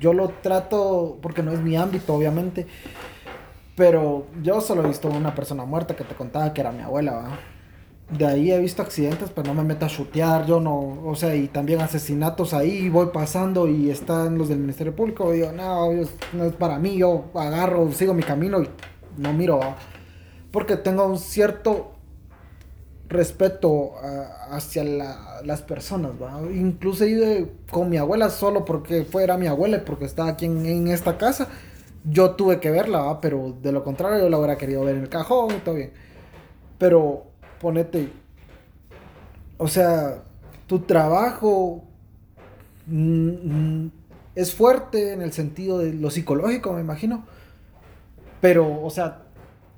yo 0.00 0.12
lo 0.12 0.28
trato, 0.28 1.18
porque 1.22 1.42
no 1.42 1.52
es 1.52 1.60
mi 1.60 1.76
ámbito, 1.76 2.14
obviamente, 2.14 2.66
pero 3.76 4.26
yo 4.42 4.60
solo 4.60 4.84
he 4.84 4.88
visto 4.88 5.08
una 5.08 5.34
persona 5.34 5.64
muerta 5.64 5.96
que 5.96 6.04
te 6.04 6.14
contaba 6.14 6.52
que 6.52 6.60
era 6.60 6.72
mi 6.72 6.82
abuela, 6.82 7.12
¿va? 7.12 7.38
De 8.10 8.26
ahí 8.26 8.52
he 8.52 8.58
visto 8.58 8.82
accidentes, 8.82 9.30
pero 9.30 9.48
no 9.48 9.54
me 9.54 9.64
meto 9.64 9.86
a 9.86 9.88
chutear, 9.88 10.46
yo 10.46 10.60
no, 10.60 10.78
o 11.06 11.14
sea, 11.14 11.34
y 11.34 11.48
también 11.48 11.80
asesinatos 11.80 12.52
ahí, 12.54 12.90
voy 12.90 13.06
pasando 13.12 13.68
y 13.68 13.90
están 13.90 14.36
los 14.38 14.48
del 14.50 14.58
Ministerio 14.58 14.94
Público, 14.94 15.32
y 15.32 15.38
digo, 15.38 15.52
no, 15.52 15.90
no 16.34 16.44
es 16.44 16.52
para 16.54 16.78
mí, 16.78 16.98
yo 16.98 17.26
agarro, 17.34 17.90
sigo 17.92 18.12
mi 18.14 18.22
camino 18.22 18.62
y 18.62 18.68
no 19.18 19.32
miro, 19.32 19.58
¿va? 19.58 19.76
porque 20.52 20.76
tengo 20.76 21.06
un 21.06 21.18
cierto 21.18 21.92
respeto 23.08 23.92
a- 24.02 24.56
hacia 24.56 24.84
la- 24.84 25.40
las 25.44 25.62
personas, 25.62 26.12
¿va? 26.20 26.40
Incluso 26.52 27.04
iba 27.04 27.46
con 27.70 27.90
mi 27.90 27.96
abuela 27.98 28.30
solo 28.30 28.64
porque 28.64 29.04
fuera 29.04 29.36
mi 29.36 29.46
abuela 29.46 29.78
y 29.78 29.80
porque 29.80 30.04
estaba 30.06 30.30
aquí 30.30 30.46
en, 30.46 30.64
en 30.66 30.88
esta 30.88 31.18
casa. 31.18 31.48
Yo 32.04 32.32
tuve 32.32 32.60
que 32.60 32.70
verla. 32.70 33.20
Pero 33.20 33.54
de 33.62 33.72
lo 33.72 33.84
contrario 33.84 34.20
yo 34.20 34.28
la 34.28 34.38
hubiera 34.38 34.56
querido 34.56 34.84
ver 34.84 34.96
en 34.96 35.02
el 35.02 35.08
cajón 35.08 35.54
y 35.56 35.58
todo 35.60 35.74
bien. 35.76 35.92
Pero 36.78 37.26
ponete, 37.60 38.08
o 39.56 39.68
sea, 39.68 40.22
tu 40.66 40.80
trabajo 40.80 41.84
mm, 42.86 43.28
mm, 43.28 43.92
es 44.34 44.54
fuerte 44.54 45.12
en 45.12 45.22
el 45.22 45.32
sentido 45.32 45.78
de 45.78 45.92
lo 45.92 46.10
psicológico, 46.10 46.72
me 46.72 46.80
imagino. 46.80 47.24
Pero, 48.40 48.82
o 48.82 48.90
sea, 48.90 49.22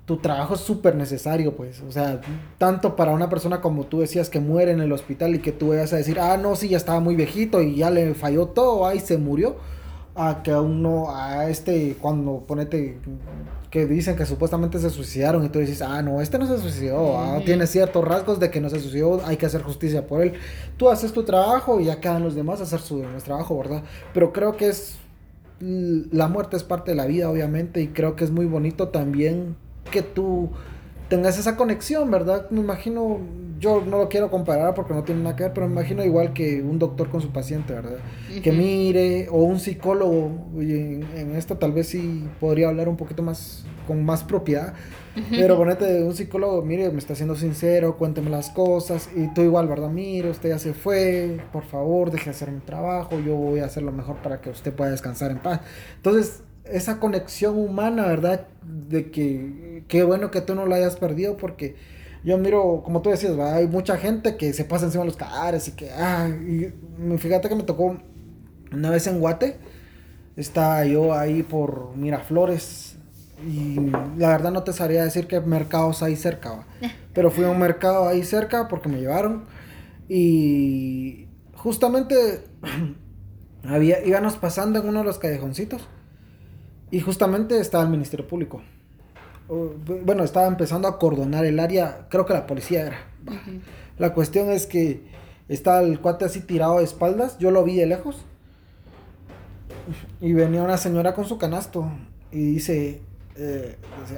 tu 0.05 0.17
trabajo 0.17 0.55
es 0.55 0.61
súper 0.61 0.95
necesario, 0.95 1.55
pues. 1.55 1.81
O 1.81 1.91
sea, 1.91 2.21
tanto 2.57 2.95
para 2.95 3.11
una 3.11 3.29
persona 3.29 3.61
como 3.61 3.85
tú 3.85 3.99
decías 3.99 4.29
que 4.29 4.39
muere 4.39 4.71
en 4.71 4.81
el 4.81 4.91
hospital 4.91 5.35
y 5.35 5.39
que 5.39 5.51
tú 5.51 5.69
vayas 5.69 5.93
a 5.93 5.97
decir, 5.97 6.19
ah, 6.19 6.37
no, 6.37 6.55
sí, 6.55 6.69
ya 6.69 6.77
estaba 6.77 6.99
muy 6.99 7.15
viejito 7.15 7.61
y 7.61 7.75
ya 7.75 7.89
le 7.89 8.13
falló 8.15 8.47
todo, 8.47 8.87
ay, 8.87 8.99
se 8.99 9.17
murió. 9.17 9.57
A 10.15 10.41
que 10.43 10.51
a 10.51 10.61
uno, 10.61 11.13
a 11.13 11.49
este, 11.49 11.97
cuando 11.99 12.45
ponete, 12.47 12.99
que 13.69 13.85
dicen 13.85 14.15
que 14.15 14.25
supuestamente 14.25 14.79
se 14.79 14.89
suicidaron 14.89 15.43
y 15.43 15.49
tú 15.49 15.59
dices, 15.59 15.81
ah, 15.81 16.01
no, 16.01 16.21
este 16.21 16.39
no 16.39 16.47
se 16.47 16.57
suicidó, 16.57 17.17
ah, 17.17 17.41
tiene 17.45 17.67
ciertos 17.67 18.05
rasgos 18.05 18.39
de 18.39 18.49
que 18.49 18.61
no 18.61 18.69
se 18.69 18.79
suicidó, 18.79 19.21
hay 19.25 19.35
que 19.35 19.45
hacer 19.45 19.61
justicia 19.61 20.07
por 20.07 20.21
él. 20.21 20.33
Tú 20.77 20.89
haces 20.89 21.11
tu 21.11 21.23
trabajo 21.23 21.81
y 21.81 21.85
ya 21.85 21.99
quedan 21.99 22.23
los 22.23 22.33
demás 22.33 22.61
a 22.61 22.63
hacer 22.63 22.79
su 22.79 23.03
trabajo, 23.25 23.57
¿verdad? 23.57 23.83
Pero 24.13 24.31
creo 24.31 24.55
que 24.55 24.69
es 24.69 24.97
la 25.59 26.27
muerte 26.27 26.57
es 26.57 26.63
parte 26.63 26.91
de 26.91 26.97
la 26.97 27.05
vida, 27.05 27.29
obviamente, 27.29 27.81
y 27.81 27.87
creo 27.87 28.15
que 28.15 28.23
es 28.23 28.31
muy 28.31 28.45
bonito 28.45 28.89
también 28.89 29.55
que 29.91 30.01
tú 30.01 30.49
tengas 31.15 31.37
esa 31.37 31.55
conexión, 31.55 32.11
¿verdad? 32.11 32.49
Me 32.49 32.59
imagino, 32.59 33.19
yo 33.57 33.81
no 33.85 33.97
lo 33.99 34.09
quiero 34.09 34.29
comparar 34.29 34.73
porque 34.73 34.93
no 34.93 35.03
tiene 35.03 35.23
nada 35.23 35.35
que 35.37 35.43
ver, 35.43 35.53
pero 35.53 35.65
me 35.67 35.73
imagino 35.73 36.03
igual 36.03 36.33
que 36.33 36.61
un 36.61 36.77
doctor 36.77 37.09
con 37.09 37.21
su 37.21 37.31
paciente, 37.31 37.73
¿verdad? 37.73 37.99
Que 38.41 38.51
mire, 38.51 39.29
o 39.29 39.43
un 39.43 39.59
psicólogo, 39.59 40.51
en, 40.57 41.03
en 41.15 41.35
esto 41.35 41.57
tal 41.57 41.71
vez 41.71 41.87
sí 41.87 42.29
podría 42.39 42.67
hablar 42.67 42.89
un 42.89 42.97
poquito 42.97 43.23
más, 43.23 43.65
con 43.87 44.03
más 44.03 44.23
propiedad, 44.25 44.73
pero 45.37 45.55
ponete 45.55 46.03
un 46.03 46.13
psicólogo, 46.13 46.61
mire, 46.63 46.91
me 46.91 46.97
está 46.99 47.15
siendo 47.15 47.35
sincero, 47.35 47.97
cuénteme 47.97 48.29
las 48.29 48.49
cosas. 48.49 49.09
Y 49.15 49.33
tú 49.33 49.41
igual, 49.41 49.67
¿verdad? 49.69 49.89
Mire, 49.89 50.29
usted 50.29 50.49
ya 50.49 50.59
se 50.59 50.73
fue, 50.73 51.39
por 51.53 51.63
favor, 51.63 52.11
deje 52.11 52.25
de 52.25 52.31
hacer 52.31 52.51
mi 52.51 52.59
trabajo, 52.59 53.19
yo 53.21 53.35
voy 53.35 53.61
a 53.61 53.65
hacer 53.65 53.83
lo 53.83 53.93
mejor 53.93 54.17
para 54.17 54.41
que 54.41 54.49
usted 54.49 54.73
pueda 54.73 54.91
descansar 54.91 55.31
en 55.31 55.39
paz. 55.39 55.61
Entonces, 55.95 56.43
esa 56.71 56.99
conexión 56.99 57.57
humana, 57.57 58.05
¿verdad? 58.05 58.47
De 58.63 59.11
que 59.11 59.83
qué 59.87 60.03
bueno 60.03 60.31
que 60.31 60.41
tú 60.41 60.55
no 60.55 60.65
la 60.65 60.77
hayas 60.77 60.95
perdido 60.95 61.37
porque 61.37 61.75
yo 62.23 62.37
miro, 62.37 62.81
como 62.83 63.01
tú 63.01 63.11
decías, 63.11 63.37
¿verdad? 63.37 63.55
hay 63.55 63.67
mucha 63.67 63.97
gente 63.97 64.35
que 64.35 64.51
se 64.53 64.65
pasa 64.65 64.85
encima 64.85 65.03
de 65.03 65.09
los 65.09 65.17
cadáveres 65.17 65.67
y 65.67 65.71
que, 65.73 65.91
ah, 65.91 66.27
y 66.27 66.73
fíjate 67.17 67.49
que 67.49 67.55
me 67.55 67.63
tocó 67.63 67.97
una 68.71 68.89
vez 68.89 69.05
en 69.07 69.19
Guate, 69.19 69.57
estaba 70.35 70.83
yo 70.85 71.13
ahí 71.13 71.43
por 71.43 71.95
Miraflores 71.95 72.97
y 73.45 73.75
la 74.17 74.29
verdad 74.29 74.51
no 74.51 74.63
te 74.63 74.73
sabría 74.73 75.03
decir 75.03 75.27
qué 75.27 75.39
mercados 75.39 76.01
hay 76.01 76.15
cerca, 76.15 76.51
¿va? 76.51 76.65
Pero 77.13 77.31
fui 77.31 77.43
a 77.43 77.49
un 77.49 77.59
mercado 77.59 78.07
ahí 78.07 78.23
cerca 78.23 78.67
porque 78.67 78.89
me 78.89 78.99
llevaron. 78.99 79.45
Y 80.07 81.27
justamente 81.53 82.15
había, 83.67 84.05
íbamos 84.05 84.35
pasando 84.35 84.79
en 84.79 84.87
uno 84.87 84.99
de 84.99 85.05
los 85.05 85.19
callejoncitos. 85.19 85.87
Y 86.91 86.99
justamente 86.99 87.59
estaba 87.59 87.83
el 87.83 87.89
Ministerio 87.89 88.27
Público. 88.27 88.61
Bueno, 89.47 90.23
estaba 90.23 90.47
empezando 90.47 90.87
a 90.87 90.97
cordonar 90.97 91.45
el 91.45 91.59
área. 91.59 92.07
Creo 92.09 92.25
que 92.25 92.33
la 92.33 92.47
policía 92.47 92.87
era. 92.87 92.97
La 93.97 94.13
cuestión 94.13 94.49
es 94.49 94.65
que 94.65 95.03
estaba 95.47 95.81
el 95.81 95.99
cuate 95.99 96.25
así 96.25 96.41
tirado 96.41 96.79
de 96.79 96.83
espaldas. 96.83 97.37
Yo 97.37 97.51
lo 97.51 97.63
vi 97.63 97.75
de 97.75 97.85
lejos. 97.85 98.25
Y 100.19 100.33
venía 100.33 100.63
una 100.63 100.77
señora 100.77 101.13
con 101.13 101.25
su 101.25 101.37
canasto. 101.37 101.91
Y 102.31 102.53
dice, 102.53 103.01
eh, 103.37 103.75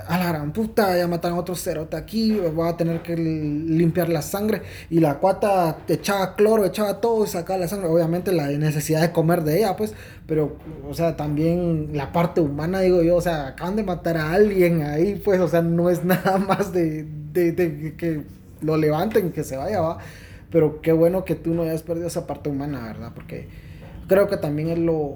a 0.07 0.19
la 0.19 0.27
gran 0.27 0.53
puta, 0.53 0.95
ya 0.95 1.07
mataron 1.07 1.39
a 1.39 1.41
otro 1.41 1.55
cerote 1.55 1.97
aquí, 1.97 2.39
voy 2.53 2.69
a 2.69 2.77
tener 2.77 3.01
que 3.01 3.15
limpiar 3.15 4.09
la 4.09 4.21
sangre. 4.21 4.61
Y 4.89 4.99
la 4.99 5.15
cuata 5.15 5.79
echaba 5.87 6.35
cloro, 6.35 6.65
echaba 6.65 7.01
todo 7.01 7.23
y 7.23 7.27
sacaba 7.27 7.59
la 7.59 7.67
sangre. 7.67 7.87
Obviamente 7.87 8.31
la 8.31 8.47
necesidad 8.47 9.01
de 9.01 9.11
comer 9.11 9.43
de 9.43 9.59
ella, 9.59 9.75
pues, 9.75 9.93
pero, 10.27 10.57
o 10.87 10.93
sea, 10.93 11.17
también 11.17 11.89
la 11.93 12.11
parte 12.11 12.41
humana, 12.41 12.81
digo 12.81 13.01
yo, 13.01 13.15
o 13.15 13.21
sea, 13.21 13.47
acaban 13.47 13.75
de 13.75 13.83
matar 13.83 14.17
a 14.17 14.33
alguien 14.33 14.83
ahí, 14.83 15.19
pues, 15.23 15.39
o 15.39 15.47
sea, 15.47 15.61
no 15.63 15.89
es 15.89 16.03
nada 16.05 16.37
más 16.37 16.71
de, 16.71 17.07
de, 17.33 17.51
de 17.53 17.95
que 17.95 18.23
lo 18.61 18.77
levanten, 18.77 19.31
que 19.31 19.43
se 19.43 19.57
vaya, 19.57 19.81
va. 19.81 19.97
Pero 20.51 20.81
qué 20.81 20.91
bueno 20.93 21.25
que 21.25 21.35
tú 21.35 21.53
no 21.53 21.63
hayas 21.63 21.83
perdido 21.83 22.07
esa 22.07 22.27
parte 22.27 22.49
humana, 22.49 22.83
¿verdad? 22.83 23.11
Porque 23.15 23.47
creo 24.07 24.27
que 24.27 24.37
también 24.37 24.69
es 24.69 24.77
lo 24.77 25.15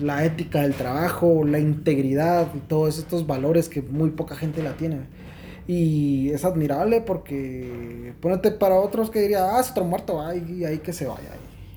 la 0.00 0.24
ética 0.24 0.62
del 0.62 0.74
trabajo, 0.74 1.44
la 1.44 1.58
integridad 1.58 2.48
y 2.54 2.58
todos 2.58 2.98
estos 2.98 3.26
valores 3.26 3.68
que 3.68 3.82
muy 3.82 4.10
poca 4.10 4.36
gente 4.36 4.62
la 4.62 4.72
tiene. 4.74 5.00
Y 5.66 6.30
es 6.30 6.44
admirable 6.44 7.00
porque 7.00 8.14
ponete 8.20 8.50
para 8.50 8.76
otros 8.76 9.10
que 9.10 9.20
diría, 9.20 9.56
ah, 9.56 9.60
es 9.60 9.70
otro 9.70 9.84
muerto, 9.84 10.16
va, 10.16 10.34
y 10.34 10.64
ahí 10.64 10.78
que 10.78 10.92
se 10.92 11.06
vaya. 11.06 11.30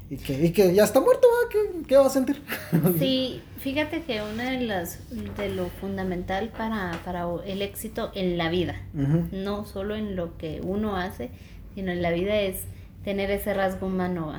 Y 0.10 0.18
que, 0.18 0.46
y 0.46 0.52
que 0.52 0.74
ya 0.74 0.84
está 0.84 1.02
muerto, 1.02 1.28
va, 1.28 1.50
¿qué, 1.50 1.88
¿qué, 1.88 1.98
va 1.98 2.06
a 2.06 2.10
sentir? 2.10 2.42
Sí, 3.00 3.42
fíjate 3.60 4.04
que 4.04 4.22
una 4.22 4.52
de 4.52 4.62
las, 4.62 5.00
de 5.38 5.50
lo 5.50 5.68
fundamental 5.82 6.50
para, 6.56 7.00
para 7.04 7.26
el 7.46 7.62
éxito 7.62 8.12
en 8.14 8.38
la 8.38 8.50
vida, 8.50 8.76
no 8.94 9.66
solo 9.66 9.96
en 9.96 10.16
lo 10.16 10.38
que 10.38 10.62
uno 10.64 10.96
hace, 10.96 11.32
sino 11.74 11.92
en 11.92 12.02
la 12.02 12.12
vida 12.12 12.40
es 12.40 12.58
tener 13.06 13.30
ese 13.30 13.54
rasgo 13.54 13.86
humano, 13.86 14.34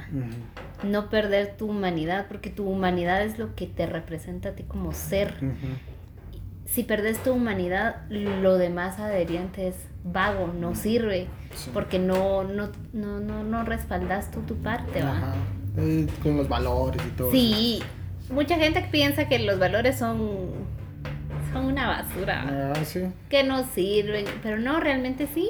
no 0.83 1.09
perder 1.09 1.57
tu 1.57 1.71
humanidad, 1.71 2.27
porque 2.29 2.51
tu 2.51 2.69
humanidad 2.69 3.23
es 3.23 3.39
lo 3.39 3.55
que 3.55 3.69
te 3.69 3.87
representa 3.87 4.51
a 4.51 4.53
ti 4.53 4.65
como 4.65 4.93
ser. 4.93 5.35
Si 6.65 6.83
perdes 6.83 7.23
tu 7.23 7.33
humanidad, 7.33 8.03
lo 8.11 8.59
demás 8.59 8.99
adheriente 8.99 9.69
es 9.69 9.77
vago, 10.03 10.49
no 10.49 10.75
sirve, 10.75 11.29
porque 11.73 12.01
no, 12.01 12.43
no, 12.43 12.71
no, 12.93 13.21
no, 13.21 13.45
no 13.45 13.63
respaldas 13.63 14.33
tú 14.33 14.41
tu 14.41 14.57
parte. 14.57 15.01
con 16.21 16.37
los 16.37 16.49
valores 16.49 17.01
y 17.07 17.11
todo. 17.11 17.31
Sí, 17.31 17.81
mucha 18.31 18.57
gente 18.57 18.85
piensa 18.91 19.29
que 19.29 19.39
los 19.39 19.61
valores 19.61 19.97
son, 19.97 20.51
son 21.53 21.67
una 21.67 21.87
basura, 21.87 22.73
ah, 22.75 22.85
¿sí? 22.85 23.05
que 23.29 23.45
no 23.45 23.63
sirven, 23.63 24.25
pero 24.43 24.59
no, 24.59 24.81
realmente 24.81 25.29
sí. 25.33 25.49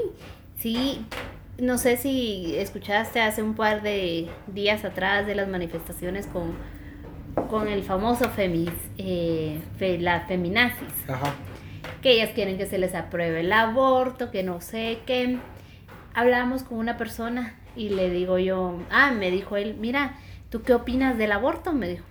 Sí, 0.59 1.05
no 1.59 1.79
sé 1.79 1.97
si 1.97 2.57
escuchaste 2.57 3.21
hace 3.21 3.43
un 3.43 3.55
par 3.55 3.83
de 3.83 4.29
días 4.47 4.85
atrás 4.85 5.27
de 5.27 5.35
las 5.35 5.49
manifestaciones 5.49 6.27
con, 6.27 6.55
con 7.49 7.69
el 7.69 7.83
famoso 7.83 8.29
femis, 8.31 8.71
eh, 8.99 9.61
la 10.01 10.27
feminazis. 10.27 10.93
Que 12.03 12.13
ellas 12.13 12.31
quieren 12.35 12.59
que 12.59 12.67
se 12.67 12.79
les 12.79 12.95
apruebe 12.95 13.41
el 13.41 13.53
aborto, 13.53 14.31
que 14.31 14.43
no 14.43 14.61
sé 14.61 15.01
qué. 15.07 15.39
Hablamos 16.15 16.63
con 16.63 16.79
una 16.79 16.97
persona 16.97 17.55
y 17.75 17.91
le 17.91 18.11
digo 18.11 18.39
yo, 18.39 18.79
ah, 18.91 19.13
me 19.13 19.31
dijo 19.31 19.57
él, 19.57 19.77
mira, 19.79 20.15
¿tú 20.51 20.63
qué 20.63 20.75
opinas 20.75 21.17
del 21.19 21.33
aborto? 21.33 21.73
Me 21.73 21.89
dijo. 21.89 22.05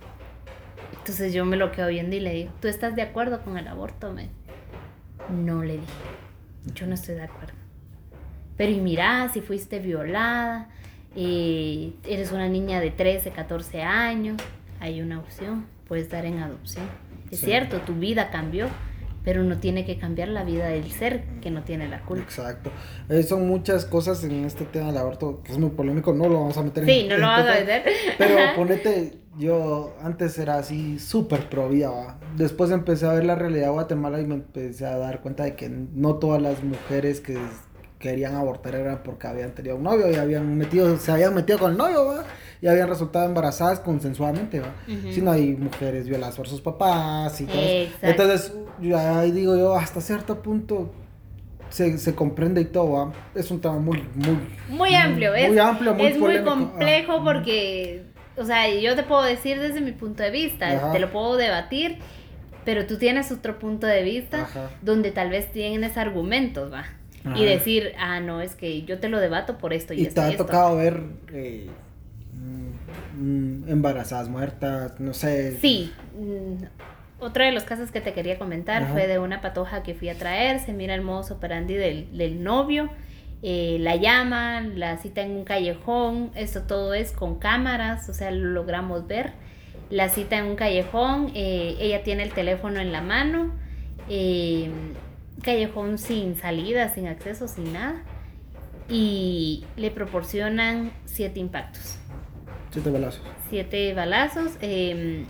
Entonces 0.98 1.32
yo 1.32 1.44
me 1.44 1.56
lo 1.56 1.70
quedo 1.70 1.88
viendo 1.88 2.16
y 2.16 2.20
le 2.20 2.32
digo, 2.32 2.52
¿tú 2.60 2.68
estás 2.68 2.96
de 2.96 3.02
acuerdo 3.02 3.42
con 3.42 3.58
el 3.58 3.68
aborto? 3.68 4.12
Me 4.12 4.28
no 5.30 5.62
le 5.62 5.74
dije, 5.74 5.92
yo 6.74 6.86
no 6.86 6.94
estoy 6.94 7.16
de 7.16 7.24
acuerdo. 7.24 7.65
Pero 8.56 8.72
y 8.72 8.80
mira, 8.80 9.30
si 9.32 9.40
fuiste 9.40 9.78
violada, 9.78 10.68
eh, 11.14 11.92
eres 12.06 12.32
una 12.32 12.48
niña 12.48 12.80
de 12.80 12.90
13, 12.90 13.30
14 13.30 13.82
años, 13.82 14.36
hay 14.80 15.00
una 15.00 15.18
opción, 15.18 15.66
puedes 15.88 16.10
dar 16.10 16.26
en 16.26 16.38
adopción. 16.38 16.84
Es 17.30 17.40
cierto, 17.40 17.80
tu 17.80 17.94
vida 17.94 18.30
cambió, 18.30 18.68
pero 19.24 19.42
no 19.42 19.58
tiene 19.58 19.84
que 19.84 19.98
cambiar 19.98 20.28
la 20.28 20.44
vida 20.44 20.68
del 20.68 20.90
ser 20.92 21.24
que 21.40 21.50
no 21.50 21.64
tiene 21.64 21.88
la 21.88 22.00
culpa. 22.02 22.22
Exacto. 22.22 22.70
Eh, 23.08 23.22
son 23.24 23.48
muchas 23.48 23.84
cosas 23.84 24.22
en 24.24 24.44
este 24.44 24.64
tema 24.64 24.86
del 24.86 24.98
aborto 24.98 25.42
que 25.42 25.52
es 25.52 25.58
muy 25.58 25.70
polémico, 25.70 26.12
no 26.12 26.28
lo 26.28 26.40
vamos 26.40 26.56
a 26.56 26.62
meter 26.62 26.84
en 26.84 26.88
Sí, 26.88 27.06
no 27.08 27.18
lo 27.18 27.26
vamos 27.26 27.48
a 27.48 27.54
meter. 27.54 27.82
Pero 28.18 28.36
ponete, 28.54 29.18
yo 29.38 29.96
antes 30.00 30.38
era 30.38 30.58
así 30.58 30.98
súper 30.98 31.48
pro 31.48 31.68
vida, 31.68 32.18
después 32.36 32.70
empecé 32.70 33.06
a 33.06 33.14
ver 33.14 33.24
la 33.24 33.34
realidad 33.34 33.66
de 33.66 33.72
Guatemala 33.72 34.20
y 34.20 34.26
me 34.26 34.36
empecé 34.36 34.86
a 34.86 34.96
dar 34.96 35.20
cuenta 35.22 35.44
de 35.44 35.56
que 35.56 35.68
no 35.68 36.16
todas 36.16 36.40
las 36.40 36.62
mujeres 36.62 37.20
que 37.20 37.36
querían 37.98 38.34
abortar 38.34 38.74
era 38.74 39.02
porque 39.02 39.26
habían 39.26 39.52
tenido 39.52 39.76
un 39.76 39.82
novio 39.82 40.10
y 40.10 40.16
habían 40.16 40.56
metido, 40.56 40.96
se 40.98 41.12
habían 41.12 41.34
metido 41.34 41.58
con 41.58 41.72
el 41.72 41.78
novio, 41.78 42.06
¿va? 42.06 42.24
Y 42.60 42.66
habían 42.66 42.88
resultado 42.88 43.26
embarazadas 43.26 43.80
consensuadamente, 43.80 44.60
¿va? 44.60 44.74
Si 45.10 45.20
no 45.20 45.30
hay 45.32 45.54
mujeres 45.54 46.08
violadas 46.08 46.36
por 46.36 46.48
sus 46.48 46.60
papás 46.60 47.40
y 47.40 47.46
todo 47.46 47.60
eso. 47.60 47.92
Entonces, 48.02 48.52
ahí 48.94 49.30
digo 49.30 49.56
yo, 49.56 49.76
hasta 49.76 50.00
cierto 50.00 50.42
punto 50.42 50.92
se, 51.68 51.98
se 51.98 52.14
comprende 52.14 52.60
y 52.60 52.66
todo, 52.66 52.92
¿va? 52.92 53.12
Es 53.34 53.50
un 53.50 53.60
tema 53.60 53.78
muy, 53.78 54.04
muy... 54.14 54.38
Muy 54.68 54.94
amplio, 54.94 55.30
muy, 55.30 55.40
es, 55.40 55.48
muy 55.48 55.58
amplio, 55.58 55.94
muy 55.94 56.06
Es 56.06 56.18
muy 56.18 56.42
complejo 56.42 57.24
porque, 57.24 58.04
o 58.36 58.44
sea, 58.44 58.68
yo 58.74 58.94
te 58.94 59.02
puedo 59.02 59.22
decir 59.22 59.60
desde 59.60 59.80
mi 59.80 59.92
punto 59.92 60.22
de 60.22 60.30
vista, 60.30 60.92
te 60.92 60.98
lo 60.98 61.10
puedo 61.10 61.36
debatir 61.36 61.98
pero 62.64 62.84
tú 62.84 62.98
tienes 62.98 63.30
otro 63.30 63.60
punto 63.60 63.86
de 63.86 64.02
vista 64.02 64.48
donde 64.82 65.12
tal 65.12 65.30
vez 65.30 65.52
tienes 65.52 65.96
argumentos, 65.96 66.72
va 66.72 66.84
y 67.34 67.44
decir, 67.44 67.92
ah, 67.98 68.20
no, 68.20 68.40
es 68.40 68.54
que 68.54 68.82
yo 68.82 68.98
te 68.98 69.08
lo 69.08 69.18
debato 69.18 69.58
por 69.58 69.72
esto 69.72 69.94
y, 69.94 70.00
y 70.00 70.06
esto. 70.06 70.20
te 70.20 70.34
ha 70.34 70.36
tocado 70.36 70.76
ver 70.76 71.02
eh, 71.32 71.68
mm, 73.16 73.68
embarazadas 73.68 74.28
muertas, 74.28 75.00
no 75.00 75.12
sé. 75.14 75.58
Sí. 75.60 75.92
Mm, 76.14 76.64
otro 77.18 77.44
de 77.44 77.52
los 77.52 77.64
casos 77.64 77.90
que 77.90 78.00
te 78.00 78.12
quería 78.12 78.38
comentar 78.38 78.92
fue 78.92 79.06
de 79.06 79.18
una 79.18 79.40
patoja 79.40 79.82
que 79.82 79.94
fui 79.94 80.10
a 80.10 80.14
traer, 80.16 80.60
se 80.60 80.72
mira 80.74 80.94
el 80.94 81.00
modo 81.00 81.34
operandi 81.34 81.74
del, 81.74 82.16
del 82.16 82.44
novio, 82.44 82.90
eh, 83.42 83.78
la 83.80 83.96
llaman, 83.96 84.78
la 84.78 84.96
cita 84.98 85.22
en 85.22 85.32
un 85.32 85.44
callejón, 85.44 86.30
esto 86.34 86.62
todo 86.62 86.94
es 86.94 87.12
con 87.12 87.38
cámaras, 87.38 88.08
o 88.08 88.14
sea, 88.14 88.30
lo 88.30 88.48
logramos 88.50 89.06
ver. 89.06 89.32
La 89.88 90.08
cita 90.08 90.36
en 90.36 90.46
un 90.46 90.56
callejón, 90.56 91.30
eh, 91.34 91.76
ella 91.80 92.02
tiene 92.02 92.22
el 92.22 92.32
teléfono 92.32 92.80
en 92.80 92.92
la 92.92 93.02
mano, 93.02 93.52
eh, 94.08 94.70
callejón 95.42 95.98
sin 95.98 96.36
salida, 96.36 96.88
sin 96.88 97.06
acceso, 97.08 97.48
sin 97.48 97.72
nada. 97.72 98.02
Y 98.88 99.64
le 99.76 99.90
proporcionan 99.90 100.92
siete 101.04 101.40
impactos. 101.40 101.98
Siete 102.70 102.90
balazos. 102.90 103.22
Siete 103.48 103.94
balazos. 103.94 104.52
Em, 104.60 105.26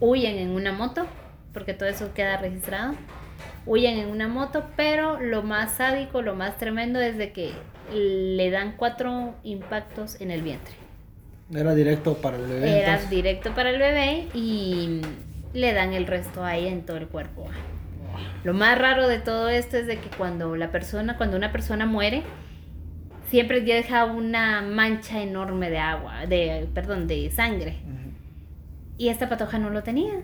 huyen 0.00 0.36
en 0.36 0.50
una 0.50 0.72
moto, 0.72 1.06
porque 1.52 1.74
todo 1.74 1.88
eso 1.88 2.12
queda 2.14 2.36
registrado. 2.36 2.94
Huyen 3.64 3.98
en 3.98 4.08
una 4.08 4.28
moto, 4.28 4.64
pero 4.76 5.20
lo 5.20 5.42
más 5.42 5.76
sádico, 5.76 6.20
lo 6.20 6.34
más 6.34 6.58
tremendo 6.58 7.00
es 7.00 7.16
de 7.16 7.32
que 7.32 7.52
le 7.92 8.50
dan 8.50 8.74
cuatro 8.76 9.34
impactos 9.44 10.20
en 10.20 10.30
el 10.30 10.42
vientre. 10.42 10.74
Era 11.54 11.74
directo 11.74 12.14
para 12.14 12.38
el 12.38 12.46
bebé. 12.46 12.80
Era 12.80 12.98
directo 13.06 13.54
para 13.54 13.70
el 13.70 13.78
bebé 13.78 14.28
y 14.34 15.02
le 15.52 15.72
dan 15.74 15.92
el 15.92 16.06
resto 16.06 16.44
ahí 16.44 16.66
en 16.66 16.84
todo 16.84 16.96
el 16.96 17.08
cuerpo. 17.08 17.46
Lo 18.44 18.54
más 18.54 18.78
raro 18.78 19.08
de 19.08 19.18
todo 19.18 19.48
esto 19.48 19.76
es 19.76 19.86
de 19.86 19.98
que 19.98 20.08
cuando 20.16 20.56
la 20.56 20.70
persona, 20.70 21.16
cuando 21.16 21.36
una 21.36 21.52
persona 21.52 21.86
muere, 21.86 22.22
siempre 23.28 23.60
deja 23.60 24.04
una 24.04 24.62
mancha 24.62 25.22
enorme 25.22 25.70
de 25.70 25.78
agua, 25.78 26.26
de, 26.26 26.68
perdón, 26.74 27.06
de 27.06 27.30
sangre. 27.30 27.78
Y 28.98 29.08
esta 29.08 29.28
patoja 29.28 29.58
no 29.58 29.70
lo 29.70 29.82
tenía. 29.82 30.22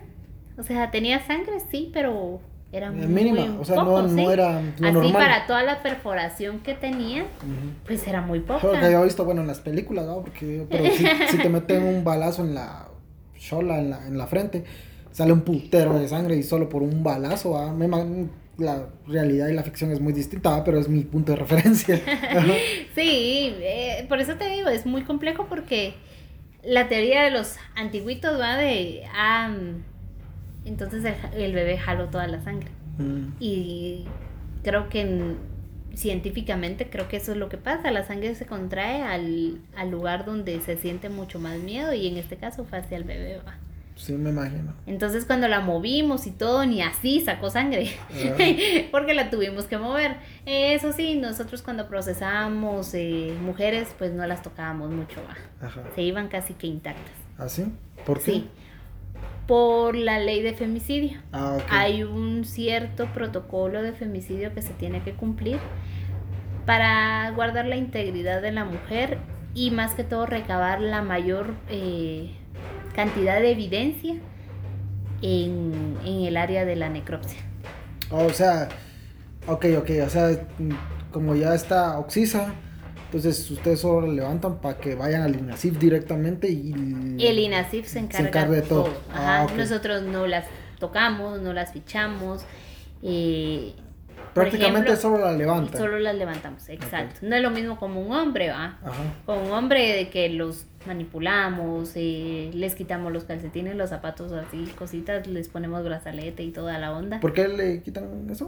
O 0.57 0.63
sea, 0.63 0.91
tenía 0.91 1.25
sangre, 1.25 1.59
sí, 1.71 1.89
pero 1.93 2.39
era 2.71 2.91
muy 2.91 3.07
mínima, 3.07 3.59
o 3.59 3.65
sea, 3.65 3.77
no, 3.77 4.31
era 4.31 4.59
Así 4.59 5.11
para 5.11 5.47
toda 5.47 5.63
la 5.63 5.81
perforación 5.81 6.59
que 6.59 6.75
tenía, 6.75 7.25
pues 7.87 8.07
era 8.07 8.21
muy 8.21 8.41
poca. 8.41 8.71
que 8.71 8.77
había 8.77 9.01
visto, 9.01 9.25
bueno, 9.25 9.41
en 9.41 9.47
las 9.47 9.59
películas, 9.59 10.05
¿no? 10.05 10.21
Porque, 10.21 10.67
pero 10.69 10.85
si, 11.31 11.37
te 11.37 11.49
meten 11.49 11.83
un 11.83 12.03
balazo 12.03 12.43
en 12.43 12.53
la 12.53 12.89
chola, 13.35 13.79
en 13.79 13.89
la, 13.89 14.05
en 14.05 14.17
la 14.19 14.27
frente, 14.27 14.65
sale 15.11 15.33
un 15.33 15.41
putero 15.41 15.97
de 15.99 16.07
sangre 16.07 16.35
y 16.35 16.43
solo 16.43 16.69
por 16.69 16.81
un 16.81 17.03
balazo, 17.03 17.57
la 18.57 18.89
realidad 19.07 19.47
y 19.47 19.53
la 19.53 19.63
ficción 19.63 19.91
es 19.91 19.99
muy 19.99 20.13
distinta, 20.13 20.63
pero 20.63 20.79
es 20.79 20.89
mi 20.89 21.03
punto 21.03 21.31
de 21.31 21.37
referencia. 21.37 21.95
sí, 22.95 23.55
eh, 23.61 24.05
por 24.09 24.19
eso 24.19 24.35
te 24.35 24.49
digo, 24.49 24.69
es 24.69 24.85
muy 24.85 25.03
complejo 25.03 25.47
porque 25.47 25.93
la 26.63 26.89
teoría 26.89 27.23
de 27.23 27.31
los 27.31 27.55
antiguitos 27.75 28.39
va 28.39 28.57
de, 28.57 29.03
ah, 29.13 29.55
entonces 30.65 31.03
el, 31.35 31.53
bebé 31.53 31.77
jaló 31.77 32.09
toda 32.09 32.27
la 32.27 32.41
sangre. 32.41 32.69
Mm. 32.97 33.33
Y 33.39 34.05
creo 34.63 34.89
que 34.89 35.35
científicamente 35.95 36.89
creo 36.89 37.07
que 37.07 37.17
eso 37.17 37.31
es 37.31 37.37
lo 37.37 37.49
que 37.49 37.57
pasa, 37.57 37.91
la 37.91 38.05
sangre 38.05 38.35
se 38.35 38.45
contrae 38.45 39.01
al, 39.01 39.61
al 39.75 39.89
lugar 39.89 40.25
donde 40.25 40.59
se 40.61 40.77
siente 40.77 41.09
mucho 41.09 41.39
más 41.39 41.59
miedo 41.59 41.93
y 41.93 42.07
en 42.07 42.17
este 42.17 42.37
caso 42.37 42.65
fue 42.65 42.79
hacia 42.79 42.97
el 42.97 43.03
bebé. 43.03 43.39
¿va? 43.45 43.57
Sí, 43.99 44.13
me 44.13 44.29
imagino. 44.29 44.73
Entonces 44.87 45.25
cuando 45.25 45.49
la 45.49 45.59
movimos 45.59 46.25
y 46.25 46.31
todo, 46.31 46.65
ni 46.65 46.81
así 46.81 47.19
sacó 47.19 47.49
sangre, 47.49 47.91
Ah. 48.09 48.37
porque 48.91 49.13
la 49.13 49.29
tuvimos 49.29 49.65
que 49.65 49.77
mover. 49.77 50.15
Eso 50.45 50.93
sí, 50.93 51.15
nosotros 51.15 51.61
cuando 51.61 51.89
procesábamos 51.89 52.93
eh, 52.93 53.35
mujeres, 53.41 53.93
pues 53.97 54.13
no 54.13 54.25
las 54.25 54.41
tocábamos 54.41 54.89
mucho. 54.89 55.19
Ajá. 55.61 55.81
se 55.95 56.01
iban 56.01 56.29
casi 56.29 56.53
que 56.53 56.67
intactas. 56.67 57.11
¿Así? 57.37 57.65
¿Por 58.05 58.19
qué? 58.23 58.31
Sí, 58.31 58.47
por 59.47 59.95
la 59.95 60.17
ley 60.19 60.41
de 60.41 60.53
femicidio. 60.53 61.19
Ah, 61.33 61.55
ok. 61.57 61.63
Hay 61.69 62.03
un 62.03 62.45
cierto 62.45 63.07
protocolo 63.13 63.81
de 63.81 63.91
femicidio 63.91 64.53
que 64.53 64.61
se 64.61 64.73
tiene 64.73 65.01
que 65.03 65.13
cumplir 65.13 65.57
para 66.65 67.31
guardar 67.31 67.65
la 67.65 67.75
integridad 67.75 68.41
de 68.41 68.51
la 68.53 68.63
mujer 68.63 69.17
y 69.53 69.71
más 69.71 69.93
que 69.95 70.03
todo 70.03 70.25
recabar 70.25 70.79
la 70.81 71.01
mayor 71.01 71.55
eh, 71.69 72.31
cantidad 72.99 73.39
de 73.39 73.51
evidencia 73.51 74.15
en, 75.21 75.97
en 76.05 76.21
el 76.25 76.35
área 76.37 76.65
de 76.65 76.75
la 76.75 76.89
necropsia. 76.89 77.39
O 78.11 78.29
sea, 78.29 78.67
ok, 79.47 79.65
ok, 79.77 79.89
o 80.05 80.09
sea, 80.09 80.47
mm, 80.57 80.71
como 81.11 81.35
ya 81.35 81.53
está 81.55 81.97
Oxisa, 81.99 82.53
entonces 83.05 83.49
ustedes 83.51 83.79
solo 83.79 84.07
la 84.07 84.13
levantan 84.13 84.59
para 84.59 84.77
que 84.77 84.95
vayan 84.95 85.21
al 85.21 85.35
INASIF 85.35 85.77
directamente 85.79 86.49
y... 86.49 86.71
El 87.19 87.39
INASIF 87.39 87.87
se 87.87 87.99
encarga, 87.99 88.27
encarga 88.27 88.55
de 88.55 88.61
todo. 88.63 88.89
Ajá, 89.13 89.43
Ah. 89.43 89.47
Nosotros 89.55 90.03
no 90.03 90.27
las 90.27 90.45
tocamos, 90.79 91.41
no 91.41 91.53
las 91.53 91.71
fichamos. 91.71 92.43
eh, 93.01 93.73
Prácticamente 94.33 94.91
ejemplo, 94.91 94.95
solo 94.95 95.25
la 95.25 95.31
levantan. 95.33 95.79
Solo 95.79 95.99
las 95.99 96.15
levantamos, 96.15 96.67
exacto. 96.69 97.19
No 97.21 97.35
es 97.35 97.41
lo 97.41 97.51
mismo 97.51 97.77
como 97.77 98.01
un 98.01 98.13
hombre, 98.13 98.49
¿va? 98.49 98.77
Ajá. 98.83 99.03
Con 99.25 99.39
un 99.39 99.51
hombre 99.51 99.93
de 99.93 100.09
que 100.09 100.29
los 100.29 100.65
manipulamos, 100.85 101.91
eh, 101.95 102.51
les 102.53 102.75
quitamos 102.75 103.11
los 103.11 103.23
calcetines, 103.25 103.75
los 103.75 103.89
zapatos 103.89 104.31
así, 104.31 104.65
cositas, 104.77 105.27
les 105.27 105.49
ponemos 105.49 105.83
brazalete 105.83 106.43
y 106.43 106.51
toda 106.51 106.77
la 106.77 106.91
onda. 106.91 107.19
¿Por 107.19 107.33
qué 107.33 107.47
le 107.47 107.81
quitan 107.81 108.27
eso? 108.29 108.47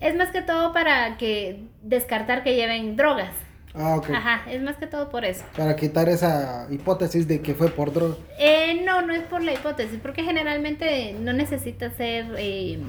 Es 0.00 0.16
más 0.16 0.30
que 0.30 0.40
todo 0.42 0.72
para 0.72 1.16
que 1.18 1.64
descartar 1.82 2.42
que 2.42 2.54
lleven 2.54 2.96
drogas. 2.96 3.34
Ah, 3.74 3.96
ok. 3.96 4.10
Ajá, 4.10 4.50
es 4.50 4.60
más 4.62 4.76
que 4.76 4.86
todo 4.86 5.10
por 5.10 5.24
eso. 5.24 5.44
Para 5.56 5.76
quitar 5.76 6.08
esa 6.08 6.66
hipótesis 6.70 7.28
de 7.28 7.40
que 7.40 7.54
fue 7.54 7.68
por 7.68 7.92
droga. 7.92 8.16
Eh, 8.38 8.82
no, 8.84 9.02
no 9.02 9.14
es 9.14 9.22
por 9.22 9.42
la 9.42 9.52
hipótesis, 9.52 9.98
porque 10.02 10.24
generalmente 10.24 11.14
no 11.20 11.32
necesitas 11.32 11.94
ser 11.94 12.26
eh, 12.38 12.80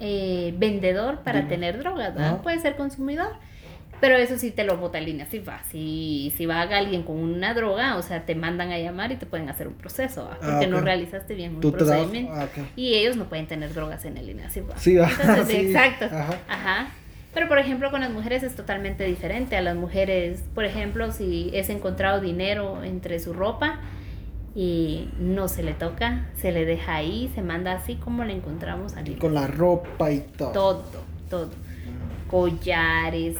eh, 0.00 0.54
vendedor 0.56 1.20
para 1.20 1.40
Dime. 1.40 1.48
tener 1.50 1.78
drogas. 1.78 2.16
Ajá. 2.16 2.42
Puedes 2.42 2.62
ser 2.62 2.76
consumidor. 2.76 3.32
Pero 4.00 4.16
eso 4.16 4.38
sí 4.38 4.52
te 4.52 4.62
lo 4.62 4.76
bota 4.76 5.00
línea, 5.00 5.26
si 5.26 5.40
va. 5.40 5.60
Si, 5.72 6.32
si 6.36 6.46
va 6.46 6.62
alguien 6.62 7.02
con 7.02 7.16
una 7.16 7.52
droga, 7.52 7.96
o 7.96 8.02
sea, 8.02 8.24
te 8.24 8.36
mandan 8.36 8.70
a 8.70 8.78
llamar 8.78 9.10
y 9.10 9.16
te 9.16 9.26
pueden 9.26 9.48
hacer 9.48 9.66
un 9.66 9.74
proceso, 9.74 10.24
¿va? 10.24 10.38
Ah, 10.40 10.50
porque 10.52 10.68
no 10.68 10.80
realizaste 10.80 11.34
bien 11.34 11.56
un 11.56 11.72
procedimiento. 11.72 12.32
ah. 12.32 12.46
Y 12.76 12.94
ellos 12.94 13.16
no 13.16 13.24
pueden 13.28 13.48
tener 13.48 13.74
drogas 13.74 14.04
en 14.04 14.16
el 14.16 14.26
línea, 14.26 14.50
¿sí? 14.50 14.60
Entonces, 14.60 14.82
Sí, 15.48 15.56
exacto. 15.56 16.04
ajá. 16.04 16.38
Ajá. 16.48 16.88
Pero 17.34 17.48
por 17.48 17.58
ejemplo 17.58 17.90
con 17.90 18.00
las 18.00 18.10
mujeres 18.10 18.44
es 18.44 18.54
totalmente 18.54 19.04
diferente. 19.04 19.56
A 19.56 19.62
las 19.62 19.74
mujeres, 19.74 20.44
por 20.54 20.64
ejemplo, 20.64 21.10
si 21.10 21.50
es 21.52 21.68
encontrado 21.68 22.20
dinero 22.20 22.84
entre 22.84 23.18
su 23.18 23.32
ropa 23.32 23.80
y 24.54 25.08
no 25.18 25.48
se 25.48 25.62
le 25.62 25.72
toca, 25.74 26.26
se 26.36 26.50
le 26.52 26.64
deja 26.64 26.96
ahí, 26.96 27.30
se 27.34 27.42
manda 27.42 27.72
así 27.72 27.96
como 27.96 28.24
le 28.24 28.32
encontramos 28.34 28.96
al 28.96 29.16
Con 29.18 29.34
la 29.34 29.46
ropa 29.46 30.10
y 30.10 30.20
todo. 30.20 30.52
todo, 30.52 30.84
todo. 31.30 31.50
Collares. 32.30 33.36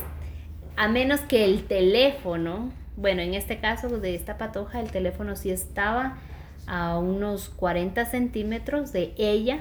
A 0.77 0.89
menos 0.89 1.21
que 1.23 1.45
el 1.45 1.65
teléfono, 1.65 2.71
bueno, 2.97 3.23
en 3.23 3.35
este 3.35 3.59
caso 3.59 3.89
de 3.99 4.15
esta 4.15 4.39
patoja, 4.39 4.81
el 4.81 4.91
teléfono 4.91 5.35
sí 5.37 5.51
estaba 5.51 6.19
a 6.67 6.99
unos 6.99 7.49
40 7.49 8.05
centímetros 8.07 8.93
de 8.93 9.15
ella, 9.17 9.59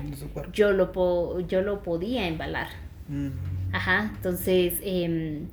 yo 0.53 0.71
lo, 0.73 0.91
po- 0.91 1.39
yo 1.39 1.61
lo 1.61 1.81
podía 1.81 2.27
embalar. 2.27 2.67
Mm. 3.07 3.29
Ajá, 3.73 4.11
entonces 4.15 4.75
em, 4.83 5.47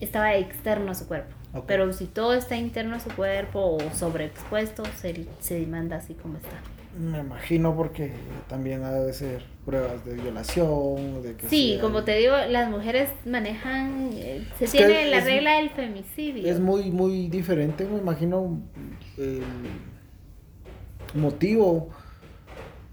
estaba 0.00 0.34
externo 0.36 0.90
a 0.92 0.94
su 0.94 1.06
cuerpo. 1.06 1.34
Pero 1.66 1.92
si 1.92 2.06
todo 2.06 2.34
está 2.34 2.56
interno 2.56 2.96
a 2.96 3.00
su 3.00 3.10
cuerpo 3.10 3.60
o 3.76 3.78
sobreexpuesto, 3.94 4.84
se, 5.00 5.26
se 5.40 5.66
manda 5.66 5.96
así 5.96 6.14
como 6.14 6.36
está. 6.36 6.50
Me 6.98 7.18
imagino 7.20 7.76
porque 7.76 8.12
también 8.48 8.82
ha 8.82 8.92
de 8.92 9.12
ser 9.12 9.44
pruebas 9.64 10.04
de 10.04 10.14
violación, 10.14 11.22
de 11.22 11.36
que 11.36 11.46
Sí, 11.48 11.72
sea- 11.74 11.80
como 11.80 12.02
te 12.04 12.16
digo, 12.16 12.34
las 12.48 12.68
mujeres 12.70 13.10
manejan, 13.24 14.10
eh, 14.14 14.44
se 14.58 14.64
Es 14.64 14.72
tiene 14.72 15.06
la 15.08 15.18
es- 15.18 15.24
regla 15.24 15.56
del 15.58 15.70
femicidio. 15.70 16.50
Es 16.50 16.58
muy, 16.58 16.90
muy 16.90 17.28
diferente, 17.28 17.84
me 17.84 17.98
imagino, 17.98 18.60
el 19.16 19.42
motivo 21.14 21.88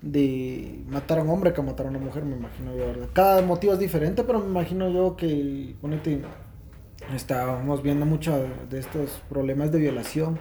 de 0.02 0.84
matar 0.88 1.20
a 1.20 1.24
un 1.24 1.30
hombre 1.30 1.54
que 1.54 1.62
matar 1.62 1.88
a 1.88 1.90
una 1.90 2.00
mujer, 2.00 2.24
me 2.26 2.36
imagino 2.36 2.72
yo, 2.76 2.86
¿verdad? 2.86 3.08
Cada 3.14 3.42
motivo 3.42 3.74
es 3.74 3.80
diferente, 3.80 4.24
pero 4.24 4.40
me 4.40 4.48
imagino 4.48 4.90
yo 4.90 5.16
que, 5.16 5.74
ponete, 5.82 6.22
estábamos 7.16 7.84
viendo 7.84 8.06
mucho 8.06 8.48
de 8.70 8.80
estos 8.80 9.22
problemas 9.30 9.72
de 9.72 9.80
violación, 9.80 10.40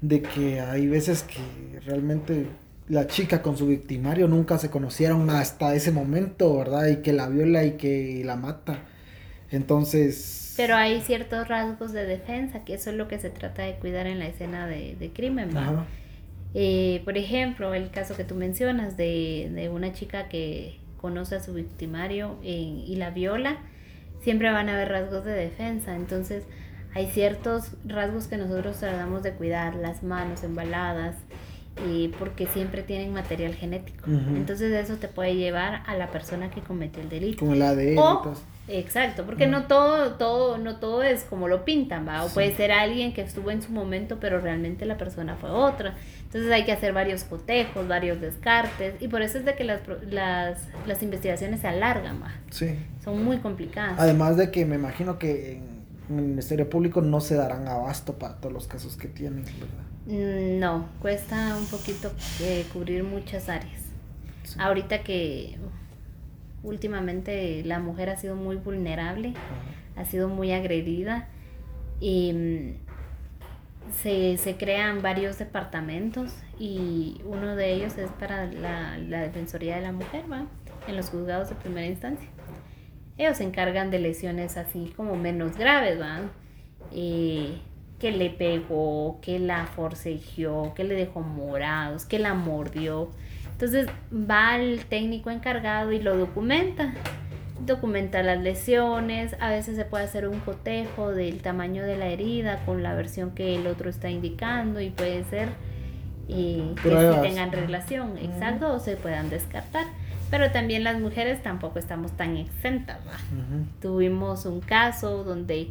de 0.00 0.22
que 0.22 0.60
hay 0.60 0.86
veces 0.86 1.22
que 1.22 1.80
realmente 1.80 2.46
la 2.88 3.06
chica 3.06 3.42
con 3.42 3.56
su 3.56 3.66
victimario 3.66 4.28
nunca 4.28 4.58
se 4.58 4.70
conocieron 4.70 5.30
hasta 5.30 5.74
ese 5.74 5.90
momento, 5.90 6.56
¿verdad? 6.58 6.86
Y 6.88 6.96
que 6.96 7.12
la 7.12 7.28
viola 7.28 7.64
y 7.64 7.72
que 7.72 8.22
la 8.24 8.36
mata. 8.36 8.80
Entonces... 9.50 10.54
Pero 10.56 10.76
hay 10.76 11.00
ciertos 11.00 11.48
rasgos 11.48 11.92
de 11.92 12.04
defensa, 12.04 12.64
que 12.64 12.74
eso 12.74 12.90
es 12.90 12.96
lo 12.96 13.08
que 13.08 13.18
se 13.18 13.30
trata 13.30 13.62
de 13.62 13.74
cuidar 13.74 14.06
en 14.06 14.18
la 14.18 14.26
escena 14.26 14.66
de, 14.66 14.96
de 14.96 15.10
crimen. 15.10 15.56
Ajá. 15.56 15.86
Eh, 16.54 17.02
por 17.04 17.18
ejemplo, 17.18 17.74
el 17.74 17.90
caso 17.90 18.16
que 18.16 18.22
tú 18.22 18.36
mencionas 18.36 18.96
de, 18.96 19.50
de 19.52 19.68
una 19.68 19.92
chica 19.92 20.28
que 20.28 20.78
conoce 21.00 21.34
a 21.34 21.42
su 21.42 21.52
victimario 21.52 22.36
eh, 22.44 22.84
y 22.86 22.94
la 22.96 23.10
viola, 23.10 23.58
siempre 24.24 24.50
van 24.50 24.68
a 24.68 24.74
haber 24.74 24.88
rasgos 24.88 25.24
de 25.24 25.32
defensa. 25.32 25.94
Entonces, 25.94 26.44
hay 26.94 27.06
ciertos 27.08 27.72
rasgos 27.86 28.26
que 28.26 28.36
nosotros 28.36 28.78
tratamos 28.78 29.22
de 29.22 29.32
cuidar, 29.32 29.74
las 29.76 30.02
manos 30.02 30.42
embaladas, 30.42 31.16
eh, 31.86 32.10
porque 32.18 32.46
siempre 32.46 32.82
tienen 32.82 33.12
material 33.12 33.54
genético. 33.54 34.04
Entonces, 34.08 34.72
eso 34.72 34.96
te 34.96 35.08
puede 35.08 35.34
llevar 35.34 35.82
a 35.86 35.96
la 35.96 36.08
persona 36.10 36.50
que 36.50 36.60
cometió 36.60 37.02
el 37.02 37.08
delito. 37.08 37.44
Con 37.44 37.54
el 37.54 37.62
ADN 37.62 37.94
y 37.94 37.98
O-. 37.98 38.34
Exacto, 38.66 39.24
porque 39.26 39.46
no 39.46 39.64
todo, 39.64 40.12
todo, 40.12 40.56
no 40.56 40.76
todo 40.76 41.02
es 41.02 41.24
como 41.24 41.48
lo 41.48 41.66
pintan, 41.66 42.08
¿va? 42.08 42.24
O 42.24 42.28
Sí. 42.28 42.34
puede 42.34 42.56
ser 42.56 42.72
alguien 42.72 43.12
que 43.12 43.20
estuvo 43.20 43.50
en 43.50 43.60
su 43.60 43.72
momento, 43.72 44.16
pero 44.20 44.40
realmente 44.40 44.86
la 44.86 44.96
persona 44.96 45.36
fue 45.36 45.50
otra. 45.50 45.96
Entonces 46.34 46.50
hay 46.50 46.64
que 46.64 46.72
hacer 46.72 46.92
varios 46.92 47.22
cotejos, 47.22 47.86
varios 47.86 48.20
descartes, 48.20 49.00
y 49.00 49.06
por 49.06 49.22
eso 49.22 49.38
es 49.38 49.44
de 49.44 49.54
que 49.54 49.62
las, 49.62 49.82
las, 50.10 50.68
las 50.84 51.00
investigaciones 51.04 51.60
se 51.60 51.68
alargan, 51.68 52.20
¿va? 52.20 52.32
Sí. 52.50 52.76
Son 53.04 53.24
muy 53.24 53.38
complicadas. 53.38 54.00
Además 54.00 54.36
de 54.36 54.50
que 54.50 54.66
me 54.66 54.74
imagino 54.74 55.18
que 55.18 55.52
en 55.58 55.74
en 56.10 56.18
el 56.18 56.24
Ministerio 56.26 56.68
Público 56.68 57.00
no 57.00 57.20
se 57.20 57.34
darán 57.34 57.66
abasto 57.66 58.18
para 58.18 58.36
todos 58.36 58.52
los 58.52 58.66
casos 58.66 58.94
que 58.96 59.08
tienen, 59.08 59.44
¿verdad? 59.44 59.84
Mm, 60.04 60.58
No, 60.60 60.86
cuesta 61.00 61.56
un 61.56 61.64
poquito 61.66 62.12
eh, 62.42 62.66
cubrir 62.74 63.04
muchas 63.04 63.48
áreas. 63.48 63.80
Sí. 64.42 64.56
Ahorita 64.58 65.02
que 65.02 65.56
últimamente 66.62 67.62
la 67.64 67.78
mujer 67.78 68.10
ha 68.10 68.16
sido 68.16 68.36
muy 68.36 68.56
vulnerable, 68.56 69.30
Ajá. 69.30 70.02
ha 70.02 70.04
sido 70.04 70.28
muy 70.28 70.52
agredida 70.52 71.28
y 72.00 72.32
mm, 72.34 72.83
se, 73.92 74.36
se 74.36 74.56
crean 74.56 75.02
varios 75.02 75.38
departamentos 75.38 76.32
y 76.58 77.20
uno 77.24 77.56
de 77.56 77.72
ellos 77.74 77.96
es 77.98 78.10
para 78.12 78.46
la, 78.46 78.98
la 78.98 79.20
Defensoría 79.20 79.76
de 79.76 79.82
la 79.82 79.92
Mujer, 79.92 80.24
¿va? 80.30 80.46
En 80.86 80.96
los 80.96 81.10
juzgados 81.10 81.48
de 81.48 81.54
primera 81.56 81.86
instancia. 81.86 82.28
Ellos 83.16 83.36
se 83.36 83.44
encargan 83.44 83.90
de 83.90 84.00
lesiones 84.00 84.56
así 84.56 84.92
como 84.96 85.16
menos 85.16 85.56
graves, 85.56 86.00
¿va? 86.00 86.20
Eh, 86.92 87.58
que 87.98 88.10
le 88.10 88.30
pegó, 88.30 89.20
que 89.22 89.38
la 89.38 89.66
forcejeó, 89.66 90.74
que 90.74 90.84
le 90.84 90.94
dejó 90.94 91.20
morados, 91.20 92.04
que 92.04 92.18
la 92.18 92.34
mordió. 92.34 93.10
Entonces 93.52 93.86
va 94.12 94.56
el 94.56 94.84
técnico 94.86 95.30
encargado 95.30 95.92
y 95.92 96.00
lo 96.00 96.16
documenta. 96.16 96.92
Documenta 97.66 98.22
las 98.22 98.40
lesiones, 98.40 99.36
a 99.40 99.50
veces 99.50 99.76
se 99.76 99.84
puede 99.84 100.04
hacer 100.04 100.28
un 100.28 100.40
cotejo 100.40 101.12
del 101.12 101.40
tamaño 101.40 101.82
de 101.82 101.96
la 101.96 102.06
herida 102.06 102.64
con 102.66 102.82
la 102.82 102.94
versión 102.94 103.30
que 103.30 103.56
el 103.56 103.66
otro 103.66 103.88
está 103.88 104.10
indicando 104.10 104.80
y 104.80 104.90
puede 104.90 105.24
ser 105.24 105.48
eh, 106.28 106.74
que 106.82 106.90
sí 106.90 107.20
tengan 107.22 107.52
relación, 107.52 108.18
exacto, 108.18 108.72
o 108.72 108.78
se 108.80 108.96
puedan 108.96 109.30
descartar. 109.30 109.86
Pero 110.30 110.50
también 110.50 110.84
las 110.84 111.00
mujeres 111.00 111.42
tampoco 111.42 111.78
estamos 111.78 112.12
tan 112.12 112.36
exentas. 112.36 112.98
Tuvimos 113.80 114.46
un 114.46 114.60
caso 114.60 115.22
donde 115.24 115.68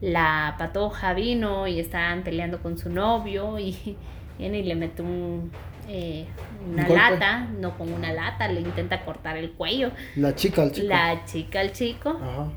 la 0.00 0.56
patoja 0.58 1.14
vino 1.14 1.66
y 1.66 1.80
estaban 1.80 2.22
peleando 2.22 2.60
con 2.60 2.76
su 2.76 2.90
novio 2.90 3.58
y 3.58 3.96
Viene 4.38 4.58
y 4.60 4.62
le 4.62 4.74
mete 4.74 5.02
un, 5.02 5.50
eh, 5.88 6.26
una 6.70 6.88
lata, 6.88 7.48
no 7.58 7.76
con 7.76 7.92
una 7.92 8.12
lata, 8.12 8.48
le 8.48 8.60
intenta 8.60 9.04
cortar 9.04 9.36
el 9.36 9.52
cuello. 9.52 9.90
La 10.16 10.34
chica 10.34 10.62
al 10.62 10.72
chico. 10.72 10.88
La 10.88 11.24
chica 11.24 11.60
al 11.60 11.72
chico. 11.72 12.10
Ajá. 12.10 12.52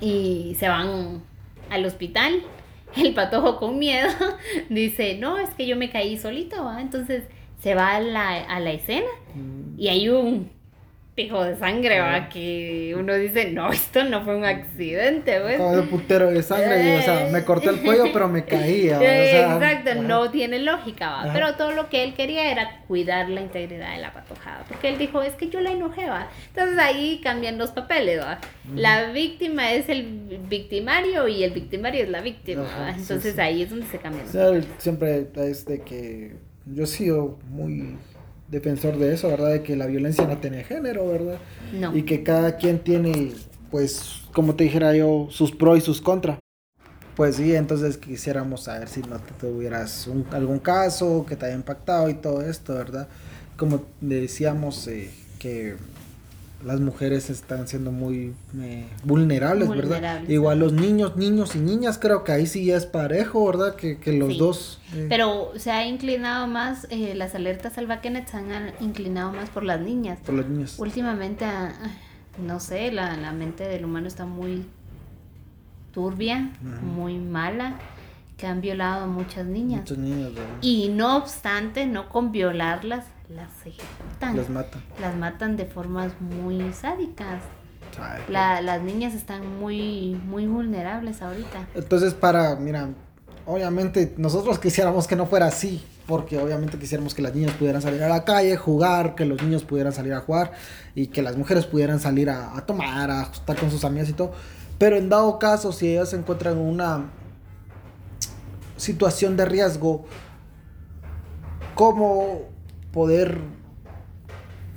Y 0.00 0.56
se 0.58 0.68
van 0.68 1.22
al 1.70 1.84
hospital. 1.84 2.42
El 2.96 3.12
patojo 3.12 3.58
con 3.58 3.78
miedo 3.78 4.08
dice, 4.68 5.16
no, 5.18 5.38
es 5.38 5.50
que 5.50 5.66
yo 5.66 5.76
me 5.76 5.90
caí 5.90 6.16
solito, 6.16 6.70
Entonces 6.78 7.24
se 7.60 7.74
va 7.74 7.96
a 7.96 8.00
la, 8.00 8.44
a 8.44 8.60
la 8.60 8.72
escena 8.72 9.08
mm. 9.34 9.80
y 9.80 9.88
hay 9.88 10.08
un 10.10 10.50
pijo 11.14 11.44
de 11.44 11.56
sangre, 11.56 12.00
va, 12.00 12.28
que 12.28 12.94
uno 12.98 13.14
dice, 13.14 13.52
no, 13.52 13.70
esto 13.72 14.04
no 14.04 14.24
fue 14.24 14.36
un 14.36 14.44
accidente, 14.44 15.40
güey. 15.40 15.58
Como 15.58 15.76
de 15.76 15.82
putero 15.82 16.30
de 16.30 16.42
sangre, 16.42 16.82
y, 16.82 16.98
o 16.98 17.02
sea, 17.02 17.28
me 17.30 17.44
corté 17.44 17.70
el 17.70 17.80
cuello, 17.82 18.06
pero 18.12 18.28
me 18.28 18.44
caía. 18.44 18.98
Exacto, 19.00 19.94
no 20.02 20.30
tiene 20.30 20.58
lógica, 20.58 21.10
va. 21.10 21.32
Pero 21.32 21.54
todo 21.54 21.70
lo 21.72 21.88
que 21.88 22.02
él 22.02 22.14
quería 22.14 22.50
era 22.50 22.82
cuidar 22.88 23.28
la 23.28 23.40
integridad 23.40 23.94
de 23.94 24.00
la 24.00 24.12
patojada, 24.12 24.64
porque 24.66 24.88
él 24.88 24.98
dijo, 24.98 25.22
es 25.22 25.34
que 25.34 25.48
yo 25.48 25.60
la 25.60 25.70
enojé, 25.70 26.06
va. 26.06 26.28
Entonces 26.48 26.78
ahí 26.78 27.20
cambian 27.22 27.58
los 27.58 27.70
papeles, 27.70 28.20
va. 28.20 28.40
La 28.74 29.12
víctima 29.12 29.72
es 29.72 29.88
el 29.88 30.40
victimario 30.48 31.28
y 31.28 31.44
el 31.44 31.52
victimario 31.52 32.02
es 32.02 32.08
la 32.08 32.22
víctima, 32.22 32.66
Entonces 32.96 33.38
ahí 33.38 33.62
es 33.62 33.70
donde 33.70 33.86
se 33.86 33.98
cambian. 33.98 34.26
siempre 34.78 35.28
es 35.36 35.64
de 35.64 35.80
que 35.82 36.32
yo 36.66 36.84
he 36.84 36.86
sido 36.86 37.38
muy 37.50 37.96
defensor 38.54 38.96
de 38.98 39.12
eso, 39.12 39.28
¿verdad? 39.28 39.50
De 39.50 39.62
que 39.62 39.76
la 39.76 39.86
violencia 39.86 40.26
no 40.26 40.38
tiene 40.38 40.64
género, 40.64 41.08
¿verdad? 41.08 41.38
No. 41.72 41.94
Y 41.94 42.04
que 42.04 42.22
cada 42.22 42.56
quien 42.56 42.78
tiene, 42.78 43.32
pues, 43.70 44.22
como 44.32 44.54
te 44.54 44.64
dijera 44.64 44.94
yo, 44.94 45.26
sus 45.30 45.52
pros 45.52 45.78
y 45.78 45.80
sus 45.80 46.00
contras. 46.00 46.38
Pues 47.16 47.36
sí, 47.36 47.54
entonces 47.54 47.96
quisiéramos 47.96 48.64
saber 48.64 48.88
si 48.88 49.00
no 49.02 49.18
te 49.18 49.32
tuvieras 49.34 50.06
un, 50.06 50.26
algún 50.32 50.58
caso 50.58 51.24
que 51.28 51.36
te 51.36 51.46
haya 51.46 51.54
impactado 51.54 52.08
y 52.08 52.14
todo 52.14 52.42
esto, 52.42 52.74
¿verdad? 52.74 53.08
Como 53.56 53.84
decíamos, 54.00 54.86
eh, 54.88 55.10
que 55.38 55.76
las 56.64 56.80
mujeres 56.80 57.30
están 57.30 57.68
siendo 57.68 57.92
muy 57.92 58.34
eh, 58.58 58.86
vulnerables, 59.04 59.68
¿verdad? 59.68 60.22
Igual 60.28 60.60
los 60.60 60.72
niños, 60.72 61.16
niños 61.16 61.54
y 61.54 61.58
niñas, 61.58 61.98
creo 61.98 62.24
que 62.24 62.32
ahí 62.32 62.46
sí 62.46 62.70
es 62.70 62.86
parejo, 62.86 63.46
¿verdad? 63.46 63.76
Que, 63.76 63.98
los 64.12 64.38
dos. 64.38 64.80
Eh, 64.94 65.06
Pero 65.08 65.52
se 65.56 65.70
ha 65.70 65.86
inclinado 65.86 66.46
más, 66.46 66.86
eh, 66.90 67.14
las 67.14 67.34
alertas 67.34 67.76
al 67.78 67.86
se 67.86 68.36
han 68.36 68.72
inclinado 68.80 69.32
más 69.32 69.50
por 69.50 69.62
las 69.62 69.80
niñas. 69.80 70.18
Por 70.24 70.36
las 70.36 70.46
niñas. 70.46 70.76
Últimamente, 70.78 71.44
ah, 71.44 71.72
no 72.38 72.60
sé, 72.60 72.90
la, 72.90 73.16
la 73.16 73.32
mente 73.32 73.68
del 73.68 73.84
humano 73.84 74.08
está 74.08 74.24
muy 74.24 74.64
turbia, 75.92 76.50
muy 76.82 77.18
mala 77.18 77.78
que 78.36 78.46
han 78.46 78.60
violado 78.60 79.04
a 79.04 79.06
muchas 79.06 79.46
niñas. 79.46 79.82
Muchas 79.82 79.98
niñas, 79.98 80.32
Y 80.60 80.88
no 80.88 81.16
obstante, 81.16 81.86
no 81.86 82.08
con 82.08 82.32
violarlas, 82.32 83.04
las 83.28 83.50
ejecutan. 83.64 84.36
Las 84.36 84.50
matan. 84.50 84.82
Las 85.00 85.16
matan 85.16 85.56
de 85.56 85.66
formas 85.66 86.12
muy 86.20 86.72
sádicas. 86.72 87.42
las 88.28 88.82
niñas 88.82 89.14
están 89.14 89.58
muy, 89.58 90.20
muy 90.26 90.46
vulnerables 90.46 91.22
ahorita. 91.22 91.68
Entonces, 91.74 92.14
para, 92.14 92.56
mira, 92.56 92.90
obviamente 93.46 94.14
nosotros 94.16 94.58
quisiéramos 94.58 95.06
que 95.06 95.16
no 95.16 95.26
fuera 95.26 95.46
así, 95.46 95.84
porque 96.06 96.38
obviamente 96.38 96.78
quisiéramos 96.78 97.14
que 97.14 97.22
las 97.22 97.34
niñas 97.34 97.52
pudieran 97.52 97.80
salir 97.80 98.02
a 98.02 98.08
la 98.08 98.24
calle, 98.24 98.56
jugar, 98.56 99.14
que 99.14 99.24
los 99.24 99.42
niños 99.42 99.64
pudieran 99.64 99.92
salir 99.92 100.12
a 100.12 100.20
jugar 100.20 100.52
y 100.94 101.06
que 101.06 101.22
las 101.22 101.36
mujeres 101.36 101.64
pudieran 101.66 102.00
salir 102.00 102.28
a, 102.28 102.56
a 102.56 102.66
tomar, 102.66 103.10
a 103.10 103.22
estar 103.22 103.56
con 103.56 103.70
sus 103.70 103.84
amigas 103.84 104.08
y 104.08 104.12
todo. 104.12 104.32
Pero 104.78 104.96
en 104.96 105.08
dado 105.08 105.38
caso, 105.38 105.72
si 105.72 105.88
ellas 105.88 106.10
se 106.10 106.16
encuentran 106.16 106.58
en 106.58 106.66
una 106.66 107.10
situación 108.76 109.36
de 109.36 109.44
riesgo, 109.46 110.04
¿cómo 111.74 112.53
poder, 112.94 113.38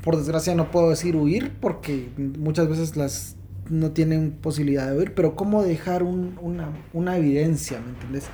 por 0.03 0.17
desgracia 0.17 0.55
no 0.55 0.71
puedo 0.71 0.89
decir 0.89 1.15
huir, 1.15 1.53
porque 1.61 2.09
muchas 2.17 2.67
veces 2.67 2.97
las 2.97 3.35
no 3.69 3.91
tienen 3.91 4.31
posibilidad 4.31 4.89
de 4.89 4.97
huir, 4.97 5.13
pero 5.13 5.35
cómo 5.35 5.61
dejar 5.61 6.03
una, 6.03 7.17
evidencia, 7.17 7.79
¿me 7.79 7.91
entiendes? 7.91 8.25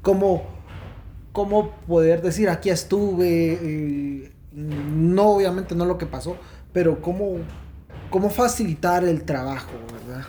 Cómo, 0.00 0.44
cómo 1.32 1.72
poder 1.88 2.22
decir, 2.22 2.48
aquí 2.48 2.70
estuve, 2.70 3.58
eh, 3.60 4.32
no 4.52 5.30
obviamente 5.30 5.74
no 5.74 5.86
lo 5.86 5.98
que 5.98 6.06
pasó, 6.06 6.36
pero 6.72 7.02
cómo, 7.02 7.38
cómo 8.10 8.30
facilitar 8.30 9.04
el 9.04 9.24
trabajo, 9.24 9.72
¿verdad? 9.92 10.24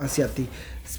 Hacia 0.00 0.26
ti. 0.28 0.48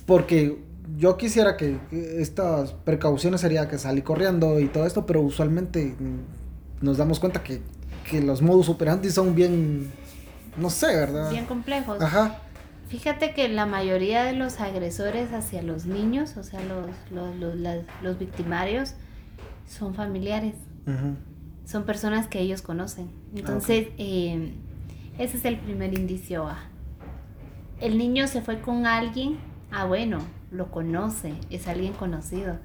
Porque 0.05 0.57
yo 0.97 1.18
quisiera 1.18 1.57
que 1.57 1.78
estas 1.91 2.72
precauciones 2.72 3.41
sería 3.41 3.68
que 3.68 3.78
salí 3.78 4.03
corriendo 4.03 4.59
y 4.59 4.68
todo 4.68 4.86
esto, 4.86 5.05
pero 5.05 5.22
usualmente 5.22 5.95
nos 6.82 6.97
damos 6.97 7.19
cuenta 7.19 7.43
que, 7.43 7.61
los 8.21 8.41
modus 8.41 8.69
operandi 8.69 9.09
son 9.09 9.36
bien, 9.36 9.91
no 10.55 10.69
sé, 10.69 10.88
¿verdad? 10.88 11.30
Bien 11.30 11.45
complejos. 11.45 12.01
Ajá. 12.01 12.39
Fíjate 12.88 13.34
que 13.34 13.49
la 13.49 13.65
mayoría 13.65 14.23
de 14.23 14.32
los 14.32 14.61
agresores 14.61 15.34
hacia 15.34 15.61
los 15.61 15.86
niños, 15.86 16.38
o 16.38 16.43
sea, 16.43 16.61
los, 16.63 16.88
los, 17.11 17.65
los, 18.01 18.19
victimarios, 18.19 18.93
son 19.67 19.93
familiares. 19.93 20.55
Son 21.65 21.84
personas 21.84 22.28
que 22.28 22.39
ellos 22.39 22.61
conocen. 22.61 23.09
Entonces, 23.36 23.89
eh, 23.97 24.53
ese 25.17 25.36
es 25.36 25.43
el 25.43 25.59
primer 25.59 25.97
indicio. 25.99 26.47
El 27.82 27.97
niño 27.97 28.28
se 28.28 28.41
fue 28.41 28.61
con 28.61 28.86
alguien, 28.86 29.38
ah, 29.71 29.84
bueno, 29.84 30.19
lo 30.49 30.71
conoce, 30.71 31.34
es 31.49 31.67
alguien 31.67 31.91
conocido. 31.91 32.57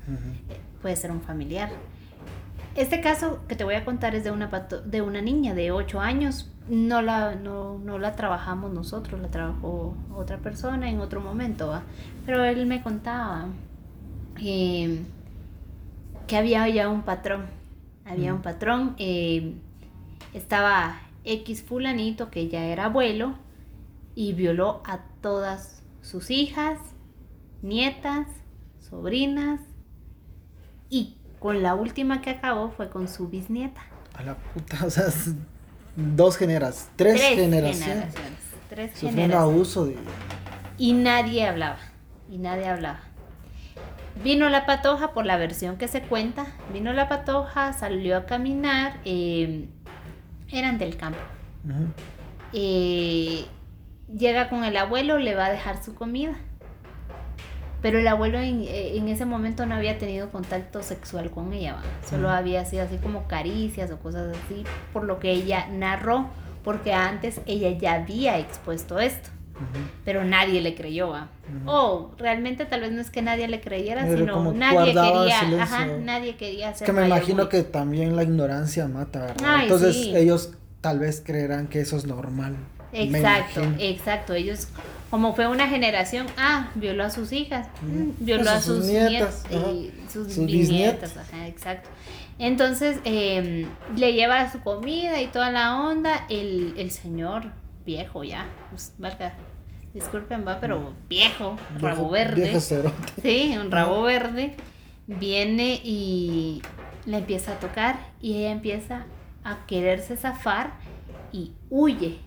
Puede 0.81 0.95
ser 0.95 1.11
un 1.11 1.21
familiar. 1.21 1.71
Este 2.75 3.03
caso 3.03 3.41
que 3.49 3.55
te 3.55 3.65
voy 3.65 3.75
a 3.75 3.85
contar 3.85 4.15
es 4.15 4.25
de 4.25 4.31
una, 4.31 4.49
de 4.49 5.03
una 5.03 5.21
niña 5.21 5.55
de 5.55 5.73
8 5.73 6.01
años. 6.01 6.51
No 6.69 7.03
la, 7.03 7.35
no, 7.35 7.79
la 7.99 8.17
trabajamos 8.17 8.73
nosotros, 8.73 9.21
la 9.21 9.29
trabajó 9.29 9.95
otra 10.15 10.39
persona 10.39 10.89
en 10.89 11.01
otro 11.01 11.21
momento. 11.21 11.83
Pero 12.25 12.45
él 12.45 12.67
me 12.67 12.83
contaba 12.83 13.49
eh, 14.41 15.03
que 16.27 16.37
había 16.37 16.67
ya 16.69 16.89
un 16.89 17.03
patrón. 17.03 17.47
Había 18.07 18.33
un 18.33 18.41
patrón. 18.41 18.95
Eh, 18.99 19.55
estaba 20.33 20.99
X 21.25 21.63
fulanito 21.63 22.31
que 22.31 22.49
ya 22.49 22.65
era 22.65 22.87
abuelo 22.87 23.35
y 24.15 24.33
violó 24.33 24.83
a 24.87 25.01
todas 25.21 25.83
sus 26.01 26.31
hijas, 26.31 26.79
nietas, 27.61 28.27
sobrinas 28.81 29.61
y 30.89 31.17
con 31.43 31.61
la 31.61 31.75
última 31.75 32.23
que 32.23 32.31
acabó 32.31 32.71
fue 32.71 32.89
con 32.89 33.09
su 33.09 33.27
bisnieta. 33.27 33.83
A 34.15 34.23
la 34.23 34.37
puta, 34.37 34.87
o 34.87 34.91
sea, 34.91 35.07
dos 35.97 36.37
generas, 36.37 36.89
tres, 36.95 37.21
generaciones. 37.21 38.15
Tres 38.69 38.95
generaciones. 38.95 39.37
abuso 39.37 39.87
de... 39.87 39.97
Y 40.79 40.93
nadie 40.93 41.47
hablaba, 41.47 41.79
y 42.31 42.39
nadie 42.39 42.69
hablaba. 42.69 43.01
Vino 44.23 44.49
la 44.51 44.67
patoja, 44.67 45.13
por 45.13 45.27
la 45.27 45.37
versión 45.37 45.79
que 45.79 45.89
se 45.89 46.03
cuenta, 46.03 46.47
vino 46.73 46.93
la 46.93 47.09
patoja, 47.09 47.73
salió 47.73 48.17
a 48.17 48.27
caminar, 48.27 49.01
eh, 49.05 49.69
eran 50.49 50.79
del 50.79 50.97
campo. 50.97 51.19
Eh, 52.53 53.47
llega 54.17 54.49
con 54.49 54.63
el 54.63 54.77
abuelo, 54.77 55.19
le 55.19 55.35
va 55.35 55.47
a 55.47 55.51
dejar 55.51 55.83
su 55.83 55.95
comida 55.95 56.37
pero 57.83 57.99
el 57.99 58.07
abuelo 58.07 58.39
eh, 58.39 58.97
en, 58.97 59.09
ese 59.09 59.27
momento 59.27 59.67
no 59.67 59.75
había 59.75 59.99
tenido 59.99 60.31
contacto 60.31 60.83
sexual 60.83 61.31
con 61.31 61.53
ella, 61.53 61.77
solo 62.09 62.31
había 62.31 62.65
sido 62.65 62.85
así 62.85 62.97
como 62.97 63.27
caricias 63.27 63.91
o 63.91 63.99
cosas 63.99 64.37
así, 64.45 64.65
por 64.93 65.05
lo 65.05 65.19
que 65.19 65.33
ella 65.33 65.67
narró, 65.71 66.29
porque 66.63 66.95
antes 66.95 67.41
ella 67.45 67.71
ya 67.71 67.95
había 67.95 68.39
expuesto 68.39 69.01
esto. 69.01 69.31
Pero 70.05 70.25
nadie 70.25 70.61
le 70.61 70.75
creyó, 70.75 71.11
¿va? 71.11 71.29
O 71.67 72.11
realmente 72.19 72.65
tal 72.65 72.81
vez 72.81 72.91
no 72.91 73.01
es 73.01 73.11
que 73.11 73.23
nadie 73.23 73.47
le 73.47 73.61
creyera, 73.61 74.05
sino 74.11 74.53
nadie 74.53 74.93
quería, 74.93 75.63
ajá, 75.63 75.87
nadie 75.87 76.37
quería 76.37 76.71
hacer. 76.71 76.89
Es 76.89 76.93
que 76.95 77.01
me 77.01 77.07
imagino 77.07 77.49
que 77.49 77.63
también 77.63 78.17
la 78.17 78.25
ignorancia 78.25 78.89
mata, 78.89 79.21
¿verdad? 79.21 79.63
Entonces 79.63 79.97
ellos 80.15 80.55
tal 80.81 80.99
vez 80.99 81.23
creerán 81.25 81.69
que 81.69 81.81
eso 81.81 81.97
es 81.97 82.07
normal. 82.07 82.57
Exacto, 82.93 83.63
exacto. 83.79 84.35
Ellos 84.35 84.69
como 85.13 85.35
fue 85.35 85.47
una 85.47 85.69
generación, 85.69 86.27
ah, 86.39 86.71
violó 86.75 87.05
a 87.05 87.11
sus 87.11 87.33
hijas, 87.33 87.69
mm, 87.83 88.25
violó 88.25 88.51
a 88.51 88.63
sus, 88.63 88.87
nietas, 88.87 89.45
y 89.51 89.93
sus, 90.11 90.39
bisnietas, 90.47 91.19
ajá, 91.19 91.49
exacto. 91.49 91.91
Entonces 92.39 92.97
em, 93.05 93.67
le 93.95 94.15
lleva 94.15 94.51
su 94.51 94.61
comida 94.61 95.21
y 95.21 95.27
toda 95.27 95.51
la 95.51 95.83
onda, 95.83 96.25
el, 96.31 96.73
el 96.79 96.91
señor 96.91 97.53
viejo 97.85 98.25
ya, 98.25 98.47
pues, 98.71 98.95
valga, 98.97 99.35
disculpen, 99.93 100.47
va, 100.49 100.59
pero 100.61 100.95
viejo, 101.11 101.59
rabo 101.79 102.09
verde. 102.09 102.59
sí, 103.23 103.55
un 103.61 103.71
rabo 103.71 104.01
verde, 104.05 104.57
viene 105.07 105.79
y 105.85 106.63
le 107.05 107.19
empieza 107.19 107.53
a 107.53 107.61
tocar 107.61 107.99
y 108.23 108.39
ella 108.39 108.53
empieza 108.53 109.05
a 109.45 109.67
quererse 109.67 110.17
zafar 110.17 110.73
y 111.33 111.53
huye. 111.69 112.19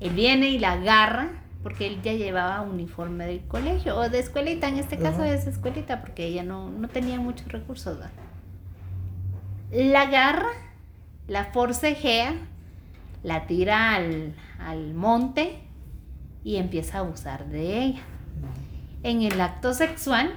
Él 0.00 0.10
viene 0.10 0.50
y 0.50 0.58
la 0.58 0.72
agarra 0.72 1.45
porque 1.66 1.88
él 1.88 2.00
ya 2.00 2.12
llevaba 2.12 2.60
uniforme 2.60 3.26
del 3.26 3.40
colegio 3.40 3.96
o 3.96 4.08
de 4.08 4.20
escuelita, 4.20 4.68
en 4.68 4.76
este 4.76 4.98
caso 4.98 5.24
es 5.24 5.48
escuelita 5.48 6.00
porque 6.00 6.24
ella 6.24 6.44
no, 6.44 6.70
tenía 6.92 7.18
muchos 7.18 7.48
recursos. 7.48 7.98
La 9.72 10.02
agarra, 10.02 10.50
la 11.26 11.46
forcejea, 11.46 12.36
la 13.24 13.48
tira 13.48 13.96
al, 13.96 14.36
al 14.60 14.94
monte 14.94 15.58
y 16.44 16.58
empieza 16.58 16.98
a 16.98 17.00
abusar 17.00 17.46
de 17.46 17.82
ella. 17.82 18.02
En 19.02 19.22
el 19.22 19.40
acto 19.40 19.74
sexual, 19.74 20.36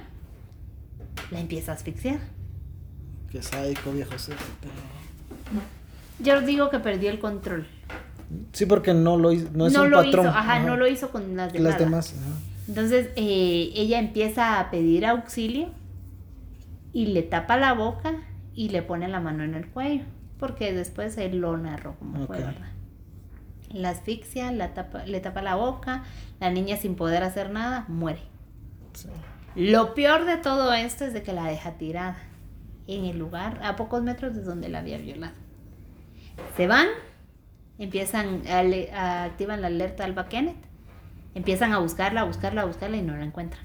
la 1.30 1.38
empieza 1.38 1.70
a 1.70 1.74
asfixiar. 1.76 2.18
Qué 3.30 3.40
sádico, 3.40 3.92
viejo. 3.92 4.14
Yo 6.18 6.40
digo 6.40 6.70
que 6.70 6.80
perdió 6.80 7.08
el 7.08 7.20
control. 7.20 7.68
Sí, 8.52 8.66
porque 8.66 8.94
no 8.94 9.16
lo 9.16 9.32
hizo, 9.32 9.48
no 9.52 9.66
es 9.66 9.76
un 9.76 9.90
lo 9.90 10.02
patrón. 10.02 10.26
hizo, 10.26 10.36
ajá, 10.36 10.58
no 10.60 10.76
lo 10.76 10.86
hizo 10.86 11.10
con 11.10 11.36
las 11.36 11.52
demás. 11.52 11.70
Las 11.70 11.78
demás. 11.78 12.14
ajá. 12.18 12.30
Entonces 12.68 13.08
eh, 13.16 13.70
ella 13.74 13.98
empieza 13.98 14.60
a 14.60 14.70
pedir 14.70 15.04
auxilio 15.06 15.70
y 16.92 17.06
le 17.06 17.22
tapa 17.22 17.56
la 17.56 17.72
boca 17.72 18.14
y 18.54 18.68
le 18.68 18.82
pone 18.82 19.08
la 19.08 19.20
mano 19.20 19.42
en 19.42 19.54
el 19.54 19.66
cuello, 19.68 20.04
porque 20.38 20.72
después 20.72 21.16
él 21.18 21.38
lo 21.38 21.56
narró 21.56 21.96
como 21.98 22.26
fue, 22.26 22.38
Ok. 22.38 22.44
¿verdad? 22.46 22.68
La 23.72 23.90
asfixia, 23.90 24.50
la 24.52 24.74
tapa, 24.74 25.04
le 25.06 25.20
tapa 25.20 25.42
la 25.42 25.54
boca, 25.54 26.04
la 26.40 26.50
niña 26.50 26.76
sin 26.76 26.94
poder 26.96 27.22
hacer 27.22 27.50
nada, 27.50 27.84
muere. 27.88 28.20
Sí. 28.94 29.08
Lo 29.56 29.94
peor 29.94 30.24
de 30.24 30.36
todo 30.36 30.72
esto 30.72 31.04
es 31.04 31.12
de 31.12 31.22
que 31.22 31.32
la 31.32 31.44
deja 31.46 31.72
tirada 31.72 32.16
en 32.86 33.04
el 33.04 33.18
lugar 33.18 33.60
a 33.64 33.76
pocos 33.76 34.02
metros 34.02 34.34
de 34.34 34.42
donde 34.42 34.68
la 34.68 34.80
había 34.80 34.98
violado. 34.98 35.34
Se 36.56 36.66
van, 36.66 36.86
empiezan 37.80 38.46
a, 38.46 38.62
le- 38.62 38.92
a- 38.92 39.24
activan 39.24 39.60
la 39.60 39.66
alerta 39.66 40.04
Alba 40.04 40.28
Kenneth, 40.28 40.56
empiezan 41.34 41.72
a 41.72 41.78
buscarla, 41.78 42.20
a 42.20 42.24
buscarla, 42.24 42.62
a 42.62 42.64
buscarla 42.66 42.96
y 42.96 43.02
no 43.02 43.16
la 43.16 43.24
encuentran. 43.24 43.64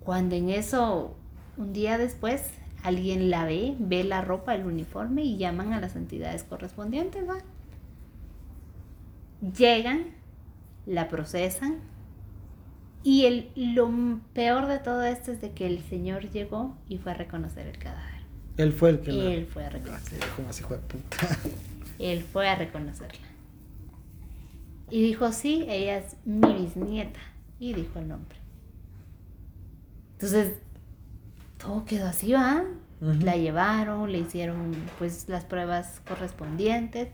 Cuando 0.00 0.34
en 0.34 0.48
eso, 0.50 1.16
un 1.56 1.72
día 1.72 1.98
después, 1.98 2.42
alguien 2.82 3.30
la 3.30 3.44
ve, 3.46 3.74
ve 3.78 4.04
la 4.04 4.20
ropa, 4.20 4.54
el 4.54 4.64
uniforme 4.66 5.22
y 5.24 5.36
llaman 5.38 5.72
a 5.72 5.80
las 5.80 5.96
entidades 5.96 6.44
correspondientes, 6.44 7.28
¿va? 7.28 7.38
Llegan, 9.58 10.04
la 10.86 11.08
procesan, 11.08 11.78
y 13.02 13.26
el, 13.26 13.50
lo 13.54 13.90
peor 14.32 14.66
de 14.66 14.78
todo 14.78 15.02
esto 15.04 15.32
es 15.32 15.40
de 15.42 15.50
que 15.52 15.66
el 15.66 15.82
señor 15.82 16.30
llegó 16.30 16.74
y 16.88 16.96
fue 16.98 17.12
a 17.12 17.14
reconocer 17.14 17.66
el 17.66 17.78
cadáver. 17.78 18.14
Él 18.56 18.72
fue 18.72 18.90
el 18.90 19.00
que 19.00 19.34
Él 19.34 19.46
fue 19.46 19.64
a 19.64 19.66
Ah, 19.66 19.70
reconocer. 19.70 20.18
viejo 20.18 20.42
más 20.42 20.60
hijo 20.60 20.74
de 20.74 20.80
puta. 20.80 21.26
Él 21.98 22.22
fue 22.22 22.48
a 22.48 22.54
reconocerla. 22.56 23.26
Y 24.90 25.02
dijo, 25.02 25.32
sí, 25.32 25.64
ella 25.68 25.98
es 25.98 26.16
mi 26.24 26.52
bisnieta. 26.54 27.20
Y 27.58 27.72
dijo 27.72 27.98
el 27.98 28.08
nombre. 28.08 28.36
Entonces, 30.12 30.58
todo 31.58 31.84
quedó 31.84 32.06
así, 32.06 32.32
¿va? 32.32 32.64
Ujú. 33.00 33.12
La 33.24 33.36
llevaron, 33.36 34.10
le 34.12 34.18
hicieron 34.18 34.74
pues 34.98 35.28
las 35.28 35.44
pruebas 35.44 36.00
correspondientes. 36.06 37.08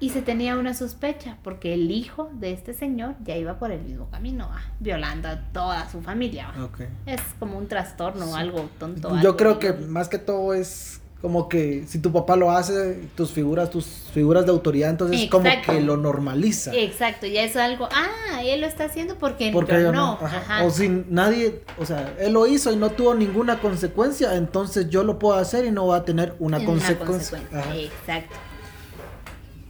Y 0.00 0.10
se 0.10 0.20
tenía 0.20 0.56
una 0.56 0.74
sospecha, 0.74 1.38
porque 1.44 1.74
el 1.74 1.90
hijo 1.92 2.28
de 2.34 2.52
este 2.52 2.74
señor 2.74 3.14
ya 3.22 3.36
iba 3.36 3.58
por 3.60 3.70
el 3.70 3.82
mismo 3.82 4.08
camino, 4.10 4.48
¿va? 4.48 4.60
violando 4.80 5.28
a 5.28 5.38
toda 5.52 5.88
su 5.90 6.00
familia. 6.02 6.52
¿va? 6.58 6.64
Ok. 6.64 6.80
Es 7.06 7.20
como 7.38 7.56
un 7.56 7.68
trastorno, 7.68 8.26
Sí. 8.26 8.32
algo 8.34 8.68
tonto. 8.80 9.10
Yo 9.10 9.14
algo 9.16 9.36
creo 9.36 9.58
que 9.60 9.72
más 9.74 10.08
que 10.08 10.18
todo 10.18 10.54
es 10.54 11.00
como 11.22 11.48
que 11.48 11.84
si 11.86 12.00
tu 12.00 12.12
papá 12.12 12.34
lo 12.34 12.50
hace, 12.50 12.98
tus 13.14 13.30
figuras, 13.30 13.70
tus 13.70 13.86
figuras 14.12 14.44
de 14.44 14.50
autoridad, 14.50 14.90
entonces 14.90 15.30
como 15.30 15.46
Exacto. 15.46 15.72
que 15.72 15.80
lo 15.80 15.96
normaliza. 15.96 16.74
Exacto, 16.74 17.26
ya 17.28 17.44
es 17.44 17.56
algo, 17.56 17.88
ah, 17.92 18.42
él 18.44 18.60
lo 18.60 18.66
está 18.66 18.84
haciendo 18.86 19.16
porque, 19.16 19.50
Porque 19.52 19.74
yo 19.74 19.80
yo 19.80 19.92
no. 19.92 20.18
Ajá. 20.20 20.38
Ajá. 20.38 20.64
O 20.64 20.70
si 20.70 20.88
nadie, 21.08 21.60
o 21.78 21.86
sea, 21.86 22.12
él 22.18 22.32
lo 22.32 22.48
hizo 22.48 22.72
y 22.72 22.76
no 22.76 22.90
tuvo 22.90 23.14
ninguna 23.14 23.60
consecuencia, 23.60 24.34
entonces 24.36 24.90
yo 24.90 25.04
lo 25.04 25.20
puedo 25.20 25.38
hacer 25.38 25.64
y 25.64 25.70
no 25.70 25.86
va 25.86 25.98
a 25.98 26.04
tener 26.04 26.34
una, 26.40 26.58
Una 26.58 26.66
consecuencia. 26.66 27.38
consecuencia. 27.38 27.82
Exacto. 27.84 28.34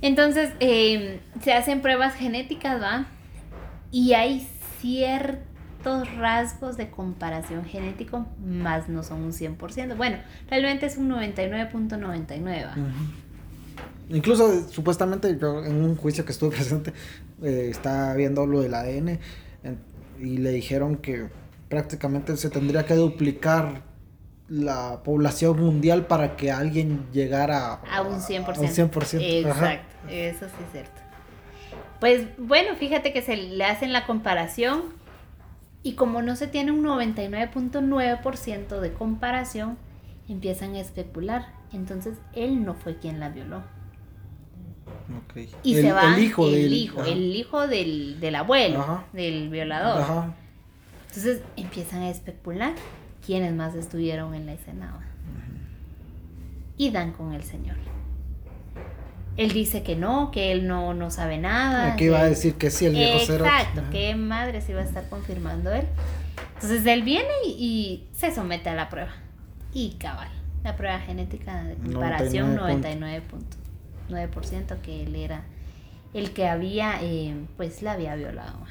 Entonces, 0.00 0.50
eh, 0.58 1.20
se 1.44 1.52
hacen 1.52 1.82
pruebas 1.82 2.14
genéticas, 2.14 2.82
¿va? 2.82 3.06
Y 3.92 4.14
hay 4.14 4.48
ciertos 5.82 6.16
rasgos 6.16 6.76
de 6.76 6.90
comparación 6.90 7.64
genético, 7.64 8.26
más 8.44 8.88
no 8.88 9.02
son 9.02 9.22
un 9.22 9.32
100%. 9.32 9.96
Bueno, 9.96 10.18
realmente 10.48 10.86
es 10.86 10.96
un 10.96 11.10
99.99, 11.10 12.64
¿va? 12.66 12.72
Ujú. 12.72 14.14
Incluso 14.16 14.68
supuestamente 14.68 15.36
yo 15.40 15.64
en 15.64 15.82
un 15.84 15.96
juicio 15.96 16.24
que 16.24 16.32
estuve 16.32 16.50
presente 16.56 16.92
eh, 17.42 17.68
estaba 17.70 18.14
viendo 18.14 18.46
lo 18.46 18.60
del 18.60 18.74
ADN 18.74 19.18
en- 19.64 19.78
y 20.20 20.38
le 20.38 20.50
dijeron 20.50 20.96
que 20.96 21.28
prácticamente 21.68 22.36
se 22.36 22.48
tendría 22.50 22.84
que 22.86 22.94
duplicar 22.94 23.82
la 24.48 25.00
población 25.02 25.58
mundial 25.58 26.06
para 26.06 26.36
que 26.36 26.52
alguien 26.52 27.06
llegara 27.12 27.74
A 27.90 28.02
un 28.02 28.20
100%. 28.20 28.56
A 28.56 28.60
un 28.60 28.66
100%. 28.68 29.46
ajá. 29.50 29.72
Exacto, 29.72 30.08
eso 30.10 30.46
sí 30.46 30.62
es 30.66 30.72
cierto. 30.72 31.00
Pues 31.98 32.26
bueno, 32.36 32.76
fíjate 32.76 33.12
que 33.12 33.22
se 33.22 33.36
le 33.36 33.64
hacen 33.64 33.92
la 33.92 34.04
comparación 34.06 34.82
y 35.82 35.94
como 35.94 36.22
no 36.22 36.36
se 36.36 36.46
tiene 36.46 36.70
un 36.72 36.84
99.9% 36.84 38.80
de 38.80 38.92
comparación, 38.92 39.76
empiezan 40.28 40.74
a 40.74 40.80
especular. 40.80 41.46
Entonces 41.72 42.18
él 42.34 42.64
no 42.64 42.74
fue 42.74 42.98
quien 42.98 43.18
la 43.18 43.30
violó. 43.30 43.62
Y 45.62 45.74
el, 45.76 45.82
se 45.82 45.92
va 45.92 46.14
el 46.14 46.22
hijo 46.22 46.46
el 46.46 46.52
del 46.52 46.72
hijo, 46.72 47.00
ajá. 47.00 47.10
el 47.10 47.36
hijo 47.36 47.66
del, 47.66 48.20
del 48.20 48.34
abuelo, 48.34 48.80
Ajá. 48.80 49.04
del 49.12 49.48
violador. 49.48 50.00
Ajá. 50.02 50.34
Entonces 51.08 51.42
empiezan 51.56 52.02
a 52.02 52.10
especular 52.10 52.74
quiénes 53.24 53.52
más 53.52 53.74
estuvieron 53.74 54.34
en 54.34 54.46
la 54.46 54.52
escena. 54.52 55.08
Y 56.76 56.90
dan 56.90 57.12
con 57.12 57.32
el 57.32 57.42
señor. 57.42 57.76
Él 59.36 59.52
dice 59.52 59.82
que 59.82 59.96
no, 59.96 60.30
que 60.30 60.52
él 60.52 60.66
no, 60.66 60.94
no 60.94 61.10
sabe 61.10 61.38
nada. 61.38 61.94
Aquí 61.94 62.04
iba 62.04 62.20
a 62.20 62.24
decir 62.24 62.54
que 62.54 62.70
sí, 62.70 62.86
el 62.86 62.94
viejo 62.94 63.18
cero. 63.26 63.44
Exacto, 63.46 63.80
Ajá. 63.80 63.90
qué 63.90 64.14
madre 64.14 64.60
se 64.60 64.72
iba 64.72 64.80
a 64.80 64.84
estar 64.84 65.08
confirmando 65.08 65.72
él. 65.72 65.86
Entonces 66.54 66.84
él 66.86 67.02
viene 67.02 67.28
y, 67.46 67.50
y 67.50 68.08
se 68.14 68.34
somete 68.34 68.68
a 68.68 68.74
la 68.74 68.88
prueba. 68.88 69.12
Y 69.72 69.94
cabal, 69.94 70.28
la 70.64 70.76
prueba 70.76 70.98
genética 71.00 71.64
de 71.64 71.74
comparación 71.76 72.56
99.9% 72.56 74.80
que 74.82 75.02
él 75.04 75.16
era 75.16 75.42
el 76.14 76.32
que 76.32 76.46
había, 76.46 76.98
eh, 77.02 77.34
pues 77.56 77.80
la 77.82 77.92
había 77.92 78.14
violado. 78.16 78.58
¿va? 78.60 78.66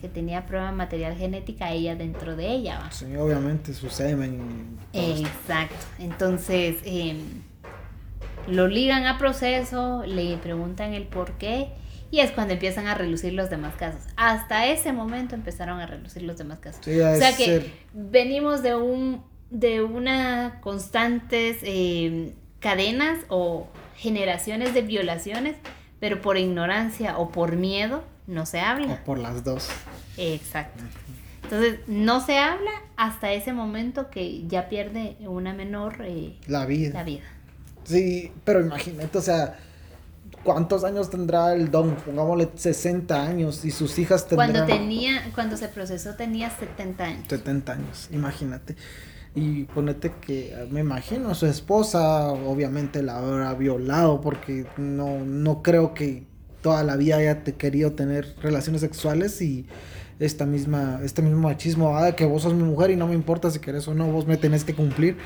Que 0.00 0.08
tenía 0.08 0.46
prueba 0.46 0.72
material 0.72 1.16
genética 1.16 1.70
ella 1.70 1.94
dentro 1.96 2.34
de 2.34 2.50
ella. 2.50 2.78
¿va? 2.80 2.90
Sí, 2.90 3.14
obviamente 3.16 3.74
su 3.74 3.90
semen. 3.90 4.78
Exacto. 4.92 5.76
Entonces, 5.98 6.76
eh, 6.84 7.16
lo 8.48 8.66
ligan 8.68 9.06
a 9.06 9.18
proceso, 9.18 10.02
le 10.06 10.36
preguntan 10.38 10.92
el 10.94 11.04
por 11.04 11.32
qué 11.38 11.68
y 12.10 12.20
es 12.20 12.30
cuando 12.30 12.52
empiezan 12.54 12.86
a 12.88 12.94
relucir 12.94 13.32
los 13.32 13.48
demás 13.50 13.74
casos. 13.76 14.02
Hasta 14.16 14.66
ese 14.66 14.92
momento 14.92 15.34
empezaron 15.34 15.80
a 15.80 15.86
relucir 15.86 16.22
los 16.22 16.36
demás 16.38 16.58
casos. 16.58 16.84
Sí, 16.84 17.00
o 17.00 17.16
sea 17.16 17.36
que 17.36 17.44
ser- 17.44 17.72
venimos 17.92 18.62
de 18.62 18.74
un 18.74 19.22
de 19.50 19.82
una 19.82 20.60
constantes 20.62 21.58
eh, 21.62 22.34
cadenas 22.58 23.18
o 23.28 23.66
generaciones 23.96 24.72
de 24.74 24.80
violaciones, 24.82 25.56
pero 26.00 26.20
por 26.22 26.38
ignorancia 26.38 27.18
o 27.18 27.30
por 27.30 27.56
miedo 27.56 28.02
no 28.26 28.46
se 28.46 28.60
habla. 28.60 28.92
o 28.94 29.04
por 29.04 29.18
las 29.18 29.44
dos. 29.44 29.68
Exacto. 30.16 30.82
Entonces, 31.44 31.80
no 31.86 32.20
se 32.24 32.38
habla 32.38 32.70
hasta 32.96 33.32
ese 33.32 33.52
momento 33.52 34.08
que 34.10 34.46
ya 34.46 34.68
pierde 34.68 35.16
una 35.20 35.52
menor 35.52 35.96
eh, 36.00 36.38
La 36.46 36.64
vida. 36.66 36.94
la 36.94 37.04
vida. 37.04 37.24
Sí, 37.92 38.32
pero 38.44 38.60
imagínate, 38.60 39.18
o 39.18 39.22
sea, 39.22 39.58
¿cuántos 40.44 40.84
años 40.84 41.10
tendrá 41.10 41.54
el 41.54 41.70
don? 41.70 41.94
Pongámosle 41.96 42.50
60 42.54 43.22
años 43.22 43.64
y 43.64 43.70
sus 43.70 43.98
hijas 43.98 44.26
tendrán 44.26 44.50
Cuando 44.52 44.72
tenía, 44.72 45.30
cuando 45.34 45.56
se 45.56 45.68
procesó 45.68 46.14
tenía 46.14 46.50
70 46.50 47.04
años. 47.04 47.26
70 47.28 47.72
años, 47.72 48.08
imagínate. 48.12 48.76
Y 49.34 49.64
ponete 49.64 50.12
que, 50.20 50.54
me 50.70 50.80
imagino, 50.80 51.34
su 51.34 51.46
esposa 51.46 52.28
obviamente 52.32 53.02
la 53.02 53.18
habrá 53.18 53.54
violado 53.54 54.20
porque 54.20 54.66
no, 54.76 55.20
no 55.24 55.62
creo 55.62 55.94
que 55.94 56.24
toda 56.60 56.82
la 56.84 56.96
vida 56.96 57.16
haya 57.16 57.42
te- 57.42 57.54
querido 57.54 57.92
tener 57.92 58.34
relaciones 58.42 58.82
sexuales 58.82 59.40
y 59.40 59.66
esta 60.20 60.44
misma, 60.44 61.00
este 61.02 61.22
mismo 61.22 61.40
machismo, 61.40 61.96
ah, 61.96 62.12
que 62.12 62.26
vos 62.26 62.42
sos 62.42 62.52
mi 62.54 62.62
mujer 62.62 62.90
y 62.90 62.96
no 62.96 63.08
me 63.08 63.14
importa 63.14 63.50
si 63.50 63.58
querés 63.58 63.88
o 63.88 63.94
no, 63.94 64.06
vos 64.12 64.26
me 64.26 64.36
tenés 64.36 64.64
que 64.64 64.74
cumplir. 64.74 65.16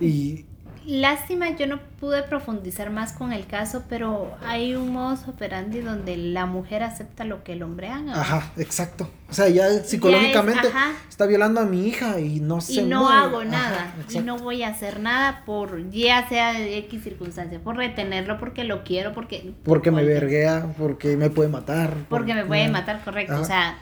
Y 0.00 0.46
Lástima, 0.90 1.50
yo 1.56 1.68
no 1.68 1.78
pude 2.00 2.22
profundizar 2.24 2.90
más 2.90 3.12
con 3.12 3.32
el 3.32 3.46
caso, 3.46 3.84
pero 3.88 4.36
hay 4.44 4.74
un 4.74 4.92
modus 4.92 5.28
operandi 5.28 5.80
donde 5.80 6.16
la 6.16 6.46
mujer 6.46 6.82
acepta 6.82 7.22
lo 7.24 7.44
que 7.44 7.52
el 7.52 7.62
hombre 7.62 7.88
haga. 7.88 8.20
Ajá, 8.20 8.50
exacto. 8.56 9.08
O 9.28 9.32
sea, 9.32 9.48
ya 9.48 9.68
psicológicamente 9.84 10.66
ajá. 10.68 10.92
está 11.08 11.26
violando 11.26 11.60
a 11.60 11.64
mi 11.66 11.86
hija 11.86 12.18
y 12.18 12.40
no 12.40 12.60
se 12.60 12.80
y 12.80 12.82
no 12.82 13.02
mueve. 13.04 13.16
hago 13.18 13.40
Ajá, 13.42 13.50
nada 13.50 13.94
y 14.08 14.18
no 14.18 14.38
voy 14.38 14.64
a 14.64 14.68
hacer 14.68 14.98
nada 14.98 15.44
por 15.46 15.90
ya 15.90 16.28
sea 16.28 16.52
de 16.54 16.78
X 16.78 17.04
circunstancia, 17.04 17.60
por 17.60 17.76
retenerlo 17.76 18.38
porque 18.38 18.64
lo 18.64 18.82
quiero, 18.82 19.12
porque 19.12 19.54
Porque 19.62 19.92
me 19.92 20.02
verguea, 20.02 20.74
porque 20.76 21.16
me 21.16 21.30
puede 21.30 21.48
matar. 21.50 21.94
porque 22.08 22.34
me 22.34 22.44
puede 22.44 22.68
matar, 22.68 23.00
correcto. 23.04 23.34
Ajá. 23.34 23.42
O 23.42 23.44
sea, 23.44 23.78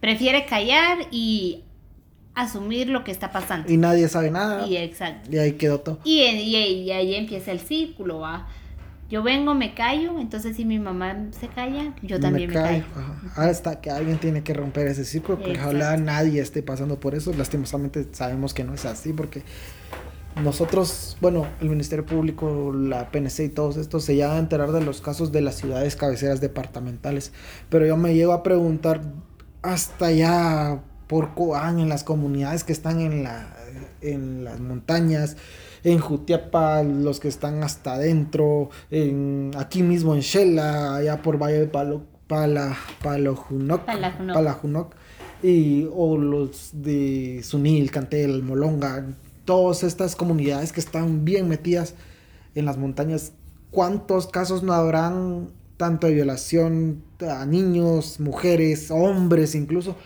prefiere 0.00 0.46
callar 0.46 0.98
y 1.12 1.62
asumir 2.34 2.88
lo 2.88 3.04
que 3.04 3.10
está 3.10 3.32
pasando. 3.32 3.70
Y 3.70 3.76
nadie 3.76 4.08
sabe 4.08 4.30
nada. 4.30 4.66
Y 4.66 4.76
exacto. 4.76 5.30
Y 5.30 5.38
ahí 5.38 5.52
quedó 5.52 5.80
todo. 5.80 6.00
Y, 6.04 6.22
y, 6.22 6.56
y 6.56 6.90
ahí 6.92 7.14
empieza 7.14 7.52
el 7.52 7.60
círculo, 7.60 8.20
¿va? 8.20 8.46
Yo 9.10 9.24
vengo, 9.24 9.54
me 9.54 9.74
callo, 9.74 10.20
entonces 10.20 10.54
si 10.54 10.64
mi 10.64 10.78
mamá 10.78 11.16
se 11.38 11.48
calla, 11.48 11.94
yo 12.00 12.20
también 12.20 12.48
me, 12.48 12.54
callo. 12.54 12.84
Ajá. 12.94 13.48
Hasta 13.48 13.80
que 13.80 13.90
alguien 13.90 14.18
tiene 14.18 14.44
que 14.44 14.54
romper 14.54 14.86
ese 14.86 15.04
círculo, 15.04 15.38
porque 15.38 15.58
ojalá 15.58 15.96
nadie 15.96 16.40
esté 16.40 16.62
pasando 16.62 17.00
por 17.00 17.16
eso. 17.16 17.32
Lastimosamente 17.32 18.06
sabemos 18.12 18.54
que 18.54 18.62
no 18.62 18.72
es 18.72 18.84
así, 18.84 19.12
porque 19.12 19.42
nosotros, 20.40 21.16
bueno, 21.20 21.48
el 21.60 21.70
Ministerio 21.70 22.06
Público, 22.06 22.72
la 22.72 23.10
PNC 23.10 23.40
y 23.40 23.48
todos 23.48 23.78
estos 23.78 24.04
se 24.04 24.14
llegan 24.14 24.36
a 24.36 24.38
enterar 24.38 24.70
de 24.70 24.80
los 24.80 25.00
casos 25.00 25.32
de 25.32 25.40
las 25.40 25.56
ciudades 25.56 25.96
cabeceras 25.96 26.40
departamentales. 26.40 27.32
Pero 27.68 27.86
yo 27.86 27.96
me 27.96 28.14
llego 28.14 28.32
a 28.32 28.44
preguntar 28.44 29.00
hasta 29.62 30.12
ya 30.12 30.84
por 31.10 31.34
Coán, 31.34 31.80
en 31.80 31.88
las 31.88 32.04
comunidades 32.04 32.62
que 32.62 32.72
están 32.72 33.00
en, 33.00 33.24
la, 33.24 33.52
en 34.00 34.44
las 34.44 34.60
montañas, 34.60 35.36
en 35.82 35.98
Jutiapa, 35.98 36.84
los 36.84 37.18
que 37.18 37.26
están 37.26 37.64
hasta 37.64 37.94
adentro, 37.94 38.70
en, 38.92 39.50
aquí 39.58 39.82
mismo 39.82 40.14
en 40.14 40.20
Shela, 40.20 40.94
allá 40.94 41.20
por 41.20 41.36
Valle 41.36 41.58
de 41.58 41.66
Palo, 41.66 42.02
Pala, 42.28 42.76
Palojunoc, 43.02 43.84
Palajunoc, 43.84 44.94
y, 45.42 45.88
o 45.92 46.16
los 46.16 46.70
de 46.74 47.40
Sunil, 47.42 47.90
Cantel, 47.90 48.44
Molonga, 48.44 49.04
todas 49.44 49.82
estas 49.82 50.14
comunidades 50.14 50.72
que 50.72 50.78
están 50.78 51.24
bien 51.24 51.48
metidas 51.48 51.96
en 52.54 52.66
las 52.66 52.78
montañas, 52.78 53.32
¿cuántos 53.72 54.28
casos 54.28 54.62
no 54.62 54.74
habrán 54.74 55.48
tanto 55.76 56.06
de 56.06 56.14
violación 56.14 57.02
a 57.28 57.44
niños, 57.46 58.20
mujeres, 58.20 58.92
hombres 58.92 59.56
incluso? 59.56 59.96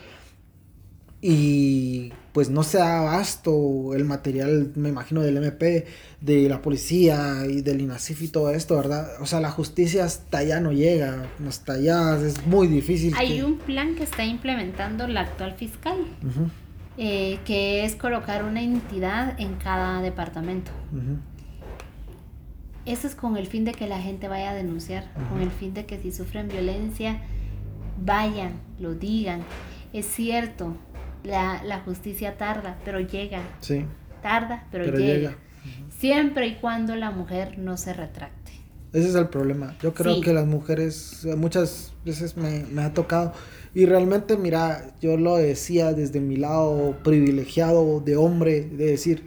Y 1.26 2.12
pues 2.34 2.50
no 2.50 2.62
se 2.64 2.76
da 2.76 2.98
abasto 2.98 3.94
el 3.94 4.04
material, 4.04 4.72
me 4.74 4.90
imagino, 4.90 5.22
del 5.22 5.38
MP, 5.38 5.86
de 6.20 6.50
la 6.50 6.60
policía 6.60 7.46
y 7.48 7.62
del 7.62 7.80
INACIF 7.80 8.20
y 8.20 8.28
todo 8.28 8.50
esto, 8.50 8.76
¿verdad? 8.76 9.08
O 9.22 9.24
sea, 9.24 9.40
la 9.40 9.50
justicia 9.50 10.04
hasta 10.04 10.38
allá 10.38 10.60
no 10.60 10.72
llega, 10.72 11.24
hasta 11.48 11.72
allá 11.74 12.18
es 12.18 12.46
muy 12.46 12.66
difícil. 12.66 13.14
Hay 13.16 13.40
un 13.40 13.56
plan 13.56 13.94
que 13.94 14.02
está 14.02 14.26
implementando 14.26 15.08
la 15.08 15.22
actual 15.22 15.54
fiscal, 15.54 15.96
eh, 16.98 17.38
que 17.46 17.86
es 17.86 17.96
colocar 17.96 18.44
una 18.44 18.60
entidad 18.60 19.40
en 19.40 19.54
cada 19.54 20.02
departamento. 20.02 20.72
Eso 22.84 23.06
es 23.06 23.14
con 23.14 23.38
el 23.38 23.46
fin 23.46 23.64
de 23.64 23.72
que 23.72 23.86
la 23.86 24.02
gente 24.02 24.28
vaya 24.28 24.50
a 24.50 24.54
denunciar, 24.54 25.10
con 25.30 25.40
el 25.40 25.50
fin 25.50 25.72
de 25.72 25.86
que 25.86 25.98
si 25.98 26.12
sufren 26.12 26.48
violencia, 26.48 27.22
vayan, 28.04 28.60
lo 28.78 28.92
digan. 28.94 29.40
Es 29.94 30.04
cierto, 30.04 30.76
la, 31.24 31.82
justicia 31.84 32.36
tarda, 32.36 32.78
pero 32.84 33.00
llega. 33.00 33.42
Sí. 33.60 33.84
Tarda, 34.22 34.66
pero, 34.70 34.96
llega. 34.96 35.36
Siempre 35.98 36.46
y 36.46 36.54
cuando 36.56 36.94
la 36.96 37.10
mujer 37.10 37.58
no 37.58 37.76
se 37.76 37.92
retracte. 37.92 38.52
Ese 38.92 39.08
es 39.08 39.14
el 39.16 39.28
problema. 39.28 39.74
Yo 39.82 39.92
creo 39.92 40.20
que 40.20 40.32
las 40.32 40.46
mujeres 40.46 41.26
muchas 41.36 41.92
veces 42.04 42.36
me, 42.36 42.64
me, 42.70 42.82
ha 42.82 42.94
tocado. 42.94 43.32
Y 43.74 43.86
realmente, 43.86 44.36
mira, 44.36 44.94
yo 45.00 45.16
lo 45.16 45.36
decía 45.36 45.92
desde 45.92 46.20
mi 46.20 46.36
lado 46.36 46.96
privilegiado 47.02 48.00
de 48.00 48.16
hombre, 48.16 48.60
de 48.62 48.86
decir, 48.86 49.24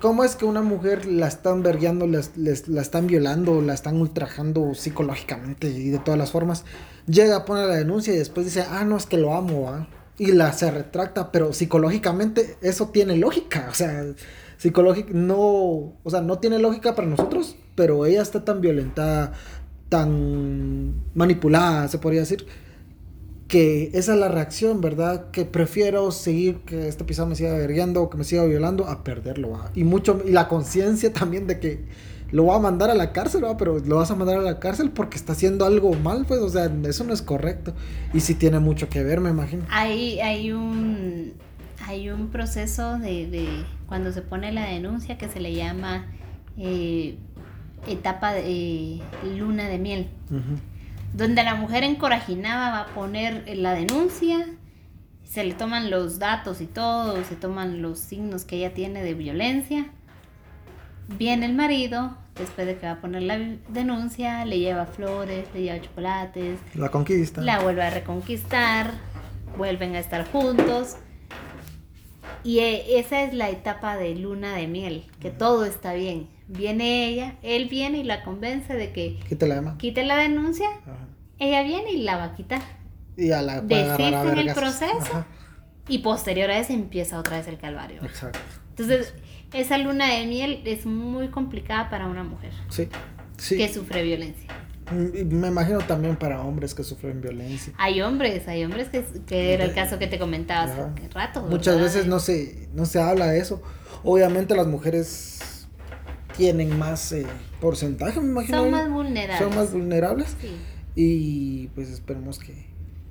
¿cómo 0.00 0.22
es 0.22 0.36
que 0.36 0.44
una 0.44 0.60
mujer 0.60 1.06
la 1.06 1.28
están 1.28 1.62
vergueando, 1.62 2.06
la, 2.06 2.20
la 2.36 2.82
están 2.82 3.06
violando, 3.06 3.62
la 3.62 3.72
están 3.72 3.98
ultrajando 3.98 4.74
psicológicamente 4.74 5.68
y 5.68 5.88
de 5.88 5.98
todas 5.98 6.18
las 6.18 6.30
formas? 6.30 6.66
Llega, 7.06 7.46
pone 7.46 7.66
la 7.66 7.76
denuncia 7.76 8.12
y 8.12 8.18
después 8.18 8.44
dice, 8.44 8.66
ah, 8.68 8.84
no, 8.84 8.98
es 8.98 9.06
que 9.06 9.16
lo 9.16 9.34
amo, 9.34 9.70
¿ah? 9.70 9.88
Y 10.18 10.32
la 10.32 10.52
se 10.52 10.70
retracta, 10.70 11.32
pero 11.32 11.52
psicológicamente 11.52 12.56
eso 12.62 12.88
tiene 12.88 13.16
lógica, 13.16 13.68
o 13.70 13.74
sea, 13.74 14.04
psicológica 14.58 15.10
no, 15.12 15.38
o 15.38 16.10
sea, 16.10 16.20
no 16.20 16.38
tiene 16.38 16.58
lógica 16.58 16.94
para 16.94 17.08
nosotros, 17.08 17.56
pero 17.74 18.06
ella 18.06 18.22
está 18.22 18.44
tan 18.44 18.60
violentada, 18.60 19.32
tan 19.88 20.94
manipulada, 21.14 21.88
se 21.88 21.98
podría 21.98 22.20
decir, 22.20 22.46
que 23.48 23.90
esa 23.92 24.14
es 24.14 24.18
la 24.18 24.28
reacción, 24.28 24.80
¿verdad? 24.80 25.30
Que 25.30 25.44
prefiero 25.44 26.10
seguir 26.10 26.58
que 26.60 26.88
este 26.88 27.04
pisado 27.04 27.28
me 27.28 27.36
siga 27.36 27.52
vergueando, 27.54 28.08
que 28.08 28.16
me 28.16 28.24
siga 28.24 28.44
violando, 28.44 28.86
a 28.86 29.04
perderlo, 29.04 29.60
y 29.74 29.84
mucho, 29.84 30.22
y 30.24 30.30
la 30.30 30.48
conciencia 30.48 31.12
también 31.12 31.46
de 31.46 31.60
que 31.60 31.84
lo 32.30 32.46
va 32.46 32.56
a 32.56 32.58
mandar 32.58 32.90
a 32.90 32.94
la 32.94 33.12
cárcel, 33.12 33.44
¿va? 33.44 33.56
pero 33.56 33.78
lo 33.78 33.96
vas 33.96 34.10
a 34.10 34.16
mandar 34.16 34.38
a 34.38 34.42
la 34.42 34.58
cárcel 34.58 34.90
porque 34.90 35.16
está 35.16 35.32
haciendo 35.32 35.64
algo 35.64 35.92
mal, 35.94 36.24
pues, 36.26 36.40
o 36.40 36.48
sea, 36.48 36.70
eso 36.84 37.04
no 37.04 37.12
es 37.12 37.22
correcto. 37.22 37.74
Y 38.12 38.20
sí 38.20 38.34
tiene 38.34 38.58
mucho 38.58 38.88
que 38.88 39.02
ver, 39.02 39.20
me 39.20 39.30
imagino. 39.30 39.64
Hay, 39.70 40.20
hay 40.20 40.52
un 40.52 41.34
hay 41.86 42.10
un 42.10 42.28
proceso 42.28 42.98
de, 42.98 43.26
de 43.26 43.46
cuando 43.86 44.12
se 44.12 44.22
pone 44.22 44.52
la 44.52 44.66
denuncia 44.66 45.18
que 45.18 45.28
se 45.28 45.40
le 45.40 45.54
llama 45.54 46.06
eh, 46.56 47.18
etapa 47.86 48.32
de 48.32 48.42
eh, 48.96 49.02
luna 49.36 49.68
de 49.68 49.78
miel, 49.78 50.08
donde 51.12 51.44
la 51.44 51.54
mujer 51.54 51.84
encorajinada 51.84 52.70
va 52.70 52.80
a 52.80 52.86
poner 52.94 53.44
la 53.56 53.74
denuncia, 53.74 54.46
se 55.24 55.44
le 55.44 55.54
toman 55.54 55.90
los 55.90 56.18
datos 56.18 56.60
y 56.60 56.66
todo, 56.66 57.22
se 57.24 57.36
toman 57.36 57.82
los 57.82 57.98
signos 57.98 58.44
que 58.44 58.56
ella 58.56 58.72
tiene 58.72 59.02
de 59.02 59.14
violencia. 59.14 59.86
Viene 61.08 61.46
el 61.46 61.54
marido, 61.54 62.16
después 62.34 62.66
de 62.66 62.76
que 62.76 62.86
va 62.86 62.92
a 62.92 63.00
poner 63.00 63.22
la 63.22 63.38
denuncia, 63.68 64.44
le 64.44 64.58
lleva 64.58 64.86
flores, 64.86 65.46
le 65.54 65.62
lleva 65.62 65.80
chocolates. 65.80 66.58
La 66.74 66.90
conquista. 66.90 67.40
La 67.42 67.60
vuelve 67.60 67.82
a 67.82 67.90
reconquistar, 67.90 68.92
vuelven 69.56 69.94
a 69.94 69.98
estar 69.98 70.30
juntos. 70.30 70.96
Y 72.42 72.58
e, 72.58 72.98
esa 72.98 73.22
es 73.22 73.34
la 73.34 73.50
etapa 73.50 73.96
de 73.96 74.14
luna 74.14 74.54
de 74.54 74.66
miel, 74.66 75.06
que 75.20 75.30
todo 75.30 75.64
está 75.64 75.94
bien. 75.94 76.28
Viene 76.46 77.06
ella, 77.06 77.36
él 77.42 77.68
viene 77.68 77.98
y 77.98 78.04
la 78.04 78.22
convence 78.22 78.74
de 78.74 78.92
que 78.92 79.18
quite 79.28 79.46
la, 79.46 79.76
quite 79.78 80.04
la 80.04 80.16
denuncia. 80.16 80.68
Ella 81.38 81.62
viene 81.62 81.92
y 81.92 82.02
la 82.02 82.16
va 82.16 82.24
a 82.24 82.34
quitar. 82.34 82.62
Y 83.16 83.30
a 83.30 83.42
la 83.42 83.58
en 83.58 84.38
el 84.38 84.54
proceso. 84.54 85.24
Y 85.88 85.98
posterior 85.98 86.50
a 86.50 86.58
eso 86.58 86.72
empieza 86.72 87.18
otra 87.18 87.38
vez 87.38 87.46
el 87.46 87.58
calvario. 87.58 88.02
Exacto. 88.02 88.38
Entonces, 88.70 89.14
esa 89.54 89.78
luna 89.78 90.12
de 90.12 90.26
miel 90.26 90.62
es 90.64 90.84
muy 90.84 91.28
complicada 91.28 91.88
para 91.88 92.06
una 92.06 92.24
mujer. 92.24 92.52
Sí, 92.68 92.88
sí. 93.38 93.56
Que 93.56 93.72
sufre 93.72 94.02
violencia. 94.02 94.48
Mm, 94.90 95.34
me 95.40 95.48
imagino 95.48 95.78
también 95.78 96.16
para 96.16 96.42
hombres 96.42 96.74
que 96.74 96.84
sufren 96.84 97.20
violencia. 97.20 97.72
Hay 97.78 98.02
hombres, 98.02 98.46
hay 98.48 98.64
hombres 98.64 98.88
que, 98.88 99.04
que 99.26 99.54
era 99.54 99.64
el 99.64 99.72
caso 99.72 99.98
que 99.98 100.06
te 100.06 100.18
comentabas 100.18 100.70
hace 100.70 101.08
rato. 101.08 101.42
Muchas 101.42 101.80
veces 101.80 102.06
no 102.06 102.18
se, 102.18 102.68
no 102.74 102.84
se 102.84 103.00
habla 103.00 103.28
de 103.28 103.38
eso. 103.38 103.62
Obviamente 104.02 104.54
las 104.54 104.66
mujeres 104.66 105.66
tienen 106.36 106.78
más 106.78 107.12
eh, 107.12 107.26
porcentaje, 107.60 108.20
me 108.20 108.28
imagino. 108.28 108.58
Son 108.58 108.70
más 108.70 108.90
vulnerables. 108.90 109.38
Son 109.38 109.54
más 109.56 109.72
vulnerables. 109.72 110.36
Sí. 110.40 110.50
Y 110.96 111.68
pues 111.68 111.88
esperemos 111.88 112.38
que, 112.38 112.66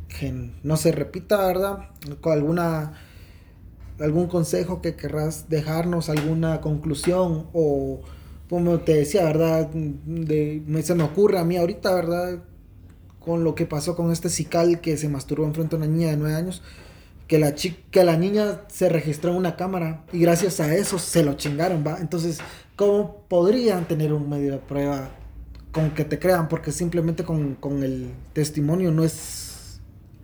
que 0.07 0.51
no 0.61 0.77
se 0.77 0.91
repita, 0.91 1.45
¿verdad? 1.47 1.89
Con 2.21 2.33
alguna 2.33 2.93
algún 3.99 4.27
consejo 4.27 4.81
que 4.81 4.95
querrás 4.95 5.49
dejarnos, 5.49 6.09
alguna 6.09 6.61
conclusión 6.61 7.47
o 7.53 8.01
como 8.49 8.79
te 8.79 8.93
decía, 8.93 9.23
¿verdad? 9.23 9.67
De, 9.69 10.61
me, 10.67 10.83
se 10.83 10.93
me 10.95 11.03
ocurre 11.03 11.39
a 11.39 11.43
mí 11.43 11.57
ahorita, 11.57 11.93
¿verdad? 11.93 12.43
Con 13.19 13.43
lo 13.43 13.55
que 13.55 13.65
pasó 13.65 13.95
con 13.95 14.11
este 14.11 14.29
cical 14.29 14.79
que 14.79 14.97
se 14.97 15.09
masturbó 15.09 15.45
enfrente 15.45 15.75
a 15.75 15.79
una 15.79 15.87
niña 15.87 16.09
de 16.09 16.17
nueve 16.17 16.35
años, 16.35 16.61
que 17.27 17.39
la, 17.39 17.55
que 17.55 18.03
la 18.03 18.17
niña 18.17 18.61
se 18.67 18.89
registró 18.89 19.31
en 19.31 19.37
una 19.37 19.55
cámara 19.55 20.05
y 20.11 20.19
gracias 20.19 20.59
a 20.59 20.75
eso 20.75 20.99
se 20.99 21.23
lo 21.23 21.33
chingaron, 21.33 21.83
¿va? 21.85 21.97
Entonces, 21.99 22.39
¿cómo 22.75 23.23
podrían 23.27 23.87
tener 23.87 24.13
un 24.13 24.29
medio 24.29 24.51
de 24.51 24.59
prueba 24.59 25.09
con 25.71 25.91
que 25.91 26.05
te 26.05 26.19
crean? 26.19 26.47
Porque 26.47 26.71
simplemente 26.71 27.23
con, 27.23 27.55
con 27.55 27.81
el 27.81 28.11
testimonio 28.33 28.91
no 28.91 29.03
es, 29.03 29.79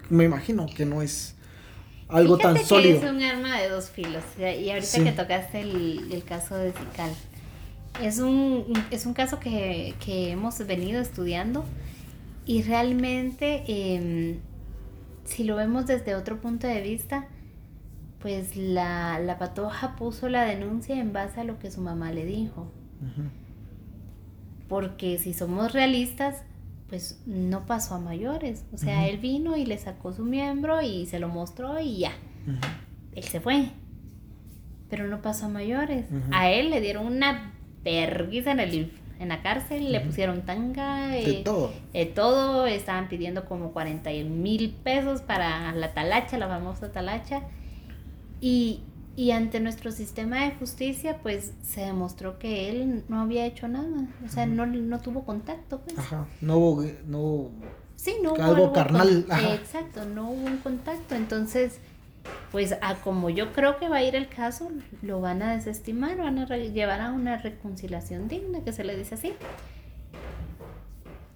me 0.09 0.25
imagino 0.25 0.67
que 0.67 0.85
no 0.85 1.01
es 1.01 1.35
algo 2.09 2.37
tan 2.37 2.57
sólido. 2.57 2.99
Que 2.99 3.05
es 3.05 3.11
un 3.11 3.21
arma 3.21 3.59
de 3.59 3.69
dos 3.69 3.89
filos. 3.89 4.23
Y 4.37 4.69
ahorita 4.69 5.03
que 5.03 5.11
tocaste 5.11 5.61
el, 5.61 6.23
caso 6.27 6.55
de 6.55 6.71
Zical, 6.71 7.11
es 8.01 8.19
un, 8.19 8.73
es 8.91 9.05
un 9.05 9.13
caso 9.13 9.39
que, 9.39 9.95
hemos 10.07 10.57
venido 10.65 11.01
estudiando 11.01 11.63
y 12.45 12.63
realmente, 12.63 13.63
em, 13.67 14.39
si 15.23 15.43
lo 15.43 15.55
vemos 15.55 15.85
desde 15.85 16.15
otro 16.15 16.41
punto 16.41 16.67
de 16.67 16.81
vista, 16.81 17.27
pues 18.19 18.55
la, 18.55 19.19
la 19.19 19.37
patoja 19.37 19.95
puso 19.95 20.29
la 20.29 20.43
denuncia 20.43 20.99
en 20.99 21.13
base 21.13 21.41
a 21.41 21.43
lo 21.43 21.59
que 21.59 21.71
su 21.71 21.81
mamá 21.81 22.11
le 22.11 22.25
dijo. 22.25 22.71
Porque 24.67 25.17
si 25.19 25.33
somos 25.33 25.71
realistas, 25.73 26.43
pues 26.89 27.21
no 27.25 27.65
pasó 27.65 27.95
a 27.95 27.99
mayores. 27.99 28.65
O 28.73 28.77
sea, 28.77 29.07
él 29.07 29.17
vino 29.17 29.55
y 29.55 29.65
le 29.65 29.77
sacó 29.77 30.11
su 30.11 30.25
miembro 30.25 30.81
y 30.81 31.05
se 31.05 31.19
lo 31.19 31.29
mostró 31.29 31.79
y 31.79 31.99
ya. 31.99 32.11
Él 33.13 33.23
se 33.23 33.39
fue. 33.39 33.69
Pero 34.89 35.07
no 35.07 35.21
pasó 35.21 35.45
a 35.45 35.49
mayores. 35.49 36.05
A 36.31 36.49
él 36.49 36.71
le 36.71 36.81
dieron 36.81 37.05
una 37.05 37.53
perguisa 37.83 38.51
en, 38.51 38.59
el, 38.59 38.91
en 39.19 39.29
la 39.29 39.41
cárcel, 39.43 39.91
le 39.91 39.99
pusieron 40.01 40.41
tanga. 40.41 41.07
de 41.07 41.29
eh, 41.29 41.41
todo. 41.43 41.71
De 41.93 42.05
todo. 42.05 42.65
Estaban 42.65 43.07
pidiendo 43.07 43.45
como 43.45 43.71
40 43.71 44.09
mil 44.25 44.71
pesos 44.83 45.21
para 45.21 45.71
la 45.73 45.93
talacha, 45.93 46.37
la 46.39 46.47
famosa 46.47 46.91
talacha. 46.91 47.43
Y, 48.41 48.81
y 49.19 49.31
ante 49.31 49.59
nuestro 49.59 49.91
sistema 49.91 50.45
de 50.45 50.51
justicia, 50.51 51.17
pues 51.21 51.51
se 51.61 51.81
demostró 51.81 52.39
que 52.39 52.69
él 52.69 53.03
no 53.09 53.19
había 53.19 53.45
hecho 53.45 53.67
nada. 53.67 54.07
O 54.25 54.29
sea, 54.29 54.45
no, 54.45 54.65
no 54.65 54.99
tuvo 55.01 55.25
contacto. 55.25 55.81
Pues. 55.81 55.99
Ajá. 55.99 56.25
No 56.39 56.55
hubo. 56.55 56.85
No, 57.05 57.49
sí, 57.97 58.15
no 58.23 58.31
hubo 58.31 58.41
algo 58.41 58.71
carnal. 58.71 59.25
Ajá. 59.29 59.55
Exacto, 59.55 60.05
no 60.05 60.29
hubo 60.29 60.45
un 60.47 60.59
contacto. 60.59 61.15
Entonces, 61.15 61.79
pues 62.53 62.73
a 62.81 62.95
como 62.95 63.29
yo 63.29 63.51
creo 63.51 63.77
que 63.77 63.89
va 63.89 63.97
a 63.97 64.03
ir 64.03 64.15
el 64.15 64.29
caso, 64.29 64.71
lo 65.01 65.19
van 65.19 65.41
a 65.41 65.51
desestimar, 65.53 66.15
van 66.15 66.39
a 66.39 66.45
llevar 66.55 67.01
a 67.01 67.11
una 67.11 67.35
reconciliación 67.35 68.29
digna, 68.29 68.61
que 68.63 68.71
se 68.71 68.85
le 68.85 68.95
dice 68.95 69.15
así. 69.15 69.33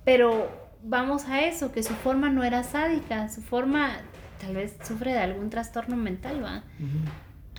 Pero 0.06 0.48
vamos 0.86 1.26
a 1.26 1.42
eso, 1.42 1.74
que 1.74 1.84
su 1.84 1.96
forma 1.96 2.30
no 2.30 2.46
era 2.46 2.64
sádica, 2.64 3.28
su 3.28 3.42
forma 3.42 3.98
tal 4.40 4.56
vez 4.56 4.78
sufre 4.88 5.12
de 5.12 5.20
algún 5.20 5.50
trastorno 5.50 5.98
mental, 5.98 6.42
¿va? 6.42 6.64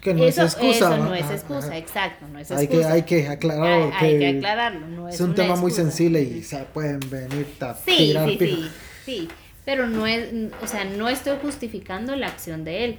Que 0.04 0.12
no 0.12 0.22
es 0.22 0.36
excusa. 0.36 0.94
Eso 0.94 0.98
no 0.98 1.14
es 1.14 1.30
excusa, 1.30 1.78
exacto, 1.78 2.28
no 2.30 2.38
es 2.38 2.50
excusa. 2.50 2.92
Hay 2.92 3.02
que, 3.02 3.16
hay 3.16 3.22
que 3.24 3.28
aclararlo. 3.28 3.90
Hay, 3.98 4.18
que, 4.18 4.28
aclararlo, 4.36 4.86
no 4.86 5.08
es 5.08 5.14
Es 5.14 5.20
un 5.22 5.34
tema 5.34 5.56
muy 5.56 5.70
sensible 5.70 6.20
y 6.20 6.42
se 6.42 6.58
pueden 6.58 7.00
venir 7.08 7.46
a 7.60 7.74
sí, 7.74 7.96
tirar 7.96 8.28
sí, 8.28 8.38
sí, 8.38 8.70
sí, 9.06 9.28
pero 9.64 9.86
no 9.86 10.06
es, 10.06 10.28
o 10.62 10.66
sea, 10.66 10.84
no 10.84 11.08
estoy 11.08 11.38
justificando 11.40 12.14
la 12.16 12.26
acción 12.26 12.64
de 12.64 12.84
él. 12.84 12.98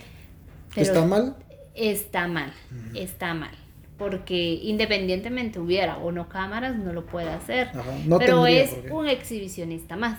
¿Está 0.76 1.06
mal? 1.06 1.36
Está 1.76 2.28
mal, 2.28 2.52
está 2.96 3.36
mal. 3.36 3.56
Porque 4.00 4.60
independientemente 4.64 5.60
hubiera 5.60 5.98
o 5.98 6.12
no 6.12 6.28
cámaras, 6.28 6.76
no 6.76 6.92
lo 6.92 7.06
puede 7.06 7.30
hacer. 7.30 7.70
no 8.08 8.18
pero 8.18 8.48
es 8.48 8.72
un 8.90 9.08
exhibicionista 9.08 9.96
más. 9.96 10.18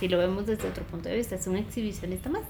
Si 0.00 0.08
lo 0.08 0.18
vemos 0.18 0.44
desde 0.46 0.66
otro 0.66 0.82
punto 0.82 1.08
de 1.08 1.14
vista, 1.14 1.36
es 1.36 1.46
un 1.46 1.56
exhibicionista 1.56 2.28
más. 2.28 2.42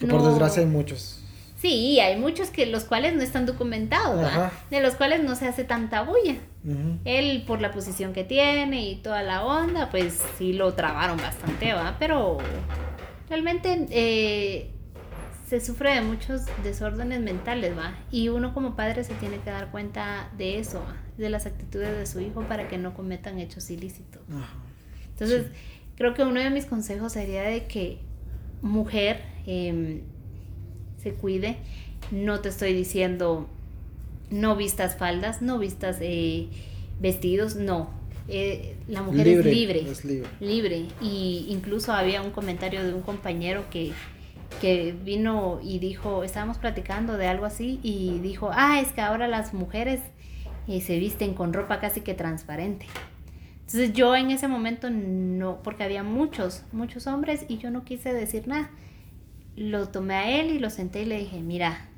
Que 0.00 0.08
por 0.08 0.20
desgracia 0.20 0.62
hay 0.62 0.68
muchos. 0.68 1.24
Sí, 1.60 1.98
hay 1.98 2.16
muchos 2.16 2.50
que 2.50 2.66
los 2.66 2.84
cuales 2.84 3.16
no 3.16 3.22
están 3.22 3.44
documentados, 3.44 4.30
de 4.70 4.80
los 4.80 4.94
cuales 4.94 5.24
no 5.24 5.34
se 5.34 5.48
hace 5.48 5.64
tanta 5.64 6.02
bulla. 6.02 6.36
Él 7.04 7.44
por 7.46 7.60
la 7.60 7.72
posición 7.72 8.12
que 8.12 8.22
tiene 8.22 8.88
y 8.88 8.96
toda 8.96 9.22
la 9.22 9.44
onda, 9.44 9.90
pues 9.90 10.22
sí 10.36 10.52
lo 10.52 10.74
trabaron 10.74 11.16
bastante, 11.16 11.72
¿va? 11.72 11.96
Pero 11.98 12.38
realmente 13.28 13.86
eh, 13.90 14.70
se 15.48 15.60
sufre 15.60 15.94
de 15.94 16.02
muchos 16.02 16.42
desórdenes 16.62 17.20
mentales, 17.20 17.76
¿va? 17.76 17.96
Y 18.12 18.28
uno 18.28 18.54
como 18.54 18.76
padre 18.76 19.02
se 19.02 19.14
tiene 19.14 19.38
que 19.38 19.50
dar 19.50 19.72
cuenta 19.72 20.30
de 20.38 20.60
eso, 20.60 20.84
de 21.16 21.28
las 21.28 21.46
actitudes 21.46 21.96
de 21.96 22.06
su 22.06 22.20
hijo 22.20 22.42
para 22.42 22.68
que 22.68 22.78
no 22.78 22.94
cometan 22.94 23.40
hechos 23.40 23.68
ilícitos. 23.70 24.22
Entonces, 25.10 25.46
creo 25.96 26.14
que 26.14 26.22
uno 26.22 26.38
de 26.38 26.50
mis 26.50 26.66
consejos 26.66 27.14
sería 27.14 27.42
de 27.42 27.66
que 27.66 27.98
mujer... 28.62 29.22
Eh, 29.44 30.04
se 31.02 31.12
cuide. 31.12 31.56
No 32.10 32.40
te 32.40 32.48
estoy 32.48 32.72
diciendo 32.72 33.48
no 34.30 34.56
vistas 34.56 34.96
faldas, 34.96 35.42
no 35.42 35.58
vistas 35.58 35.98
eh, 36.00 36.48
vestidos, 37.00 37.56
no. 37.56 37.90
Eh, 38.28 38.76
la 38.88 39.02
mujer 39.02 39.26
es 39.26 39.44
libre, 39.44 39.90
es 39.90 40.04
libre. 40.04 40.28
Libre. 40.40 40.84
Y 41.00 41.46
incluso 41.48 41.92
había 41.92 42.20
un 42.22 42.30
comentario 42.30 42.84
de 42.84 42.92
un 42.92 43.00
compañero 43.00 43.64
que, 43.70 43.92
que 44.60 44.94
vino 45.04 45.60
y 45.62 45.78
dijo, 45.78 46.24
estábamos 46.24 46.58
platicando 46.58 47.16
de 47.16 47.26
algo 47.26 47.46
así 47.46 47.80
y 47.82 48.18
dijo, 48.18 48.50
ah, 48.52 48.80
es 48.80 48.92
que 48.92 49.00
ahora 49.00 49.28
las 49.28 49.54
mujeres 49.54 50.00
eh, 50.66 50.80
se 50.82 50.98
visten 50.98 51.32
con 51.32 51.54
ropa 51.54 51.80
casi 51.80 52.02
que 52.02 52.12
transparente. 52.12 52.86
Entonces 53.60 53.92
yo 53.92 54.14
en 54.14 54.30
ese 54.30 54.48
momento 54.48 54.90
no, 54.90 55.62
porque 55.62 55.84
había 55.84 56.02
muchos, 56.02 56.64
muchos 56.72 57.06
hombres 57.06 57.44
y 57.48 57.58
yo 57.58 57.70
no 57.70 57.84
quise 57.84 58.12
decir 58.12 58.46
nada 58.46 58.70
lo 59.58 59.88
tomé 59.88 60.14
a 60.14 60.40
él 60.40 60.50
y 60.50 60.58
lo 60.58 60.70
senté 60.70 61.02
y 61.02 61.06
le 61.06 61.18
dije, 61.18 61.40
mira, 61.40 61.88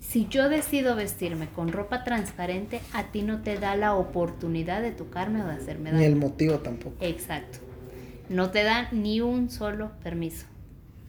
si 0.00 0.26
yo 0.28 0.50
decido 0.50 0.94
vestirme 0.94 1.48
con 1.48 1.72
ropa 1.72 2.04
transparente, 2.04 2.80
a 2.92 3.04
ti 3.04 3.22
no 3.22 3.40
te 3.40 3.58
da 3.58 3.76
la 3.76 3.94
oportunidad 3.94 4.82
de 4.82 4.90
tocarme 4.90 5.42
o 5.42 5.46
de 5.46 5.54
hacerme 5.54 5.90
daño. 5.90 6.00
Ni 6.00 6.06
el 6.06 6.16
motivo 6.16 6.58
tampoco. 6.58 6.96
Exacto. 7.00 7.58
No 8.28 8.50
te 8.50 8.62
da 8.62 8.88
ni 8.92 9.20
un 9.22 9.50
solo 9.50 9.92
permiso. 10.02 10.46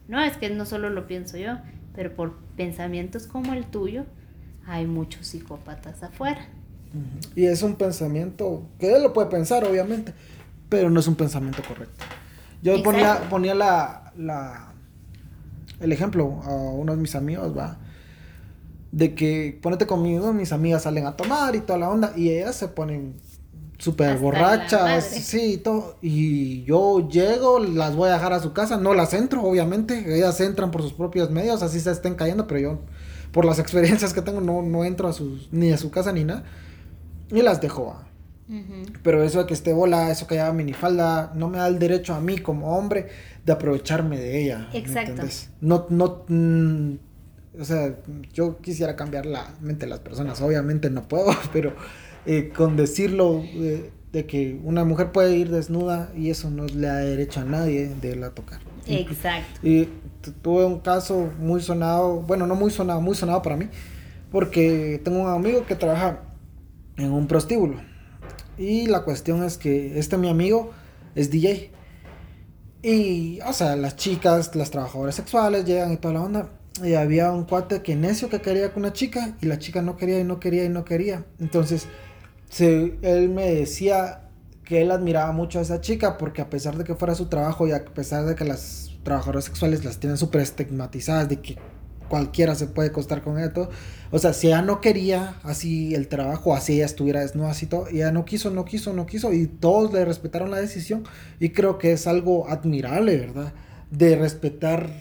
No, 0.08 0.22
es 0.22 0.38
que 0.38 0.50
no 0.50 0.66
solo 0.66 0.90
lo 0.90 1.06
pienso 1.06 1.38
yo, 1.38 1.58
pero 1.94 2.16
por 2.16 2.38
pensamientos 2.56 3.28
como 3.28 3.54
el 3.54 3.66
tuyo, 3.66 4.06
hay 4.66 4.86
muchos 4.86 5.28
psicópatas 5.28 6.02
afuera. 6.04 6.48
Y 7.36 7.46
es 7.46 7.64
un 7.64 7.76
pensamiento 7.76 8.70
que 8.80 8.94
él 8.94 9.04
lo 9.04 9.14
puede 9.14 9.30
pensar, 9.30 9.64
obviamente, 9.66 10.14
pero 10.70 10.90
no 10.90 11.00
es 11.00 11.08
un 11.08 11.16
pensamiento 11.16 11.62
correcto. 11.68 12.06
Yo 12.62 12.82
ponía, 12.84 13.30
ponía 13.30 13.54
la, 13.54 14.14
la 14.16 14.73
el 15.84 15.92
ejemplo 15.92 16.42
a 16.44 16.52
uno 16.52 16.96
de 16.96 17.02
mis 17.02 17.16
amigos, 17.16 17.56
va. 17.56 17.78
De 18.92 19.16
que 19.16 19.60
ponete 19.62 19.86
conmigo, 19.86 20.34
mis 20.34 20.52
amigas 20.52 20.84
salen 20.84 21.06
a 21.06 21.18
tomar 21.18 21.56
y 21.56 21.60
toda 21.60 21.80
la 21.80 21.90
onda, 21.90 22.14
y 22.16 22.30
ellas 22.30 22.56
se 22.56 22.68
ponen 22.68 23.16
súper 23.78 24.18
borrachas, 24.18 25.04
sí, 25.04 25.58
todo. 25.58 25.98
Y 26.02 26.64
yo 26.64 27.08
llego, 27.10 27.60
las 27.60 27.96
voy 27.96 28.10
a 28.10 28.14
dejar 28.14 28.34
a 28.34 28.40
su 28.40 28.54
casa, 28.54 28.78
no 28.78 28.94
las 28.94 29.14
entro, 29.14 29.44
obviamente. 29.44 30.16
Ellas 30.16 30.40
entran 30.40 30.72
por 30.72 30.82
sus 30.82 30.94
propios 30.94 31.30
medios, 31.32 31.62
así 31.64 31.80
se 31.80 31.92
estén 31.92 32.16
cayendo, 32.16 32.48
pero 32.48 32.60
yo, 32.60 32.80
por 33.32 33.46
las 33.46 33.60
experiencias 33.64 34.14
que 34.14 34.22
tengo, 34.22 34.42
no, 34.42 34.62
no 34.62 34.86
entro 34.86 35.08
a 35.08 35.14
sus, 35.14 35.52
ni 35.52 35.72
a 35.72 35.78
su 35.78 35.92
casa 35.92 36.14
ni 36.14 36.24
nada. 36.24 36.44
Y 37.30 37.42
las 37.42 37.60
dejo. 37.62 37.96
Pero 39.02 39.24
eso 39.24 39.40
de 39.40 39.46
que 39.46 39.54
esté 39.54 39.74
bola, 39.74 40.12
eso 40.12 40.28
que 40.28 40.36
lleva 40.36 40.54
minifalda, 40.54 41.32
no 41.36 41.50
me 41.50 41.58
da 41.58 41.68
el 41.68 41.80
derecho 41.80 42.14
a 42.14 42.20
mí 42.20 42.38
como 42.38 42.78
hombre 42.78 43.08
de 43.46 43.52
aprovecharme 43.52 44.18
de 44.18 44.44
ella. 44.44 44.70
Exacto. 44.74 45.24
No, 45.62 45.88
no, 45.90 46.24
mm, 46.28 46.94
o 47.60 47.66
sea, 47.66 47.96
yo 48.34 48.58
quisiera 48.58 48.96
cambiar 48.96 49.26
la 49.26 49.54
mente 49.62 49.86
de 49.86 49.90
las 49.90 50.00
personas, 50.00 50.42
obviamente 50.42 50.90
no 50.90 51.08
puedo, 51.08 51.32
pero 51.54 51.74
eh, 52.26 52.52
con 52.56 52.76
decirlo 52.76 53.44
de, 54.12 54.26
que 54.26 54.60
una 54.64 54.86
mujer 54.86 55.12
puede 55.12 55.36
ir 55.36 55.50
desnuda 55.50 56.12
y 56.16 56.30
eso 56.30 56.52
no 56.52 56.66
le 56.66 56.88
da 56.88 56.98
derecho 56.98 57.42
a 57.42 57.46
nadie 57.46 57.90
de 57.90 58.16
la 58.16 58.30
tocar. 58.30 58.60
Exacto. 58.88 59.68
Y 59.68 59.90
tuve 60.42 60.66
un 60.66 60.80
caso 60.80 61.32
muy 61.40 61.62
sonado, 61.62 62.22
bueno, 62.22 62.46
no 62.46 62.56
muy 62.56 62.70
sonado, 62.70 63.02
muy 63.02 63.16
sonado 63.16 63.42
para 63.42 63.58
mí, 63.58 63.70
porque 64.32 65.02
tengo 65.04 65.22
un 65.22 65.30
amigo 65.30 65.66
que 65.66 65.76
trabaja 65.76 66.22
en 66.98 67.12
un 67.12 67.28
prostíbulo. 67.28 67.93
Y 68.58 68.88
la 68.88 69.04
cuestión 69.04 69.44
es 69.44 69.58
que 69.58 69.98
este 70.00 70.18
mi 70.18 70.30
amigo 70.30 70.72
es 71.16 71.30
DJ. 71.32 71.72
Y, 72.82 73.40
o 73.48 73.54
sea, 73.54 73.76
las 73.76 73.96
chicas, 73.96 74.56
las 74.56 74.72
trabajadoras 74.72 75.16
sexuales 75.16 75.66
llegan 75.66 75.94
y 75.94 75.98
toda 75.98 76.16
la 76.16 76.22
onda. 76.22 76.50
Y 76.84 76.94
había 76.96 77.32
un 77.32 77.46
cuate 77.46 77.82
que 77.82 77.96
necio 77.96 78.30
que 78.30 78.42
quería 78.42 78.74
con 78.74 78.84
una 78.84 78.94
chica 78.94 79.36
y 79.42 79.46
la 79.46 79.60
chica 79.60 79.82
no 79.82 79.96
quería 79.96 80.20
y 80.20 80.24
no 80.24 80.40
quería 80.40 80.66
y 80.66 80.70
no 80.70 80.84
quería. 80.84 81.26
Entonces, 81.40 81.88
se, 82.50 82.98
él 83.02 83.30
me 83.30 83.50
decía 83.54 84.30
que 84.66 84.82
él 84.82 84.92
admiraba 84.92 85.32
mucho 85.32 85.60
a 85.60 85.62
esa 85.62 85.82
chica 85.82 86.18
porque 86.18 86.42
a 86.42 86.50
pesar 86.50 86.78
de 86.78 86.84
que 86.84 86.96
fuera 86.96 87.16
su 87.16 87.28
trabajo 87.28 87.68
y 87.68 87.72
a 87.72 87.86
pesar 87.86 88.26
de 88.26 88.36
que 88.36 88.46
las 88.46 88.92
trabajadoras 89.04 89.46
sexuales 89.46 89.84
las 89.86 90.00
tienen 90.00 90.18
súper 90.18 90.42
estigmatizadas, 90.42 91.30
de 91.30 91.42
que 91.42 91.58
cualquiera 92.14 92.54
se 92.54 92.68
puede 92.68 92.90
acostar 92.90 93.24
con 93.24 93.40
ella 93.40 93.54
todo. 93.54 93.72
O 94.12 94.20
sea, 94.20 94.34
si 94.34 94.46
ella 94.46 94.62
no 94.62 94.82
quería 94.82 95.34
así 95.42 95.96
el 95.96 96.08
trabajo, 96.08 96.54
así 96.54 96.74
ella 96.74 96.86
estuviera 96.86 97.22
desnuda, 97.22 97.50
así 97.50 97.66
todo, 97.66 97.88
ella 97.88 98.12
no 98.12 98.24
quiso, 98.24 98.52
no 98.52 98.66
quiso, 98.66 98.94
no 98.94 99.08
quiso, 99.08 99.34
y 99.34 99.48
todos 99.48 99.92
le 99.92 100.06
respetaron 100.06 100.52
la 100.52 100.58
decisión, 100.58 101.06
y 101.40 101.50
creo 101.50 101.80
que 101.80 101.92
es 101.92 102.06
algo 102.06 102.48
admirable, 102.48 103.18
¿verdad? 103.18 103.54
De 103.90 104.16
respetar 104.16 104.92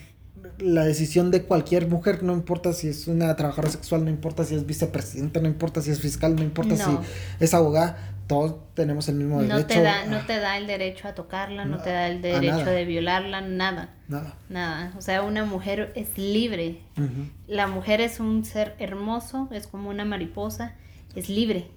la 0.59 0.87
decisión 0.87 1.31
de 1.31 1.43
cualquier 1.43 1.87
mujer, 1.87 2.23
no 2.23 2.33
importa 2.33 2.73
si 2.73 2.89
es 2.89 3.07
una 3.09 3.37
trabajadora 3.37 3.71
sexual, 3.71 4.05
no 4.05 4.11
importa 4.11 4.47
si 4.47 4.55
es 4.55 4.65
vicepresidenta, 4.65 5.39
no 5.41 5.49
importa 5.49 5.83
si 5.83 5.91
es 5.91 6.01
fiscal, 6.01 6.35
no 6.35 6.43
importa 6.43 6.77
si 6.77 6.99
es 7.41 7.53
abogada, 7.53 8.12
todos 8.27 8.75
tenemos 8.75 9.09
el 9.09 9.16
mismo 9.16 9.43
derecho. 9.43 9.59
No 9.59 9.66
te 9.66 9.83
da, 9.83 10.07
no 10.07 10.20
te 10.27 10.39
da 10.39 10.57
el 10.59 10.66
derecho 10.66 11.09
a 11.09 11.14
tocarla, 11.14 11.64
no, 11.64 11.79
te 11.79 11.91
da 11.91 12.09
el 12.09 12.23
derecho 12.23 12.66
de 12.66 12.85
violarla, 12.85 13.41
nada. 13.41 13.95
Nada. 14.09 14.35
Nada. 14.49 14.93
O 14.97 15.01
sea, 15.01 15.23
una 15.23 15.45
mujer 15.45 15.93
es 15.97 16.16
libre. 16.16 16.81
La 17.47 17.66
mujer 17.66 18.01
es 18.01 18.20
un 18.20 18.45
ser 18.45 18.75
hermoso, 18.79 19.49
es 19.53 19.66
como 19.66 19.91
una 19.91 20.05
mariposa, 20.05 20.75
es 21.14 21.29
libre. 21.29 21.68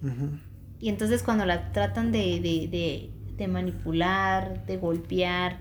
Y 0.80 0.90
entonces 0.90 1.24
cuando 1.24 1.46
la 1.46 1.72
tratan 1.72 2.12
de, 2.12 2.40
de, 2.40 3.10
de, 3.38 3.48
manipular, 3.48 4.66
de 4.66 4.78
golpear, 4.78 5.58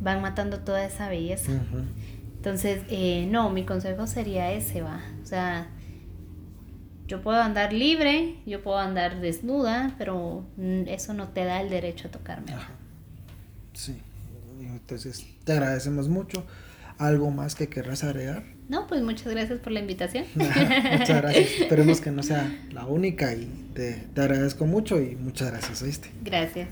van 0.00 0.22
matando 0.22 0.60
toda 0.60 0.84
esa 0.84 1.08
belleza. 1.08 1.52
Entonces, 2.36 2.82
eh, 2.88 3.28
no, 3.30 3.50
mi 3.50 3.64
consejo 3.64 4.08
sería 4.08 4.50
ese, 4.52 4.82
va. 4.82 5.00
O 5.22 5.26
sea, 5.26 5.68
yo 7.12 7.20
puedo 7.20 7.42
andar 7.42 7.74
libre, 7.74 8.36
yo 8.46 8.62
puedo 8.62 8.78
andar 8.78 9.20
desnuda, 9.20 9.94
pero 9.98 10.46
eso 10.86 11.12
no 11.12 11.28
te 11.28 11.44
da 11.44 11.60
el 11.60 11.68
derecho 11.68 12.08
a 12.08 12.10
tocarme. 12.10 12.54
Sí, 13.74 13.98
entonces 14.58 15.26
te 15.44 15.52
agradecemos 15.52 16.08
mucho. 16.08 16.42
¿Algo 16.96 17.30
más 17.30 17.54
que 17.54 17.68
querrás 17.68 18.02
agregar? 18.02 18.44
No, 18.70 18.86
pues 18.86 19.02
muchas 19.02 19.26
gracias 19.26 19.58
por 19.58 19.72
la 19.72 19.80
invitación. 19.80 20.24
muchas 20.34 21.20
gracias. 21.20 21.50
Esperemos 21.60 22.00
que 22.00 22.10
no 22.10 22.22
sea 22.22 22.50
la 22.70 22.86
única 22.86 23.34
y 23.34 23.44
te, 23.74 23.92
te 24.14 24.20
agradezco 24.22 24.64
mucho 24.64 24.98
y 24.98 25.14
muchas 25.16 25.50
gracias, 25.50 25.82
¿oíste? 25.82 26.10
Gracias. 26.22 26.70